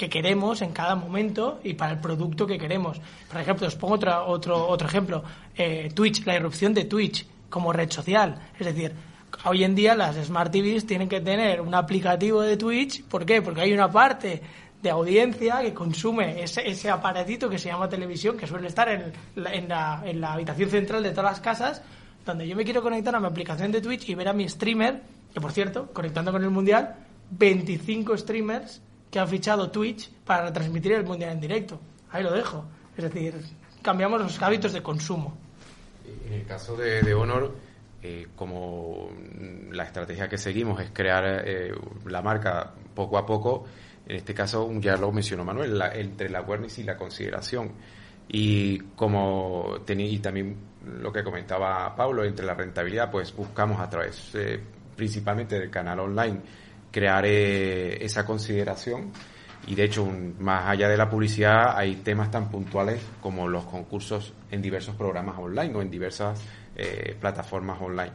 que 0.03 0.11
queremos 0.11 0.63
en 0.63 0.73
cada 0.73 0.97
momento 0.97 1.61
y 1.63 1.75
para 1.75 1.93
el 1.93 2.01
producto 2.01 2.45
que 2.45 2.59
queremos. 2.59 3.01
Por 3.31 3.41
ejemplo, 3.41 3.69
os 3.69 3.77
pongo 3.77 3.95
otro, 3.95 4.27
otro, 4.27 4.67
otro 4.67 4.89
ejemplo. 4.89 5.23
Eh, 5.55 5.93
Twitch, 5.95 6.27
la 6.27 6.35
irrupción 6.35 6.75
de 6.75 6.87
Twitch 6.87 7.25
como 7.49 7.73
red 7.73 7.89
social. 7.89 8.37
Es 8.59 8.67
decir, 8.67 8.93
hoy 9.45 9.63
en 9.63 9.77
día 9.77 9.95
las 9.95 10.17
Smart 10.17 10.51
TVs 10.51 10.87
tienen 10.87 11.09
que 11.09 11.21
tener 11.21 11.61
un 11.61 11.73
aplicativo 11.73 12.41
de 12.41 12.57
Twitch. 12.57 13.05
¿Por 13.05 13.25
qué? 13.25 13.43
Porque 13.43 13.61
hay 13.61 13.73
una 13.73 13.93
parte 13.93 14.43
de 14.83 14.91
audiencia 14.91 15.61
que 15.63 15.73
consume 15.73 16.43
ese, 16.43 16.69
ese 16.69 16.91
aparatito 16.91 17.49
que 17.49 17.61
se 17.61 17.69
llama 17.69 17.89
televisión, 17.89 18.37
que 18.37 18.49
suele 18.49 18.67
estar 18.67 18.89
en 18.89 19.13
en, 19.37 19.69
la, 19.69 20.03
en 20.05 20.21
la 20.21 20.33
habitación 20.33 20.69
central 20.69 21.05
de 21.05 21.11
todas 21.11 21.31
las 21.31 21.41
casas, 21.41 21.81
donde 22.27 22.49
yo 22.49 22.57
me 22.57 22.65
quiero 22.65 22.83
conectar 22.83 23.15
a 23.15 23.21
mi 23.21 23.29
aplicación 23.29 23.71
de 23.71 23.81
Twitch 23.81 24.09
y 24.09 24.17
ver 24.17 24.27
a 24.27 24.33
mi 24.33 24.49
streamer, 24.49 25.01
que 25.33 25.41
por 25.41 25.53
cierto, 25.53 25.93
conectando 25.93 26.33
con 26.33 26.43
el 26.43 26.51
Mundial, 26.51 26.97
25 27.31 28.19
streamers 28.19 28.83
que 29.13 29.19
han 29.19 29.29
fichado 29.29 29.71
Twitch 29.71 30.11
para 30.25 30.47
retransmitir 30.47 30.93
el 30.93 31.05
Mundial 31.05 31.33
en 31.33 31.41
directo. 31.41 31.79
Ahí 32.11 32.23
lo 32.23 32.33
dejo. 32.33 32.65
Es 32.97 33.05
decir, 33.05 33.35
cambiamos 33.83 34.23
los 34.23 34.41
hábitos 34.41 34.73
de 34.73 34.83
consumo. 34.83 35.37
En 36.27 36.33
el 36.33 36.47
caso 36.47 36.75
de, 36.77 37.13
Honor, 37.13 37.55
eh, 38.03 38.29
como 38.35 39.11
la 39.71 39.85
estrategia 39.85 40.31
que 40.31 40.39
seguimos 40.39 40.81
es 40.81 40.91
crear 40.93 41.43
eh, 41.47 41.75
la 42.07 42.23
marca 42.23 42.73
poco 42.95 43.19
a 43.19 43.27
poco, 43.27 43.67
en 44.07 44.17
este 44.17 44.33
caso 44.33 44.71
ya 44.81 44.97
lo 44.97 45.13
mencionó 45.13 45.45
Manuel, 45.45 45.81
entre 45.93 46.31
la 46.31 46.39
awareness 46.39 46.79
y 46.79 46.85
la 46.85 46.97
consideración. 46.97 47.73
Y 48.29 48.79
como 48.97 49.77
tenía, 49.85 50.07
y 50.07 50.21
también 50.21 50.57
lo 50.87 51.13
que 51.13 51.23
comentaba 51.23 51.95
Pablo, 51.95 52.25
entre 52.25 52.47
la 52.47 52.55
rentabilidad, 52.55 53.11
pues 53.11 53.37
buscamos 53.37 53.79
a 53.79 53.91
través 53.91 54.35
eh, 54.37 54.59
principalmente 54.97 55.61
del 55.61 55.69
canal 55.69 56.01
online 56.01 56.41
crear 56.93 57.25
eh, 57.27 58.05
esa 58.05 58.25
consideración 58.25 59.11
y 59.67 59.75
de 59.75 59.85
hecho 59.85 60.07
más 60.39 60.69
allá 60.69 60.89
de 60.89 60.97
la 60.97 61.09
publicidad 61.09 61.77
hay 61.77 61.97
temas 61.97 62.31
tan 62.31 62.51
puntuales 62.51 63.01
como 63.21 63.49
los 63.49 63.65
concursos 63.65 64.33
en 64.51 64.63
diversos 64.63 64.95
programas 64.95 65.39
online 65.39 65.75
o 65.75 65.83
en 65.83 65.91
diversas 65.91 66.41
eh, 66.77 67.17
plataformas 67.19 67.81
online 67.81 68.13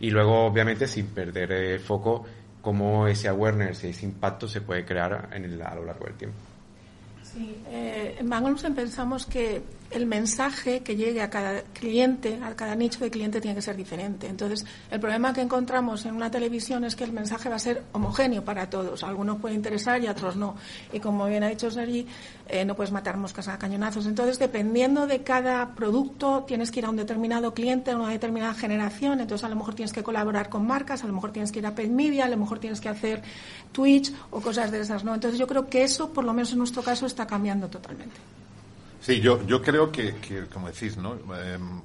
y 0.00 0.10
luego 0.10 0.44
obviamente 0.44 0.86
sin 0.88 1.06
perder 1.06 1.52
el 1.52 1.80
foco 1.80 2.24
cómo 2.60 3.06
ese 3.06 3.28
awareness 3.28 3.84
ese 3.84 4.04
impacto 4.04 4.48
se 4.48 4.60
puede 4.60 4.84
crear 4.84 5.30
en 5.32 5.44
el, 5.44 5.62
a 5.62 5.74
lo 5.74 5.84
largo 5.84 6.06
del 6.06 6.14
tiempo. 6.14 6.36
Sí, 7.22 7.62
eh, 7.68 8.16
en 8.18 8.28
Bang 8.28 8.56
pensamos 8.74 9.26
que 9.26 9.62
el 9.90 10.06
mensaje 10.06 10.80
que 10.80 10.96
llegue 10.96 11.22
a 11.22 11.30
cada 11.30 11.62
cliente, 11.62 12.38
a 12.42 12.54
cada 12.54 12.74
nicho 12.74 13.00
de 13.00 13.10
cliente, 13.10 13.40
tiene 13.40 13.54
que 13.54 13.62
ser 13.62 13.76
diferente. 13.76 14.26
Entonces, 14.26 14.64
el 14.90 15.00
problema 15.00 15.32
que 15.32 15.40
encontramos 15.40 16.04
en 16.06 16.14
una 16.14 16.30
televisión 16.30 16.84
es 16.84 16.96
que 16.96 17.04
el 17.04 17.12
mensaje 17.12 17.48
va 17.48 17.56
a 17.56 17.60
ser 17.60 17.82
homogéneo 17.92 18.44
para 18.44 18.68
todos. 18.68 19.02
algunos 19.02 19.38
puede 19.38 19.54
interesar 19.54 20.02
y 20.02 20.08
otros 20.08 20.36
no. 20.36 20.56
Y 20.92 21.00
como 21.00 21.26
bien 21.26 21.42
ha 21.44 21.48
dicho 21.48 21.70
Sergi, 21.70 22.06
eh, 22.48 22.64
no 22.64 22.74
puedes 22.74 22.92
matar 22.92 23.16
moscas 23.16 23.48
a 23.48 23.58
cañonazos. 23.58 24.06
Entonces, 24.06 24.38
dependiendo 24.38 25.06
de 25.06 25.22
cada 25.22 25.74
producto, 25.74 26.44
tienes 26.46 26.70
que 26.70 26.80
ir 26.80 26.86
a 26.86 26.90
un 26.90 26.96
determinado 26.96 27.54
cliente, 27.54 27.90
a 27.90 27.96
una 27.96 28.10
determinada 28.10 28.54
generación. 28.54 29.20
Entonces, 29.20 29.44
a 29.44 29.48
lo 29.48 29.56
mejor 29.56 29.74
tienes 29.74 29.92
que 29.92 30.02
colaborar 30.02 30.48
con 30.48 30.66
marcas, 30.66 31.04
a 31.04 31.06
lo 31.06 31.12
mejor 31.12 31.32
tienes 31.32 31.52
que 31.52 31.60
ir 31.60 31.66
a 31.66 31.74
paid 31.74 31.90
media, 31.90 32.24
a 32.24 32.28
lo 32.28 32.36
mejor 32.36 32.58
tienes 32.58 32.80
que 32.80 32.88
hacer 32.88 33.22
Twitch 33.72 34.12
o 34.30 34.40
cosas 34.40 34.70
de 34.70 34.80
esas, 34.80 35.04
¿no? 35.04 35.14
Entonces, 35.14 35.38
yo 35.38 35.46
creo 35.46 35.68
que 35.68 35.82
eso, 35.82 36.12
por 36.12 36.24
lo 36.24 36.32
menos 36.32 36.52
en 36.52 36.58
nuestro 36.58 36.82
caso, 36.82 37.06
está 37.06 37.26
cambiando 37.26 37.68
totalmente. 37.68 38.16
Sí, 39.06 39.20
yo, 39.20 39.40
yo 39.46 39.62
creo 39.62 39.92
que, 39.92 40.16
como 40.52 40.66
decís, 40.66 40.96
¿no? 40.96 41.12
Em, 41.36 41.80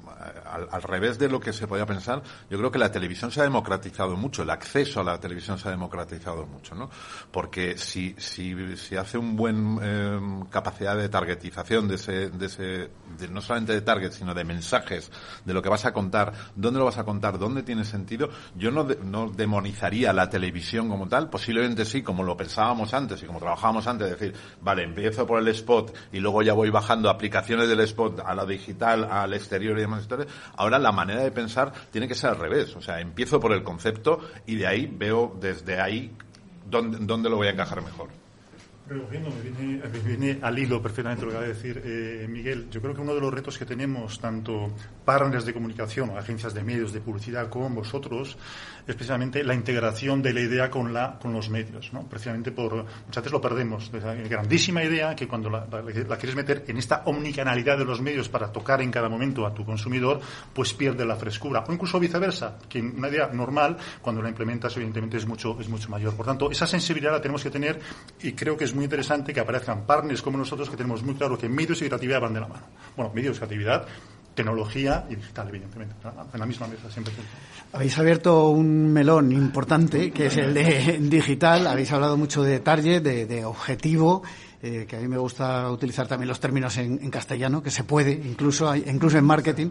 al, 0.71 0.81
revés 0.81 1.19
de 1.19 1.29
lo 1.29 1.39
que 1.39 1.53
se 1.53 1.67
podía 1.67 1.85
pensar, 1.85 2.23
yo 2.49 2.57
creo 2.57 2.71
que 2.71 2.79
la 2.79 2.91
televisión 2.91 3.31
se 3.31 3.41
ha 3.41 3.43
democratizado 3.43 4.17
mucho, 4.17 4.41
el 4.41 4.49
acceso 4.49 5.01
a 5.01 5.03
la 5.03 5.19
televisión 5.19 5.59
se 5.59 5.67
ha 5.67 5.71
democratizado 5.71 6.47
mucho, 6.47 6.73
¿no? 6.73 6.89
Porque 7.31 7.77
si, 7.77 8.15
si, 8.17 8.75
si 8.75 8.95
hace 8.95 9.19
un 9.19 9.35
buen 9.35 9.77
em, 9.83 10.45
capacidad 10.45 10.97
de 10.97 11.09
targetización 11.09 11.87
de 11.87 11.95
ese, 11.95 12.31
de 12.31 12.45
ese, 12.47 12.89
no 13.29 13.39
solamente 13.39 13.73
de 13.73 13.81
target, 13.81 14.13
sino 14.13 14.33
de 14.33 14.43
mensajes, 14.43 15.11
de 15.45 15.53
lo 15.53 15.61
que 15.61 15.69
vas 15.69 15.85
a 15.85 15.93
contar, 15.93 16.33
dónde 16.55 16.79
lo 16.79 16.85
vas 16.85 16.97
a 16.97 17.03
contar, 17.03 17.37
dónde 17.37 17.61
tiene 17.61 17.85
sentido, 17.85 18.29
yo 18.55 18.71
no, 18.71 18.87
no 19.03 19.29
demonizaría 19.29 20.11
la 20.11 20.27
televisión 20.27 20.89
como 20.89 21.07
tal, 21.07 21.29
posiblemente 21.29 21.85
sí, 21.85 22.01
como 22.01 22.23
lo 22.23 22.35
pensábamos 22.35 22.95
antes 22.95 23.21
y 23.21 23.27
como 23.27 23.37
trabajábamos 23.37 23.85
antes, 23.85 24.09
decir, 24.09 24.33
vale, 24.59 24.81
empiezo 24.81 25.27
por 25.27 25.39
el 25.39 25.47
spot 25.49 25.95
y 26.11 26.19
luego 26.19 26.41
ya 26.41 26.53
voy 26.53 26.71
bajando 26.71 27.10
aplicaciones 27.11 27.67
del 27.67 27.79
spot 27.81 28.21
a 28.25 28.33
la 28.33 28.45
digital, 28.45 29.07
al 29.09 29.33
exterior 29.33 29.77
y 29.77 29.81
demás 29.81 30.01
historias, 30.01 30.29
ahora 30.55 30.79
la 30.79 30.91
manera 30.91 31.21
de 31.21 31.31
pensar 31.31 31.71
tiene 31.91 32.07
que 32.07 32.15
ser 32.15 32.31
al 32.31 32.39
revés. 32.39 32.75
O 32.75 32.81
sea, 32.81 32.99
empiezo 32.99 33.39
por 33.39 33.53
el 33.53 33.63
concepto 33.63 34.19
y 34.45 34.55
de 34.55 34.67
ahí 34.67 34.87
veo 34.91 35.37
desde 35.39 35.79
ahí 35.79 36.11
dónde, 36.69 36.97
dónde 37.01 37.29
lo 37.29 37.37
voy 37.37 37.47
a 37.47 37.51
encajar 37.51 37.83
mejor. 37.83 38.09
Recogiendo, 38.91 39.29
me 39.29 39.99
viene, 39.99 40.39
al 40.41 40.59
hilo 40.59 40.81
perfectamente 40.81 41.23
lo 41.23 41.31
que 41.31 41.37
va 41.37 41.43
a 41.43 41.47
decir 41.47 41.81
eh, 41.85 42.27
Miguel. 42.29 42.69
Yo 42.69 42.81
creo 42.81 42.93
que 42.93 42.99
uno 42.99 43.15
de 43.15 43.21
los 43.21 43.33
retos 43.33 43.57
que 43.57 43.65
tenemos, 43.65 44.19
tanto 44.19 44.69
partners 45.05 45.45
de 45.45 45.53
comunicación, 45.53 46.17
agencias 46.17 46.53
de 46.53 46.61
medios, 46.61 46.91
de 46.91 46.99
publicidad, 46.99 47.47
como 47.47 47.69
vosotros, 47.69 48.37
es 48.87 48.95
precisamente 48.95 49.43
la 49.43 49.53
integración 49.53 50.21
de 50.21 50.33
la 50.33 50.41
idea 50.41 50.69
con, 50.69 50.93
la, 50.93 51.17
con 51.19 51.33
los 51.33 51.49
medios. 51.49 51.93
¿no? 51.93 52.03
Precisamente 52.07 52.51
por, 52.51 52.73
muchas 52.75 53.23
veces 53.23 53.31
lo 53.31 53.41
perdemos. 53.41 53.91
Esa 53.93 54.13
grandísima 54.13 54.83
idea 54.83 55.15
que 55.15 55.27
cuando 55.27 55.49
la, 55.49 55.67
la, 55.69 56.17
quieres 56.17 56.35
meter 56.35 56.65
en 56.67 56.77
esta 56.77 57.03
omnicanalidad 57.05 57.77
de 57.77 57.85
los 57.85 58.01
medios 58.01 58.29
para 58.29 58.51
tocar 58.51 58.81
en 58.81 58.91
cada 58.91 59.09
momento 59.09 59.45
a 59.45 59.53
tu 59.53 59.65
consumidor, 59.65 60.19
pues 60.53 60.73
pierde 60.73 61.05
la 61.05 61.15
frescura. 61.15 61.63
O 61.67 61.73
incluso 61.73 61.99
viceversa, 61.99 62.57
que 62.69 62.81
una 62.81 63.09
idea 63.09 63.27
normal, 63.27 63.77
cuando 64.01 64.21
la 64.21 64.29
implementas, 64.29 64.75
evidentemente 64.75 65.17
es 65.17 65.25
mucho, 65.25 65.57
es 65.59 65.69
mucho 65.69 65.89
mayor. 65.89 66.15
Por 66.15 66.25
tanto, 66.25 66.51
esa 66.51 66.67
sensibilidad 66.67 67.11
la 67.11 67.21
tenemos 67.21 67.43
que 67.43 67.49
tener 67.49 67.79
y 68.21 68.33
creo 68.33 68.57
que 68.57 68.65
es 68.65 68.73
muy 68.73 68.85
interesante 68.85 69.33
que 69.33 69.39
aparezcan 69.39 69.85
partners 69.85 70.21
como 70.21 70.37
nosotros 70.37 70.69
que 70.69 70.77
tenemos 70.77 71.03
muy 71.03 71.15
claro 71.15 71.37
que 71.37 71.49
medios 71.49 71.81
y 71.81 71.85
creatividad 71.85 72.21
van 72.21 72.33
de 72.33 72.39
la 72.39 72.47
mano. 72.47 72.63
Bueno, 72.95 73.11
medios, 73.13 73.37
creatividad, 73.37 73.85
tecnología 74.41 75.05
y 75.09 75.15
digital, 75.15 75.47
evidentemente. 75.49 75.95
En 76.33 76.39
la 76.39 76.45
misma 76.45 76.67
mesa 76.67 76.89
siempre. 76.89 77.13
Habéis 77.73 77.97
abierto 77.99 78.49
un 78.49 78.91
melón 78.91 79.31
importante, 79.31 80.11
que 80.11 80.27
es 80.27 80.37
el 80.37 80.53
de 80.53 80.97
digital. 80.99 81.67
Habéis 81.67 81.91
hablado 81.91 82.17
mucho 82.17 82.41
de 82.43 82.59
target, 82.59 83.01
de, 83.01 83.45
objetivo. 83.45 84.23
Eh, 84.63 84.85
que 84.87 84.95
a 84.95 84.99
mí 84.99 85.07
me 85.07 85.17
gusta 85.17 85.71
utilizar 85.71 86.07
también 86.07 86.27
los 86.27 86.39
términos 86.39 86.77
en, 86.77 87.09
castellano, 87.09 87.63
que 87.63 87.71
se 87.71 87.83
puede, 87.83 88.11
incluso, 88.11 88.75
incluso 88.75 89.17
en 89.17 89.25
marketing. 89.25 89.69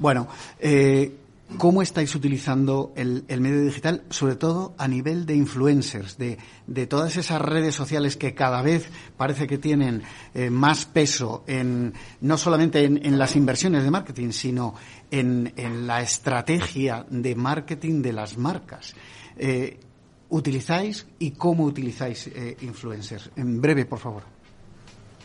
Bueno, 0.00 0.28
eh, 0.58 1.12
¿Cómo 1.56 1.80
estáis 1.80 2.14
utilizando 2.14 2.92
el, 2.94 3.24
medio 3.40 3.64
digital, 3.64 4.04
sobre 4.10 4.36
todo 4.36 4.74
a 4.76 4.86
nivel 4.86 5.24
de 5.24 5.34
influencers, 5.34 6.18
de, 6.18 6.36
todas 6.86 7.16
esas 7.16 7.40
redes 7.40 7.74
sociales 7.74 8.18
que 8.18 8.34
cada 8.34 8.60
vez 8.60 8.90
parece 9.16 9.46
que 9.46 9.56
tienen 9.56 10.02
eh, 10.34 10.50
más 10.50 10.84
peso 10.84 11.44
en, 11.46 11.94
no 12.20 12.36
solamente 12.36 12.84
en, 12.84 13.18
las 13.18 13.34
inversiones 13.34 13.82
de 13.82 13.90
marketing, 13.90 14.30
sino 14.30 14.74
en, 15.10 15.52
la 15.86 16.02
estrategia 16.02 17.06
de 17.08 17.34
marketing 17.34 18.02
de 18.02 18.12
las 18.12 18.36
marcas? 18.36 18.94
Eh, 19.38 19.80
¿Utilizáis 20.28 21.06
y 21.18 21.30
cómo 21.30 21.64
utilizáis 21.64 22.26
eh, 22.26 22.58
influencers? 22.60 23.30
En 23.36 23.58
breve, 23.60 23.86
por 23.86 23.98
favor. 23.98 24.37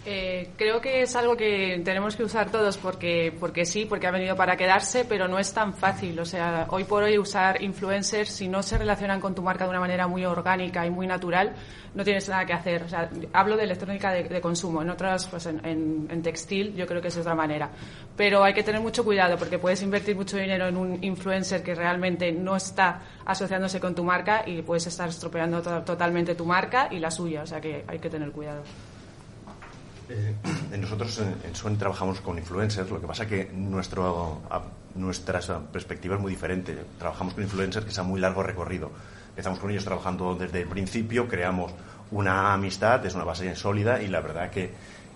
Eh, 0.06 0.50
creo 0.58 0.82
que 0.82 1.04
es 1.04 1.16
algo 1.16 1.38
que 1.38 1.82
tenemos 1.86 2.18
que 2.18 2.24
usar 2.24 2.52
todos 2.52 2.78
porque, 2.78 3.34
porque 3.40 3.66
sí, 3.66 3.86
porque 3.86 4.06
ha 4.06 4.12
venido 4.12 4.36
para 4.36 4.58
quedarse, 4.58 5.06
pero 5.06 5.30
no 5.30 5.40
es 5.40 5.54
tan 5.54 5.74
fácil. 5.74 6.20
O 6.20 6.26
sea, 6.26 6.68
hoy 6.70 6.84
por 6.84 7.04
hoy 7.04 7.18
usar 7.18 7.64
influencers, 7.64 8.30
si 8.30 8.50
no 8.50 8.62
se 8.62 8.78
relacionan 8.78 9.22
con 9.22 9.34
tu 9.34 9.42
marca 9.42 9.64
de 9.64 9.70
una 9.70 9.80
manera 9.80 10.06
muy 10.08 10.26
orgánica 10.26 10.86
y 10.86 10.90
muy 10.90 11.08
natural, 11.08 11.54
no 11.96 12.04
tienes 12.04 12.28
nada 12.28 12.46
que 12.46 12.52
hacer. 12.52 12.84
O 12.84 12.90
sea, 12.90 13.10
hablo 13.32 13.56
de 13.56 13.64
electrónica 13.64 14.12
de, 14.12 14.42
consumo. 14.42 14.82
En 14.82 14.90
otras, 14.90 15.26
pues 15.28 15.46
en, 15.46 15.62
en, 16.10 16.22
textil, 16.22 16.76
yo 16.76 16.86
creo 16.86 17.02
que 17.02 17.08
es 17.08 17.18
otra 17.18 17.34
manera. 17.34 17.70
Pero 18.18 18.44
hay 18.44 18.54
que 18.54 18.64
tener 18.64 18.82
mucho 18.82 19.06
cuidado 19.06 19.38
porque 19.38 19.58
puedes 19.58 19.82
invertir 19.84 20.18
mucho 20.18 20.36
dinero 20.36 20.68
en 20.68 20.76
un 20.76 21.02
influencer 21.02 21.64
que 21.64 21.76
realmente 21.76 22.30
no 22.34 22.58
está 22.58 23.02
asociándose 23.26 23.80
con 23.80 23.96
tu 23.96 24.04
marca 24.04 24.44
y 24.46 24.64
puedes 24.64 24.86
estar 24.86 25.08
estropeando 25.08 25.62
totalmente 25.62 26.36
tu 26.36 26.46
marca 26.46 26.90
y 26.92 27.00
la 27.00 27.10
suya. 27.10 27.44
O 27.44 27.48
sea, 27.48 27.62
que 27.62 27.86
hay 27.88 28.00
que 28.00 28.10
tener 28.10 28.32
cuidado. 28.32 28.64
Eh, 30.10 30.36
nosotros 30.78 31.20
en, 31.20 31.56
Sony 31.56 31.76
trabajamos 31.78 32.22
con 32.22 32.38
influencers, 32.38 32.90
lo 32.90 33.00
que 33.00 33.08
pasa 33.08 33.28
que 33.28 33.50
nuestro, 33.54 34.42
nuestra 34.96 35.40
perspectiva 35.72 36.16
es 36.16 36.22
muy 36.22 36.32
diferente. 36.32 36.78
Trabajamos 36.98 37.34
con 37.34 37.44
influencers 37.44 37.86
que 37.86 37.92
es 37.92 38.00
a 38.00 38.04
muy 38.04 38.20
largo 38.20 38.44
recorrido. 38.44 38.92
Empezamos 39.30 39.60
con 39.60 39.72
ellos 39.72 39.84
trabajando 39.84 40.36
desde 40.36 40.62
el 40.62 40.68
principio, 40.68 41.28
creamos 41.28 41.72
una 42.12 42.54
amistad, 42.54 43.04
es 43.06 43.16
una 43.16 43.24
base 43.24 43.56
sólida 43.56 44.02
y 44.02 44.08
la 44.08 44.22
verdad 44.22 44.52
que 44.52 44.72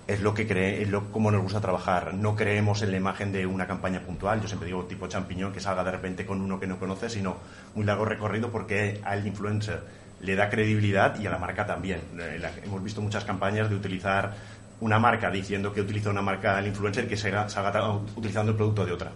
es 0.08 0.22
lo 0.22 0.34
que 0.34 0.48
cree, 0.48 0.82
es 0.82 0.90
lo 0.90 1.12
como 1.12 1.30
nos 1.30 1.42
gusta 1.42 1.62
trabajar. 1.62 2.14
No 2.14 2.36
creemos 2.36 2.82
en 2.82 2.92
la 2.92 2.98
imagen 2.98 3.32
de 3.32 3.46
una 3.46 3.68
campaña 3.68 4.00
puntual, 4.00 4.42
yo 4.42 4.48
siempre 4.48 4.68
digo 4.68 4.86
tipo 4.86 5.08
champiñón 5.08 5.52
que 5.52 5.60
salga 5.60 5.84
de 5.84 5.92
repente 5.92 6.26
con 6.26 6.42
uno 6.42 6.60
que 6.60 6.66
no 6.66 6.80
conoce, 6.80 7.10
sino 7.10 7.38
muy 7.76 7.86
largo 7.86 8.06
recorrido 8.06 8.50
porque 8.50 9.02
al 9.04 9.28
influencer 9.28 9.84
le 10.22 10.36
da 10.36 10.50
credibilidad 10.50 11.20
y 11.20 11.28
a 11.28 11.30
la 11.30 11.38
marca 11.38 11.66
también. 11.66 12.02
Eh, 12.20 12.42
hemos 12.64 12.84
visto 12.84 13.02
muchas 13.02 13.24
campañas 13.24 13.70
de 13.70 13.76
utilizar 13.76 14.34
una 14.82 15.00
marca 15.00 15.32
diciendo 15.32 15.74
que 15.74 15.82
utiliza 15.82 16.10
una 16.10 16.22
marca 16.22 16.60
el 16.60 16.68
influencer 16.68 17.08
que 17.08 17.18
se 17.18 17.32
salga 17.32 17.92
utilizando 18.16 18.52
el 18.52 18.58
producto 18.58 18.86
de 18.86 18.92
otra. 18.92 19.12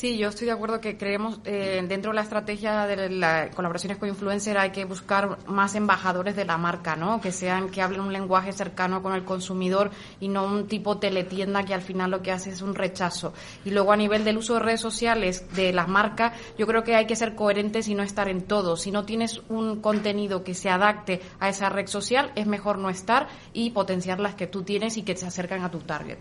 Sí, 0.00 0.16
yo 0.16 0.30
estoy 0.30 0.46
de 0.46 0.52
acuerdo 0.52 0.80
que 0.80 0.96
creemos 0.96 1.40
eh, 1.44 1.84
dentro 1.86 2.12
de 2.12 2.14
la 2.14 2.22
estrategia 2.22 2.86
de 2.86 3.10
las 3.10 3.54
colaboraciones 3.54 3.98
con 3.98 4.08
influencer 4.08 4.56
hay 4.56 4.70
que 4.70 4.86
buscar 4.86 5.46
más 5.46 5.74
embajadores 5.74 6.34
de 6.36 6.46
la 6.46 6.56
marca, 6.56 6.96
¿no? 6.96 7.20
Que 7.20 7.32
sean 7.32 7.68
que 7.68 7.82
hablen 7.82 8.00
un 8.00 8.10
lenguaje 8.10 8.50
cercano 8.54 9.02
con 9.02 9.12
el 9.12 9.26
consumidor 9.26 9.90
y 10.18 10.28
no 10.28 10.46
un 10.46 10.68
tipo 10.68 10.96
teletienda 10.96 11.64
que 11.64 11.74
al 11.74 11.82
final 11.82 12.12
lo 12.12 12.22
que 12.22 12.32
hace 12.32 12.48
es 12.48 12.62
un 12.62 12.74
rechazo. 12.74 13.34
Y 13.62 13.72
luego 13.72 13.92
a 13.92 13.96
nivel 13.98 14.24
del 14.24 14.38
uso 14.38 14.54
de 14.54 14.60
redes 14.60 14.80
sociales 14.80 15.44
de 15.54 15.70
las 15.74 15.86
marcas, 15.86 16.32
yo 16.56 16.66
creo 16.66 16.82
que 16.82 16.96
hay 16.96 17.06
que 17.06 17.14
ser 17.14 17.34
coherentes 17.34 17.86
y 17.88 17.94
no 17.94 18.02
estar 18.02 18.30
en 18.30 18.46
todo. 18.46 18.78
Si 18.78 18.90
no 18.90 19.04
tienes 19.04 19.42
un 19.50 19.82
contenido 19.82 20.42
que 20.42 20.54
se 20.54 20.70
adapte 20.70 21.20
a 21.40 21.50
esa 21.50 21.68
red 21.68 21.88
social, 21.88 22.32
es 22.36 22.46
mejor 22.46 22.78
no 22.78 22.88
estar 22.88 23.28
y 23.52 23.68
potenciar 23.72 24.18
las 24.18 24.34
que 24.34 24.46
tú 24.46 24.62
tienes 24.62 24.96
y 24.96 25.02
que 25.02 25.14
se 25.14 25.26
acercan 25.26 25.62
a 25.62 25.70
tu 25.70 25.80
target. 25.80 26.16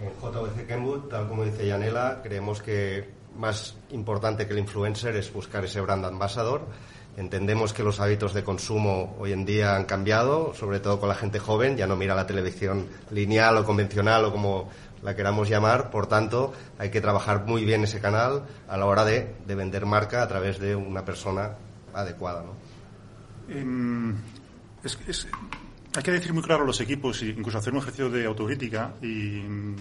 En 0.00 0.10
JVC 0.10 0.66
Kenwood, 0.66 1.08
tal 1.08 1.28
como 1.28 1.44
dice 1.44 1.66
Yanela, 1.66 2.20
creemos 2.22 2.62
que 2.62 3.08
más 3.36 3.76
importante 3.90 4.46
que 4.46 4.52
el 4.52 4.60
influencer 4.60 5.16
es 5.16 5.32
buscar 5.32 5.64
ese 5.64 5.80
brand 5.80 6.04
ambassador. 6.04 6.62
Entendemos 7.16 7.72
que 7.72 7.82
los 7.82 7.98
hábitos 7.98 8.32
de 8.32 8.44
consumo 8.44 9.16
hoy 9.18 9.32
en 9.32 9.44
día 9.44 9.74
han 9.74 9.86
cambiado, 9.86 10.54
sobre 10.54 10.78
todo 10.78 11.00
con 11.00 11.08
la 11.08 11.16
gente 11.16 11.40
joven, 11.40 11.76
ya 11.76 11.88
no 11.88 11.96
mira 11.96 12.14
la 12.14 12.26
televisión 12.26 12.86
lineal 13.10 13.56
o 13.56 13.64
convencional 13.64 14.24
o 14.24 14.32
como 14.32 14.68
la 15.02 15.16
queramos 15.16 15.48
llamar, 15.48 15.90
por 15.90 16.06
tanto 16.06 16.52
hay 16.78 16.90
que 16.90 17.00
trabajar 17.00 17.44
muy 17.44 17.64
bien 17.64 17.84
ese 17.84 18.00
canal 18.00 18.44
a 18.68 18.76
la 18.76 18.86
hora 18.86 19.04
de, 19.04 19.34
vender 19.46 19.86
marca 19.86 20.22
a 20.22 20.28
través 20.28 20.58
de 20.60 20.76
una 20.76 21.04
persona 21.04 21.52
adecuada. 21.92 22.42
¿no? 22.42 23.54
Em, 23.54 24.16
hay 25.98 26.04
que 26.04 26.12
decir 26.12 26.32
muy 26.32 26.44
claro 26.44 26.62
a 26.62 26.66
los 26.66 26.80
equipos 26.80 27.20
incluso 27.24 27.58
hacer 27.58 27.72
un 27.72 27.80
ejercicio 27.80 28.08
de 28.08 28.24
autocrítica 28.24 28.94
y 29.02 29.40
mm, 29.42 29.76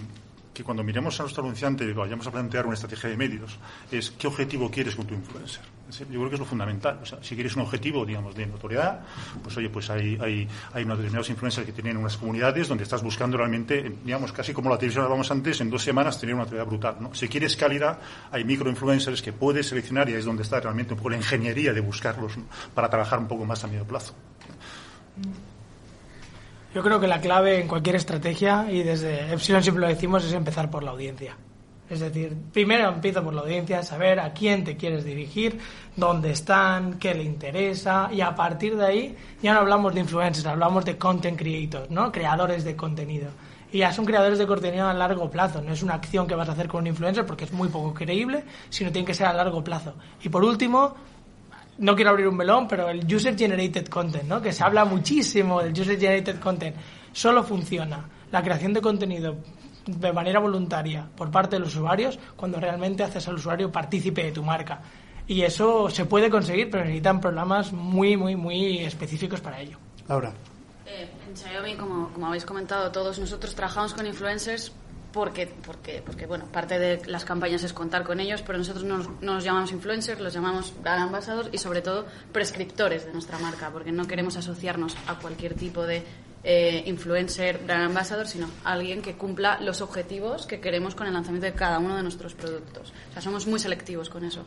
que 0.52 0.64
cuando 0.64 0.84
miremos 0.84 1.20
a 1.20 1.24
nuestro 1.24 1.44
anunciante 1.44 1.86
y 1.86 1.94
vayamos 1.94 2.26
a 2.26 2.32
plantear 2.32 2.66
una 2.66 2.74
estrategia 2.74 3.12
de 3.12 3.18
medios 3.18 3.60
es 3.92 4.10
qué 4.10 4.26
objetivo 4.26 4.72
quieres 4.72 4.96
con 4.96 5.06
tu 5.06 5.14
influencer. 5.14 5.62
yo 5.92 6.06
creo 6.08 6.30
que 6.30 6.34
es 6.34 6.40
lo 6.40 6.46
fundamental. 6.48 7.02
Si 7.22 7.36
quieres 7.36 7.56
un 7.56 7.62
objetivo, 7.62 8.04
digamos, 8.04 8.34
de 8.34 8.48
notoriedad, 8.48 9.06
pues 9.44 9.56
oye, 9.58 9.70
pues 9.70 9.92
hay, 9.92 10.18
hay, 10.20 10.84
unos 10.84 10.98
determinados 10.98 11.30
influencers 11.30 11.68
que 11.68 11.74
tienen 11.74 11.98
unas 11.98 12.18
comunidades 12.18 12.68
donde 12.68 12.84
estás 12.84 13.04
buscando 13.04 13.38
realmente, 13.38 13.98
digamos, 14.04 14.32
casi 14.32 14.54
como 14.54 14.72
la 14.72 14.78
televisión 14.80 15.04
hablábamos 15.04 15.30
antes, 15.30 15.62
en 15.62 15.70
dos 15.70 15.84
semanas 15.84 16.20
tener 16.20 16.34
una 16.34 16.46
notoriedad 16.46 16.66
brutal. 16.66 16.98
Si 17.14 17.28
quieres 17.28 17.56
calidad, 17.56 18.00
hay 18.32 18.44
microinfluencers 18.44 19.22
que 19.22 19.34
puedes 19.34 19.68
seleccionar 19.68 20.10
y 20.10 20.14
es 20.14 20.26
donde 20.26 20.42
está 20.42 20.60
realmente 20.60 20.94
un 20.94 20.98
poco 20.98 21.12
la 21.12 21.18
ingeniería 21.18 21.74
de 21.74 21.82
buscarlos 21.82 22.34
para 22.74 22.90
trabajar 22.90 23.20
un 23.20 23.28
poco 23.28 23.46
más 23.46 23.64
a 23.64 23.68
medio 23.68 23.86
plazo. 23.86 24.16
Yo 26.78 26.84
creo 26.84 27.00
que 27.00 27.08
la 27.08 27.20
clave 27.20 27.60
en 27.60 27.68
cualquier 27.68 27.96
estrategia, 27.96 28.68
y 28.70 28.84
desde 28.84 29.34
Epsilon 29.34 29.64
siempre 29.64 29.82
lo 29.82 29.88
decimos, 29.88 30.24
es 30.24 30.32
empezar 30.32 30.70
por 30.70 30.84
la 30.84 30.92
audiencia. 30.92 31.36
Es 31.90 32.02
decir, 32.02 32.38
primero 32.54 32.88
empiezo 32.90 33.24
por 33.24 33.34
la 33.34 33.42
audiencia, 33.42 33.82
saber 33.82 34.20
a 34.20 34.32
quién 34.32 34.64
te 34.64 34.78
quieres 34.78 35.04
dirigir, 35.04 35.58
dónde 35.96 36.30
están, 36.30 37.00
qué 37.00 37.16
le 37.16 37.24
interesa, 37.24 38.10
y 38.14 38.22
a 38.22 38.36
partir 38.36 38.78
de 38.78 38.86
ahí 38.86 39.18
ya 39.42 39.56
no 39.56 39.62
hablamos 39.62 39.96
de 39.96 40.02
influencers, 40.02 40.46
hablamos 40.46 40.86
de 40.86 41.00
content 41.00 41.36
creators, 41.36 41.90
¿no? 41.90 42.12
Creadores 42.12 42.64
de 42.64 42.76
contenido. 42.76 43.30
Y 43.72 43.80
ya 43.80 43.92
son 43.92 44.06
creadores 44.06 44.38
de 44.38 44.46
contenido 44.46 44.88
a 44.88 44.94
largo 44.94 45.32
plazo, 45.32 45.64
no 45.64 45.74
es 45.74 45.82
una 45.82 45.96
acción 45.96 46.28
que 46.28 46.36
vas 46.36 46.48
a 46.48 46.52
hacer 46.52 46.68
con 46.68 46.82
un 46.82 46.88
influencer 46.88 47.26
porque 47.26 47.46
es 47.46 47.54
muy 47.54 47.70
poco 47.70 47.92
creíble, 47.96 48.44
sino 48.70 48.92
tiene 48.92 49.08
que 49.08 49.16
ser 49.16 49.26
a 49.26 49.34
largo 49.34 49.64
plazo. 49.64 49.96
Y 50.22 50.30
por 50.30 50.44
último, 50.44 50.94
no 51.78 51.96
quiero 51.96 52.12
abrir 52.12 52.28
un 52.28 52.36
melón, 52.36 52.68
pero 52.68 52.90
el 52.90 53.06
user 53.14 53.38
generated 53.38 53.88
content, 53.88 54.26
¿no? 54.26 54.42
Que 54.42 54.52
se 54.52 54.64
habla 54.64 54.86
muchísimo 54.86 55.62
del 55.62 55.74
user 55.74 56.00
generated 56.00 56.40
content. 56.40 56.76
Solo 57.12 57.44
funciona 57.44 58.06
la 58.32 58.42
creación 58.44 58.74
de 58.74 58.82
contenido 58.82 59.38
de 59.86 60.12
manera 60.12 60.40
voluntaria 60.40 61.08
por 61.16 61.32
parte 61.32 61.56
de 61.56 61.62
los 61.62 61.76
usuarios 61.76 62.20
cuando 62.36 62.60
realmente 62.60 63.04
haces 63.04 63.28
al 63.28 63.36
usuario 63.36 63.72
partícipe 63.72 64.24
de 64.24 64.32
tu 64.32 64.44
marca. 64.44 64.82
Y 65.28 65.42
eso 65.42 65.90
se 65.90 66.06
puede 66.06 66.30
conseguir, 66.30 66.70
pero 66.70 66.84
necesitan 66.84 67.20
programas 67.20 67.72
muy, 67.74 68.16
muy, 68.16 68.36
muy 68.36 68.80
específicos 68.80 69.42
para 69.42 69.60
ello. 69.60 69.78
Laura. 70.08 70.34
Eh, 70.86 71.10
en 71.28 71.36
Xiaomi, 71.36 71.76
como, 71.76 72.10
como 72.10 72.28
habéis 72.28 72.46
comentado 72.46 72.92
todos, 72.92 73.20
nosotros 73.20 73.54
trabajamos 73.54 73.94
con 73.94 74.06
influencers 74.08 74.72
porque, 75.14 75.48
porque, 75.66 76.02
porque, 76.06 76.26
bueno, 76.26 76.46
parte 76.52 76.78
de 76.78 77.06
las 77.08 77.26
campañas 77.26 77.64
es 77.64 77.74
contar 77.74 78.04
con 78.04 78.20
ellos, 78.20 78.42
pero 78.46 78.58
nosotros 78.58 78.84
no, 78.84 79.00
no 79.22 79.36
los 79.36 79.44
llamamos 79.44 79.72
influencers, 79.72 80.20
los 80.22 80.34
llamamos 80.34 80.74
ambassadors 80.86 81.50
y 81.52 81.58
sobre 81.58 81.82
todo 81.82 82.06
prescriptores 82.32 83.06
de 83.06 83.14
nuestra 83.14 83.40
marca, 83.40 83.70
porque 83.72 83.92
no 83.92 84.06
queremos 84.06 84.36
asociarnos 84.38 84.96
a 85.08 85.16
cualquier 85.20 85.56
tipo 85.56 85.84
de 85.84 86.04
eh, 86.44 86.84
influencer, 86.86 87.60
brand 87.66 87.86
ambassador, 87.86 88.28
sino 88.28 88.48
alguien 88.64 89.02
que 89.02 89.16
cumpla 89.16 89.60
los 89.62 89.82
objetivos 89.82 90.46
que 90.46 90.60
queremos 90.60 90.94
con 90.96 91.08
el 91.08 91.14
lanzamiento 91.14 91.48
de 91.48 91.54
cada 91.54 91.80
uno 91.80 91.96
de 91.96 92.04
nuestros 92.04 92.34
productos. 92.36 92.94
O 93.10 93.14
sea, 93.14 93.22
somos 93.22 93.48
muy 93.48 93.60
selectivos 93.60 94.10
con 94.10 94.24
eso. 94.24 94.44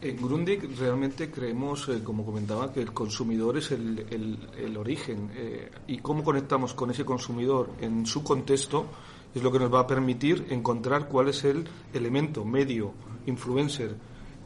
En 0.00 0.16
Grundig 0.16 0.76
realmente 0.80 1.30
creemos, 1.30 1.88
eh, 1.88 2.00
como 2.02 2.24
comentaba, 2.26 2.72
que 2.72 2.80
el 2.80 2.92
consumidor 2.92 3.56
es 3.56 3.70
el, 3.70 4.04
el- 4.10 4.48
el 4.58 4.76
origen 4.76 5.30
eh, 5.36 5.70
y 5.86 5.98
cómo 5.98 6.24
conectamos 6.24 6.74
con 6.74 6.90
ese 6.90 7.04
consumidor 7.04 7.70
en 7.80 8.04
su 8.04 8.24
contexto 8.24 8.86
es 9.34 9.42
lo 9.42 9.50
que 9.52 9.58
nos 9.58 9.72
va 9.72 9.80
a 9.80 9.86
permitir 9.86 10.46
encontrar 10.50 11.08
cuál 11.08 11.28
es 11.28 11.44
el 11.44 11.66
elemento, 11.92 12.44
medio, 12.44 12.92
influencer, 13.26 13.94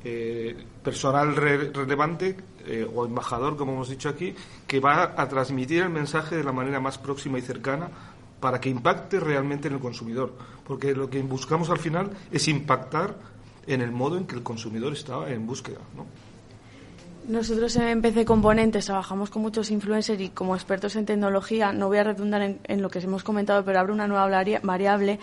eh, 0.05 0.57
personal 0.85 1.35
re- 1.35 1.71
relevante 1.73 2.37
eh, 2.67 2.89
o 2.95 3.05
embajador, 3.07 3.57
como 3.57 3.73
hemos 3.73 3.89
dicho 3.89 4.09
aquí, 4.09 4.35
que 4.67 4.79
va 4.81 5.15
a 5.17 5.29
transmitir 5.29 5.83
el 5.83 5.91
mensaje 5.91 6.37
de 6.37 6.45
la 6.45 6.53
manera 6.53 6.79
más 6.81 6.99
próxima 6.99 7.39
y 7.39 7.43
cercana 7.43 7.89
para 8.41 8.61
que 8.61 8.69
impacte 8.69 9.19
realmente 9.19 9.67
en 9.69 9.75
el 9.75 9.81
consumidor. 9.81 10.33
Porque 10.67 10.95
lo 10.95 11.09
que 11.11 11.21
buscamos 11.23 11.71
al 11.71 11.79
final 11.79 12.11
es 12.31 12.47
impactar 12.49 13.17
en 13.67 13.81
el 13.81 13.91
modo 13.91 14.17
en 14.19 14.27
que 14.27 14.37
el 14.37 14.43
consumidor 14.45 14.93
está 14.93 15.29
en 15.33 15.47
búsqueda. 15.47 15.79
¿no? 15.97 16.07
Nosotros 17.29 17.75
en 17.77 18.03
PC 18.03 18.25
Componentes 18.25 18.87
trabajamos 18.87 19.31
con 19.31 19.43
muchos 19.43 19.73
influencers 19.73 20.21
y 20.21 20.29
como 20.29 20.55
expertos 20.55 20.95
en 20.95 21.07
tecnología, 21.07 21.73
no 21.73 21.89
voy 21.89 21.99
a 21.99 22.05
redundar 22.05 22.41
en, 22.63 22.81
lo 22.83 22.89
que 22.89 23.01
hemos 23.01 23.25
comentado, 23.25 23.65
pero 23.65 23.81
abre 23.81 23.93
una 23.93 24.07
nueva 24.07 24.29
varia- 24.29 24.61
variable. 24.63 25.19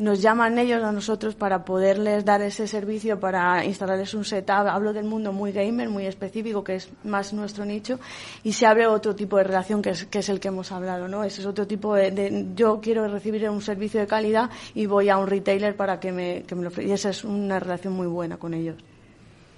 Nos 0.00 0.20
llaman 0.20 0.58
ellos 0.58 0.82
a 0.82 0.90
nosotros 0.90 1.36
para 1.36 1.64
poderles 1.64 2.24
dar 2.24 2.42
ese 2.42 2.66
servicio, 2.66 3.20
para 3.20 3.64
instalarles 3.64 4.14
un 4.14 4.24
setup. 4.24 4.66
Hablo 4.66 4.92
del 4.92 5.04
mundo 5.04 5.32
muy 5.32 5.52
gamer, 5.52 5.88
muy 5.88 6.06
específico, 6.06 6.64
que 6.64 6.74
es 6.74 6.88
más 7.04 7.32
nuestro 7.32 7.64
nicho, 7.64 8.00
y 8.42 8.52
se 8.54 8.66
abre 8.66 8.88
otro 8.88 9.14
tipo 9.14 9.36
de 9.36 9.44
relación 9.44 9.80
que 9.80 9.90
es, 9.90 10.06
que 10.06 10.18
es 10.18 10.28
el 10.28 10.40
que 10.40 10.48
hemos 10.48 10.72
hablado, 10.72 11.06
¿no? 11.06 11.22
Ese 11.22 11.40
es 11.42 11.46
otro 11.46 11.68
tipo 11.68 11.94
de, 11.94 12.10
de- 12.10 12.46
yo 12.56 12.80
quiero 12.80 13.06
recibir 13.06 13.48
un 13.48 13.62
servicio 13.62 14.00
de 14.00 14.08
calidad 14.08 14.50
y 14.74 14.86
voy 14.86 15.08
a 15.08 15.18
un 15.18 15.28
retailer 15.28 15.76
para 15.76 16.00
que 16.00 16.10
me, 16.10 16.42
que 16.42 16.56
me 16.56 16.62
lo 16.62 16.68
ofrezca. 16.70 16.90
Y 16.90 16.92
esa 16.94 17.10
es 17.10 17.22
una 17.22 17.60
relación 17.60 17.92
muy 17.92 18.08
buena 18.08 18.38
con 18.38 18.54
ellos. 18.54 18.74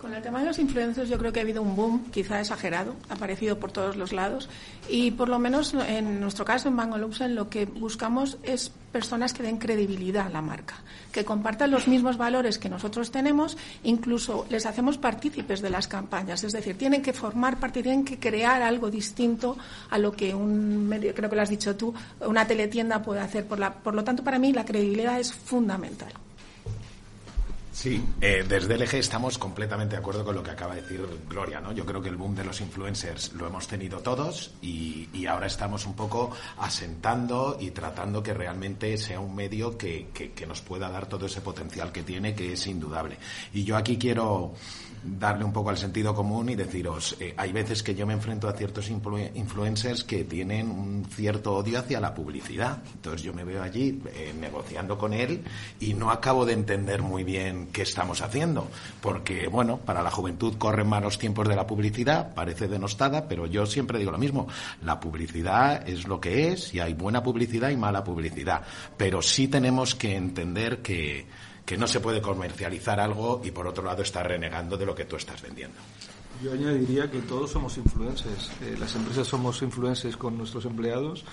Con 0.06 0.14
el 0.14 0.22
tema 0.22 0.38
de 0.38 0.46
los 0.46 0.60
influencers 0.60 1.08
yo 1.08 1.18
creo 1.18 1.32
que 1.32 1.40
ha 1.40 1.42
habido 1.42 1.60
un 1.60 1.74
boom, 1.74 2.04
quizá 2.12 2.38
exagerado, 2.38 2.94
ha 3.08 3.14
aparecido 3.14 3.58
por 3.58 3.72
todos 3.72 3.96
los 3.96 4.12
lados 4.12 4.48
y 4.88 5.10
por 5.10 5.28
lo 5.28 5.40
menos 5.40 5.74
en 5.74 6.20
nuestro 6.20 6.44
caso 6.44 6.68
en 6.68 6.76
Bango 6.76 6.96
Luxen 6.96 7.34
lo 7.34 7.48
que 7.48 7.66
buscamos 7.66 8.38
es 8.44 8.70
personas 8.92 9.34
que 9.34 9.42
den 9.42 9.58
credibilidad 9.58 10.28
a 10.28 10.30
la 10.30 10.42
marca, 10.42 10.76
que 11.10 11.24
compartan 11.24 11.72
los 11.72 11.88
mismos 11.88 12.18
valores 12.18 12.56
que 12.56 12.68
nosotros 12.68 13.10
tenemos, 13.10 13.58
incluso 13.82 14.46
les 14.48 14.64
hacemos 14.64 14.96
partícipes 14.96 15.60
de 15.60 15.70
las 15.70 15.88
campañas, 15.88 16.44
es 16.44 16.52
decir, 16.52 16.78
tienen 16.78 17.02
que 17.02 17.12
formar 17.12 17.58
parte, 17.58 17.82
tienen 17.82 18.04
que 18.04 18.20
crear 18.20 18.62
algo 18.62 18.92
distinto 18.92 19.58
a 19.90 19.98
lo 19.98 20.12
que 20.12 20.36
un 20.36 20.86
medio, 20.86 21.16
creo 21.16 21.28
que 21.28 21.34
lo 21.34 21.42
has 21.42 21.50
dicho 21.50 21.74
tú, 21.74 21.92
una 22.20 22.46
teletienda 22.46 23.02
puede 23.02 23.22
hacer. 23.22 23.44
Por, 23.44 23.58
la, 23.58 23.74
por 23.74 23.92
lo 23.92 24.04
tanto, 24.04 24.22
para 24.22 24.38
mí 24.38 24.52
la 24.52 24.64
credibilidad 24.64 25.18
es 25.18 25.32
fundamental. 25.32 26.12
Sí, 27.76 28.02
eh, 28.22 28.42
desde 28.48 28.78
LG 28.78 28.94
estamos 28.94 29.36
completamente 29.36 29.96
de 29.96 30.00
acuerdo 30.00 30.24
con 30.24 30.34
lo 30.34 30.42
que 30.42 30.50
acaba 30.50 30.74
de 30.74 30.80
decir 30.80 31.06
Gloria, 31.28 31.60
¿no? 31.60 31.72
Yo 31.72 31.84
creo 31.84 32.00
que 32.00 32.08
el 32.08 32.16
boom 32.16 32.34
de 32.34 32.42
los 32.42 32.62
influencers 32.62 33.34
lo 33.34 33.46
hemos 33.46 33.68
tenido 33.68 33.98
todos 33.98 34.52
y, 34.62 35.10
y 35.12 35.26
ahora 35.26 35.46
estamos 35.46 35.84
un 35.84 35.94
poco 35.94 36.30
asentando 36.56 37.58
y 37.60 37.72
tratando 37.72 38.22
que 38.22 38.32
realmente 38.32 38.96
sea 38.96 39.20
un 39.20 39.34
medio 39.36 39.76
que, 39.76 40.08
que- 40.14 40.32
que 40.32 40.46
nos 40.46 40.62
pueda 40.62 40.88
dar 40.88 41.06
todo 41.06 41.26
ese 41.26 41.42
potencial 41.42 41.92
que 41.92 42.02
tiene, 42.02 42.34
que 42.34 42.54
es 42.54 42.66
indudable. 42.66 43.18
Y 43.52 43.64
yo 43.64 43.76
aquí 43.76 43.98
quiero 43.98 44.54
darle 45.18 45.44
un 45.44 45.52
poco 45.52 45.70
al 45.70 45.78
sentido 45.78 46.14
común 46.14 46.48
y 46.48 46.56
deciros, 46.56 47.16
eh, 47.20 47.34
hay 47.36 47.52
veces 47.52 47.82
que 47.82 47.94
yo 47.94 48.06
me 48.06 48.12
enfrento 48.12 48.48
a 48.48 48.52
ciertos 48.52 48.90
influ- 48.90 49.30
influencers 49.34 50.04
que 50.04 50.24
tienen 50.24 50.68
un 50.70 51.04
cierto 51.04 51.54
odio 51.54 51.78
hacia 51.78 52.00
la 52.00 52.14
publicidad. 52.14 52.82
Entonces 52.94 53.22
yo 53.22 53.32
me 53.32 53.44
veo 53.44 53.62
allí 53.62 54.00
eh, 54.14 54.34
negociando 54.38 54.98
con 54.98 55.12
él 55.12 55.42
y 55.80 55.94
no 55.94 56.10
acabo 56.10 56.44
de 56.44 56.52
entender 56.54 57.02
muy 57.02 57.24
bien 57.24 57.68
qué 57.72 57.82
estamos 57.82 58.20
haciendo. 58.22 58.68
Porque, 59.00 59.48
bueno, 59.48 59.78
para 59.78 60.02
la 60.02 60.10
juventud 60.10 60.54
corren 60.58 60.88
malos 60.88 61.18
tiempos 61.18 61.48
de 61.48 61.56
la 61.56 61.66
publicidad, 61.66 62.34
parece 62.34 62.68
denostada, 62.68 63.28
pero 63.28 63.46
yo 63.46 63.66
siempre 63.66 63.98
digo 63.98 64.10
lo 64.10 64.18
mismo. 64.18 64.46
La 64.82 64.98
publicidad 65.00 65.88
es 65.88 66.06
lo 66.06 66.20
que 66.20 66.52
es 66.52 66.74
y 66.74 66.80
hay 66.80 66.94
buena 66.94 67.22
publicidad 67.22 67.70
y 67.70 67.76
mala 67.76 68.02
publicidad. 68.04 68.62
Pero 68.96 69.22
sí 69.22 69.48
tenemos 69.48 69.94
que 69.94 70.16
entender 70.16 70.82
que 70.82 71.26
que 71.66 71.76
no 71.76 71.86
se 71.88 72.00
puede 72.00 72.22
comercializar 72.22 73.00
algo 73.00 73.42
y 73.44 73.50
por 73.50 73.66
otro 73.66 73.84
lado 73.84 74.02
estar 74.02 74.26
renegando 74.26 74.76
de 74.78 74.86
lo 74.86 74.94
que 74.94 75.04
tú 75.04 75.16
estás 75.16 75.42
vendiendo. 75.42 75.76
Yo 76.42 76.52
añadiría 76.52 77.10
que 77.10 77.20
todos 77.22 77.50
somos 77.50 77.76
influencers. 77.76 78.50
Eh, 78.62 78.76
las 78.78 78.94
empresas 78.94 79.26
somos 79.26 79.60
influencers 79.62 80.16
con 80.16 80.38
nuestros 80.38 80.64
empleados. 80.64 81.24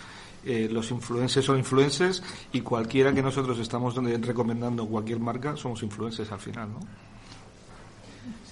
eh, 0.46 0.68
los 0.70 0.92
influencers 0.92 1.46
son 1.46 1.58
influencers 1.58 2.22
y 2.52 2.62
cualquiera 2.62 3.14
que 3.14 3.22
nosotros 3.22 3.60
estamos 3.60 3.96
recomendando 3.96 4.86
cualquier 4.88 5.20
marca 5.20 5.56
somos 5.56 5.84
influencers 5.84 6.32
al 6.34 6.40
final, 6.40 6.70
¿no? 6.74 6.80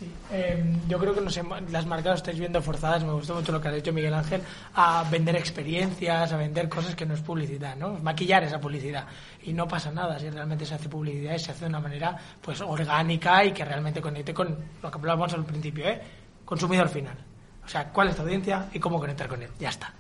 Sí, 0.02 0.10
eh, 0.32 0.78
yo 0.90 0.98
creo 0.98 1.14
que 1.14 1.22
nos 1.22 1.40
las 1.70 1.86
marcas 1.86 2.16
estáis 2.16 2.40
viendo 2.40 2.60
forzadas, 2.60 3.04
me 3.04 3.12
gustó 3.12 3.36
mucho 3.36 3.52
lo 3.52 3.62
que 3.62 3.68
ha 3.68 3.72
dicho 3.72 3.94
Miguel 3.94 4.16
Ángel, 4.16 4.42
a 4.74 5.08
vender 5.12 5.36
experiencias, 5.36 6.34
a 6.34 6.38
vender 6.38 6.68
cosas 6.68 6.96
que 6.96 7.06
no 7.06 7.14
es 7.14 7.22
publicidad, 7.22 7.76
¿no? 7.76 8.00
Maquillar 8.00 8.44
esa 8.44 8.60
publicidad. 8.60 9.06
Y 9.44 9.54
no 9.54 9.68
pasa 9.68 9.92
nada 9.92 10.18
si 10.18 10.28
realmente 10.32 10.66
se 10.66 10.74
hace 10.74 10.90
publicidad 10.90 11.36
y 11.36 11.40
se 11.40 11.52
hace 11.52 11.66
de 11.66 11.70
una 11.70 11.82
manera 11.82 12.18
pues 12.42 12.62
orgánica 12.62 13.46
y 13.46 13.52
que 13.52 13.64
realmente 13.64 14.02
conecte 14.02 14.34
con 14.34 14.58
lo 14.82 14.90
que 14.90 14.98
hablábamos 14.98 15.34
al 15.36 15.46
principio, 15.46 15.86
¿eh? 15.86 16.02
Consumidor 16.46 16.90
final. 16.90 17.18
O 17.64 17.70
sea, 17.70 17.90
cuál 17.90 18.08
es 18.08 18.16
tu 18.16 18.24
audiencia 18.24 18.70
y 18.74 18.80
cómo 18.80 19.00
conectar 19.00 19.28
con 19.28 19.44
él. 19.44 19.50
Ya 19.60 19.70
está. 19.70 19.94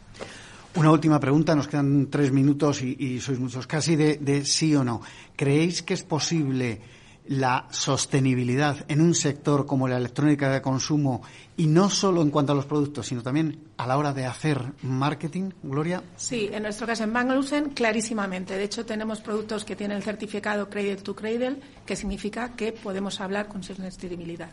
Una 0.73 0.89
última 0.89 1.19
pregunta, 1.19 1.53
nos 1.53 1.67
quedan 1.67 2.07
tres 2.09 2.31
minutos 2.31 2.81
y, 2.81 2.95
y 2.99 3.19
sois 3.19 3.37
muchos, 3.37 3.67
casi 3.67 3.95
de 3.95 4.45
sí 4.45 4.75
o 4.75 4.83
no. 4.83 5.03
¿Creéis 5.35 5.83
que 5.83 5.93
es 5.93 6.01
posible 6.01 6.81
la 7.27 7.67
sostenibilidad 7.71 8.85
en 8.87 9.01
un 9.01 9.15
sector 9.15 9.65
como 9.65 9.87
la 9.87 9.97
electrónica 9.97 10.49
de 10.49 10.61
consumo 10.61 11.21
y 11.55 11.67
no 11.67 11.89
solo 11.89 12.21
en 12.21 12.31
cuanto 12.31 12.53
a 12.53 12.55
los 12.55 12.65
productos, 12.65 13.07
sino 13.07 13.21
también 13.21 13.59
a 13.77 13.85
la 13.87 13.97
hora 13.97 14.13
de 14.13 14.25
hacer 14.25 14.61
marketing, 14.81 15.51
Gloria? 15.63 16.01
Sí, 16.15 16.49
en 16.51 16.63
nuestro 16.63 16.87
caso 16.87 17.03
en 17.03 17.13
Banglusen, 17.13 17.69
clarísimamente. 17.69 18.57
De 18.57 18.63
hecho, 18.63 18.85
tenemos 18.85 19.21
productos 19.21 19.63
que 19.63 19.75
tienen 19.75 19.97
el 19.97 20.03
certificado 20.03 20.69
Cradle 20.69 20.97
to 20.97 21.15
Cradle, 21.15 21.57
que 21.85 21.95
significa 21.95 22.55
que 22.55 22.71
podemos 22.71 23.21
hablar 23.21 23.47
con 23.47 23.63
sostenibilidad. 23.63 24.49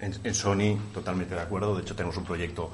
En, 0.00 0.14
en 0.24 0.34
Sony, 0.34 0.76
totalmente 0.92 1.34
de 1.34 1.40
acuerdo. 1.40 1.76
De 1.76 1.82
hecho, 1.82 1.94
tenemos 1.94 2.16
un 2.16 2.24
proyecto 2.24 2.70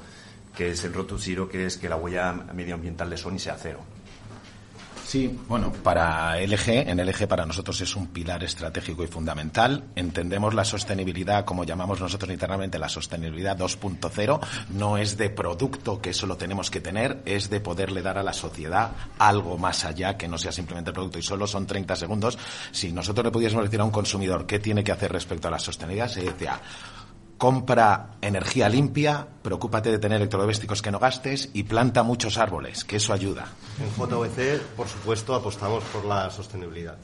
que 0.55 0.71
es 0.71 0.83
el 0.83 0.93
Road 0.93 1.05
to 1.05 1.17
Zero, 1.17 1.47
que 1.47 1.65
es 1.65 1.77
que 1.77 1.87
la 1.87 1.95
huella 1.95 2.33
medioambiental 2.33 3.09
de 3.09 3.17
Sony 3.17 3.37
sea 3.37 3.55
cero. 3.57 3.79
Sí, 5.09 5.39
bueno, 5.47 5.73
para 5.73 6.39
LG, 6.39 6.87
en 6.87 7.03
LG 7.03 7.27
para 7.27 7.43
nosotros 7.43 7.81
es 7.81 7.95
un 7.95 8.09
pilar 8.09 8.43
estratégico 8.43 9.03
y 9.03 9.07
fundamental. 9.07 9.85
Entendemos 9.95 10.53
la 10.53 10.63
sostenibilidad, 10.63 11.45
como 11.45 11.63
llamamos 11.63 11.99
nosotros 11.99 12.31
internamente, 12.31 12.77
la 12.77 12.89
sostenibilidad 12.89 13.57
2.0. 13.57 14.39
No 14.69 14.97
es 14.99 15.17
de 15.17 15.31
producto, 15.31 15.99
que 15.99 16.11
eso 16.11 16.27
lo 16.27 16.37
tenemos 16.37 16.69
que 16.69 16.79
tener, 16.79 17.23
es 17.25 17.49
de 17.49 17.59
poderle 17.59 18.03
dar 18.03 18.19
a 18.19 18.23
la 18.23 18.33
sociedad 18.33 18.91
algo 19.17 19.57
más 19.57 19.83
allá 19.83 20.15
que 20.15 20.27
no 20.27 20.37
sea 20.37 20.51
simplemente 20.51 20.91
el 20.91 20.93
producto. 20.93 21.17
Y 21.17 21.23
solo 21.23 21.47
son 21.47 21.65
30 21.65 21.95
segundos. 21.95 22.37
Si 22.71 22.91
nosotros 22.91 23.25
le 23.25 23.31
pudiésemos 23.31 23.65
decir 23.65 23.81
a 23.81 23.85
un 23.85 23.89
consumidor 23.89 24.45
qué 24.45 24.59
tiene 24.59 24.83
que 24.83 24.91
hacer 24.91 25.11
respecto 25.11 25.47
a 25.47 25.51
la 25.51 25.57
sostenibilidad, 25.57 26.07
se 26.07 26.21
decía, 26.21 26.61
compra 27.39 28.17
energía 28.21 28.67
limpia, 28.67 29.25
preocúpate 29.41 29.89
de 29.89 29.97
tener 29.97 30.17
electrodomésticos 30.17 30.81
que 30.81 30.91
no 30.91 30.99
gastes 30.99 31.49
y 31.53 31.63
planta 31.63 32.03
muchos 32.03 32.37
árboles, 32.37 32.83
que 32.83 32.97
eso 32.97 33.13
ayuda. 33.13 33.47
En 33.79 33.89
JVC, 33.89 34.61
por 34.75 34.87
supuesto, 34.87 35.33
apostamos 35.33 35.83
por 35.85 36.03
la 36.03 36.29
sostenibilidad. 36.29 36.97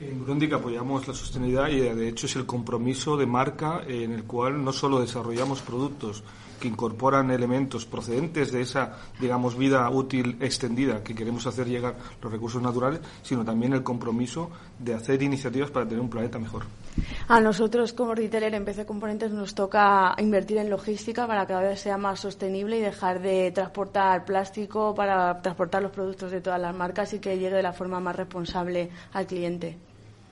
En 0.00 0.24
Grundig 0.24 0.52
apoyamos 0.54 1.06
la 1.06 1.14
sostenibilidad 1.14 1.68
y 1.68 1.80
de 1.80 2.08
hecho 2.08 2.26
es 2.26 2.36
el 2.36 2.46
compromiso 2.46 3.16
de 3.16 3.26
marca 3.26 3.82
en 3.86 4.12
el 4.12 4.24
cual 4.24 4.64
no 4.64 4.72
solo 4.72 5.00
desarrollamos 5.00 5.60
productos 5.60 6.24
que 6.60 6.68
incorporan 6.68 7.30
elementos 7.30 7.86
procedentes 7.86 8.52
de 8.52 8.60
esa, 8.60 8.96
digamos, 9.20 9.56
vida 9.56 9.88
útil 9.90 10.36
extendida 10.40 11.02
que 11.02 11.14
queremos 11.14 11.46
hacer 11.46 11.66
llegar 11.66 11.96
los 12.22 12.32
recursos 12.32 12.62
naturales, 12.62 13.00
sino 13.22 13.44
también 13.44 13.72
el 13.72 13.82
compromiso 13.82 14.50
de 14.78 14.94
hacer 14.94 15.22
iniciativas 15.22 15.70
para 15.70 15.86
tener 15.86 16.00
un 16.00 16.10
planeta 16.10 16.38
mejor. 16.38 16.64
A 17.28 17.40
nosotros 17.40 17.92
como 17.92 18.14
retailer 18.14 18.54
en 18.54 18.64
PC 18.64 18.86
Componentes 18.86 19.30
nos 19.30 19.54
toca 19.54 20.14
invertir 20.18 20.58
en 20.58 20.70
logística 20.70 21.26
para 21.26 21.42
que 21.42 21.52
cada 21.52 21.68
vez 21.68 21.80
sea 21.80 21.98
más 21.98 22.20
sostenible 22.20 22.78
y 22.78 22.80
dejar 22.80 23.20
de 23.20 23.50
transportar 23.52 24.24
plástico 24.24 24.94
para 24.94 25.40
transportar 25.42 25.82
los 25.82 25.92
productos 25.92 26.30
de 26.30 26.40
todas 26.40 26.60
las 26.60 26.74
marcas 26.74 27.12
y 27.12 27.18
que 27.18 27.38
llegue 27.38 27.56
de 27.56 27.62
la 27.62 27.72
forma 27.72 28.00
más 28.00 28.16
responsable 28.16 28.90
al 29.12 29.26
cliente. 29.26 29.76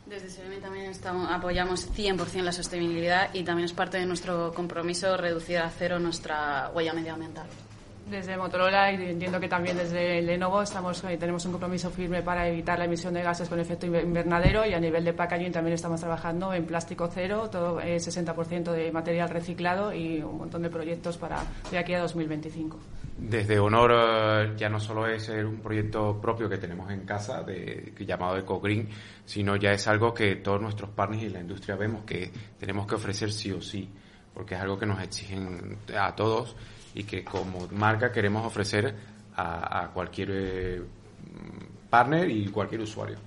Desde 0.06 0.28
SEMI 0.28 0.58
también 0.58 0.90
estamos, 0.90 1.30
apoyamos 1.30 1.90
100% 1.90 2.42
la 2.42 2.52
sostenibilidad 2.52 3.30
y 3.32 3.42
también 3.42 3.64
es 3.64 3.72
parte 3.72 3.96
de 3.96 4.04
nuestro 4.04 4.52
compromiso 4.52 5.16
reducir 5.16 5.58
a 5.58 5.70
cero 5.70 5.98
nuestra 5.98 6.70
huella 6.74 6.92
medioambiental. 6.92 7.46
Desde 8.06 8.36
Motorola 8.36 8.92
y 8.92 8.96
entiendo 8.96 9.40
que 9.40 9.48
también 9.48 9.78
desde 9.78 10.20
Lenovo 10.20 10.60
estamos, 10.60 11.02
eh, 11.04 11.16
tenemos 11.16 11.46
un 11.46 11.52
compromiso 11.52 11.90
firme 11.90 12.20
para 12.20 12.46
evitar 12.46 12.78
la 12.78 12.84
emisión 12.84 13.14
de 13.14 13.22
gases 13.22 13.48
con 13.48 13.58
efecto 13.58 13.86
invernadero 13.86 14.66
y 14.66 14.74
a 14.74 14.78
nivel 14.78 15.04
de 15.04 15.14
packaging 15.14 15.52
también 15.52 15.74
estamos 15.74 16.00
trabajando 16.00 16.52
en 16.52 16.66
plástico 16.66 17.08
cero, 17.10 17.48
todo 17.50 17.80
eh, 17.80 17.96
60% 17.96 18.72
de 18.72 18.92
material 18.92 19.30
reciclado 19.30 19.94
y 19.94 20.22
un 20.22 20.36
montón 20.36 20.60
de 20.62 20.68
proyectos 20.68 21.16
para 21.16 21.44
de 21.70 21.78
aquí 21.78 21.94
a 21.94 22.00
2025. 22.00 22.78
Desde 23.16 23.58
Honor 23.58 23.92
eh, 23.94 24.52
ya 24.54 24.68
no 24.68 24.78
solo 24.78 25.06
es 25.06 25.30
un 25.30 25.60
proyecto 25.60 26.20
propio 26.20 26.46
que 26.46 26.58
tenemos 26.58 26.90
en 26.90 27.06
casa 27.06 27.42
de, 27.42 27.94
llamado 28.00 28.36
EcoGreen, 28.36 28.86
sino 29.24 29.56
ya 29.56 29.72
es 29.72 29.88
algo 29.88 30.12
que 30.12 30.36
todos 30.36 30.60
nuestros 30.60 30.90
partners 30.90 31.22
y 31.22 31.28
la 31.30 31.40
industria 31.40 31.74
vemos 31.74 32.04
que 32.04 32.30
tenemos 32.60 32.86
que 32.86 32.96
ofrecer 32.96 33.32
sí 33.32 33.50
o 33.50 33.62
sí, 33.62 33.88
porque 34.34 34.56
es 34.56 34.60
algo 34.60 34.78
que 34.78 34.84
nos 34.84 35.02
exigen 35.02 35.78
a 35.98 36.14
todos 36.14 36.54
y 36.94 37.04
que 37.04 37.24
como 37.24 37.66
marca 37.72 38.12
queremos 38.12 38.46
ofrecer 38.46 38.94
a, 39.36 39.90
cualquier 39.92 40.28
eh, 40.32 40.82
partner 41.90 42.30
y 42.30 42.48
cualquier 42.48 42.82
usuario. 42.82 43.18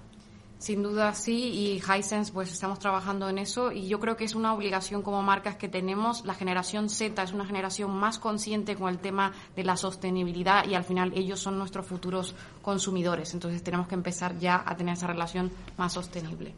Sin 0.59 0.81
duda 0.81 1.13
sí, 1.13 1.35
y 1.35 1.75
Hisense 1.77 2.33
pues 2.33 2.51
estamos 2.51 2.79
trabajando 2.79 3.29
en 3.29 3.37
eso 3.37 3.71
y 3.71 3.87
yo 3.87 3.99
creo 3.99 4.17
que 4.17 4.23
es 4.23 4.33
una 4.33 4.55
obligación 4.55 5.03
como 5.03 5.21
marcas 5.21 5.55
que 5.55 5.67
tenemos. 5.67 6.25
La 6.25 6.33
generación 6.33 6.89
Z 6.89 7.21
es 7.21 7.31
una 7.31 7.45
generación 7.45 7.91
más 7.91 8.17
consciente 8.17 8.75
con 8.75 8.89
el 8.89 8.97
tema 8.97 9.33
de 9.55 9.63
la 9.63 9.77
sostenibilidad 9.77 10.65
y 10.65 10.73
al 10.73 10.83
final 10.83 11.11
ellos 11.15 11.39
son 11.39 11.59
nuestros 11.59 11.85
futuros 11.85 12.33
consumidores. 12.63 13.35
Entonces 13.35 13.61
tenemos 13.61 13.87
que 13.87 13.93
empezar 13.93 14.39
ya 14.39 14.63
a 14.65 14.75
tener 14.75 14.95
esa 14.95 15.05
relación 15.05 15.51
más 15.77 15.93
sostenible. 15.93 16.55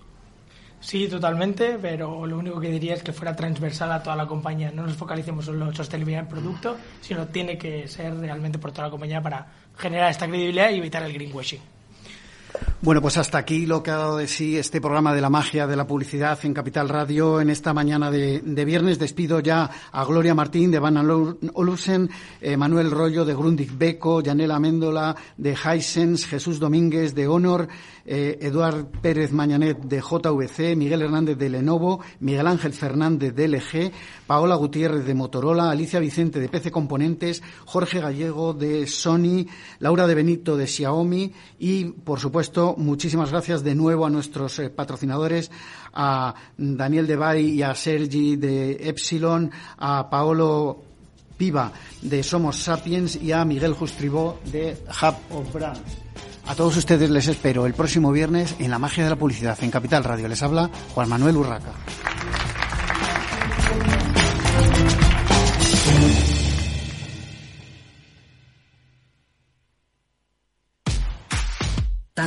Sí, 0.82 1.08
totalmente, 1.10 1.78
pero 1.82 2.26
lo 2.26 2.38
único 2.38 2.60
que 2.60 2.70
diría 2.72 2.94
es 2.94 3.04
que 3.04 3.12
fuera 3.12 3.36
transversal 3.36 3.92
a 3.92 4.02
toda 4.02 4.16
la 4.16 4.26
compañía. 4.26 4.72
No 4.72 4.84
nos 4.84 4.96
focalicemos 4.96 5.46
solo 5.46 5.68
en 5.68 5.76
sostenibilidad 5.76 6.22
del 6.22 6.30
producto, 6.30 6.78
sino 7.02 7.28
tiene 7.28 7.58
que 7.58 7.88
ser 7.88 8.16
realmente 8.18 8.58
por 8.60 8.72
toda 8.72 8.88
la 8.88 8.92
compañía 8.92 9.22
para 9.22 9.46
generar 9.78 10.10
esta 10.10 10.28
credibilidad 10.28 10.70
y 10.72 10.78
evitar 10.78 11.04
el 11.04 11.14
greenwashing. 11.14 11.79
Bueno, 12.82 13.02
pues 13.02 13.18
hasta 13.18 13.38
aquí 13.38 13.66
lo 13.66 13.84
que 13.84 13.92
ha 13.92 13.98
dado 13.98 14.18
de 14.18 14.28
sí 14.28 14.58
este 14.58 14.80
programa 14.80 15.14
de 15.14 15.20
la 15.20 15.30
magia 15.30 15.68
de 15.68 15.76
la 15.76 15.86
publicidad 15.86 16.40
en 16.44 16.54
Capital 16.54 16.88
Radio 16.88 17.42
en 17.42 17.50
esta 17.50 17.74
mañana 17.74 18.10
de, 18.10 18.42
viernes. 18.66 18.98
Despido 18.98 19.42
ya 19.42 19.70
a 19.92 20.06
Gloria 20.06 20.34
Martín 20.34 20.72
de 20.72 20.80
Van 20.80 20.96
Olusen, 20.98 22.10
eh, 22.40 22.56
Manuel 22.56 22.90
Rollo 22.90 23.26
de 23.26 23.34
Grundig 23.34 23.78
Beco, 23.78 24.22
Yanela 24.22 24.60
Méndola 24.60 25.14
de 25.36 25.52
Hisense, 25.52 26.26
Jesús 26.28 26.58
Domínguez 26.58 27.14
de 27.14 27.28
Honor, 27.28 27.68
eh, 28.06 28.38
Eduard 28.42 28.86
Pérez 29.02 29.34
Mañanet 29.34 29.78
de 29.80 30.00
JVC, 30.00 30.78
Miguel 30.78 31.02
Hernández 31.02 31.38
de 31.38 31.50
Lenovo, 31.50 32.00
Miguel 32.22 32.48
Ángel 32.48 32.72
Fernández 32.72 33.36
de 33.36 33.48
LG, 33.50 33.92
Paola 34.30 34.54
Gutiérrez 34.54 35.08
de 35.08 35.16
Motorola, 35.16 35.72
Alicia 35.72 36.00
Vicente 36.00 36.40
de 36.40 36.50
PC 36.50 36.70
Componentes, 36.70 37.42
Jorge 37.66 38.00
Gallego 38.00 38.54
de 38.54 38.86
Sony, 38.86 39.48
Laura 39.80 40.06
de 40.06 40.14
Benito 40.14 40.56
de 40.56 40.68
Xiaomi 40.68 41.34
y, 41.58 41.86
por 41.86 42.20
supuesto, 42.20 42.76
muchísimas 42.78 43.32
gracias 43.32 43.64
de 43.64 43.74
nuevo 43.74 44.06
a 44.06 44.12
nuestros 44.12 44.60
eh, 44.60 44.70
patrocinadores, 44.70 45.50
a 45.96 46.36
Daniel 46.60 47.08
Debay 47.08 47.44
y 47.56 47.64
a 47.64 47.74
Sergi 47.74 48.36
de 48.36 48.74
Epsilon, 48.88 49.50
a 49.80 50.12
Paolo 50.12 50.84
Piva 51.36 51.72
de 52.04 52.22
Somos 52.22 52.58
Sapiens 52.58 53.16
y 53.16 53.32
a 53.32 53.44
Miguel 53.46 53.74
Justribó 53.74 54.40
de 54.52 54.78
Hub 55.02 55.40
of 55.40 55.52
Brands. 55.52 55.82
A 56.46 56.54
todos 56.54 56.78
ustedes 56.78 57.10
les 57.10 57.28
espero 57.28 57.66
el 57.66 57.74
próximo 57.74 58.12
viernes 58.12 58.56
en 58.60 58.70
La 58.70 58.78
Magia 58.78 59.06
de 59.06 59.10
la 59.10 59.16
Publicidad 59.16 59.58
en 59.64 59.72
Capital 59.72 60.04
Radio. 60.04 60.28
Les 60.28 60.44
habla 60.44 60.70
Juan 60.94 61.10
Manuel 61.10 61.38
Urraca. 61.38 61.74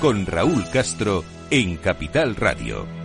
con 0.00 0.24
Raúl 0.24 0.64
Castro, 0.72 1.24
en 1.50 1.76
Capital 1.76 2.34
Radio. 2.34 2.99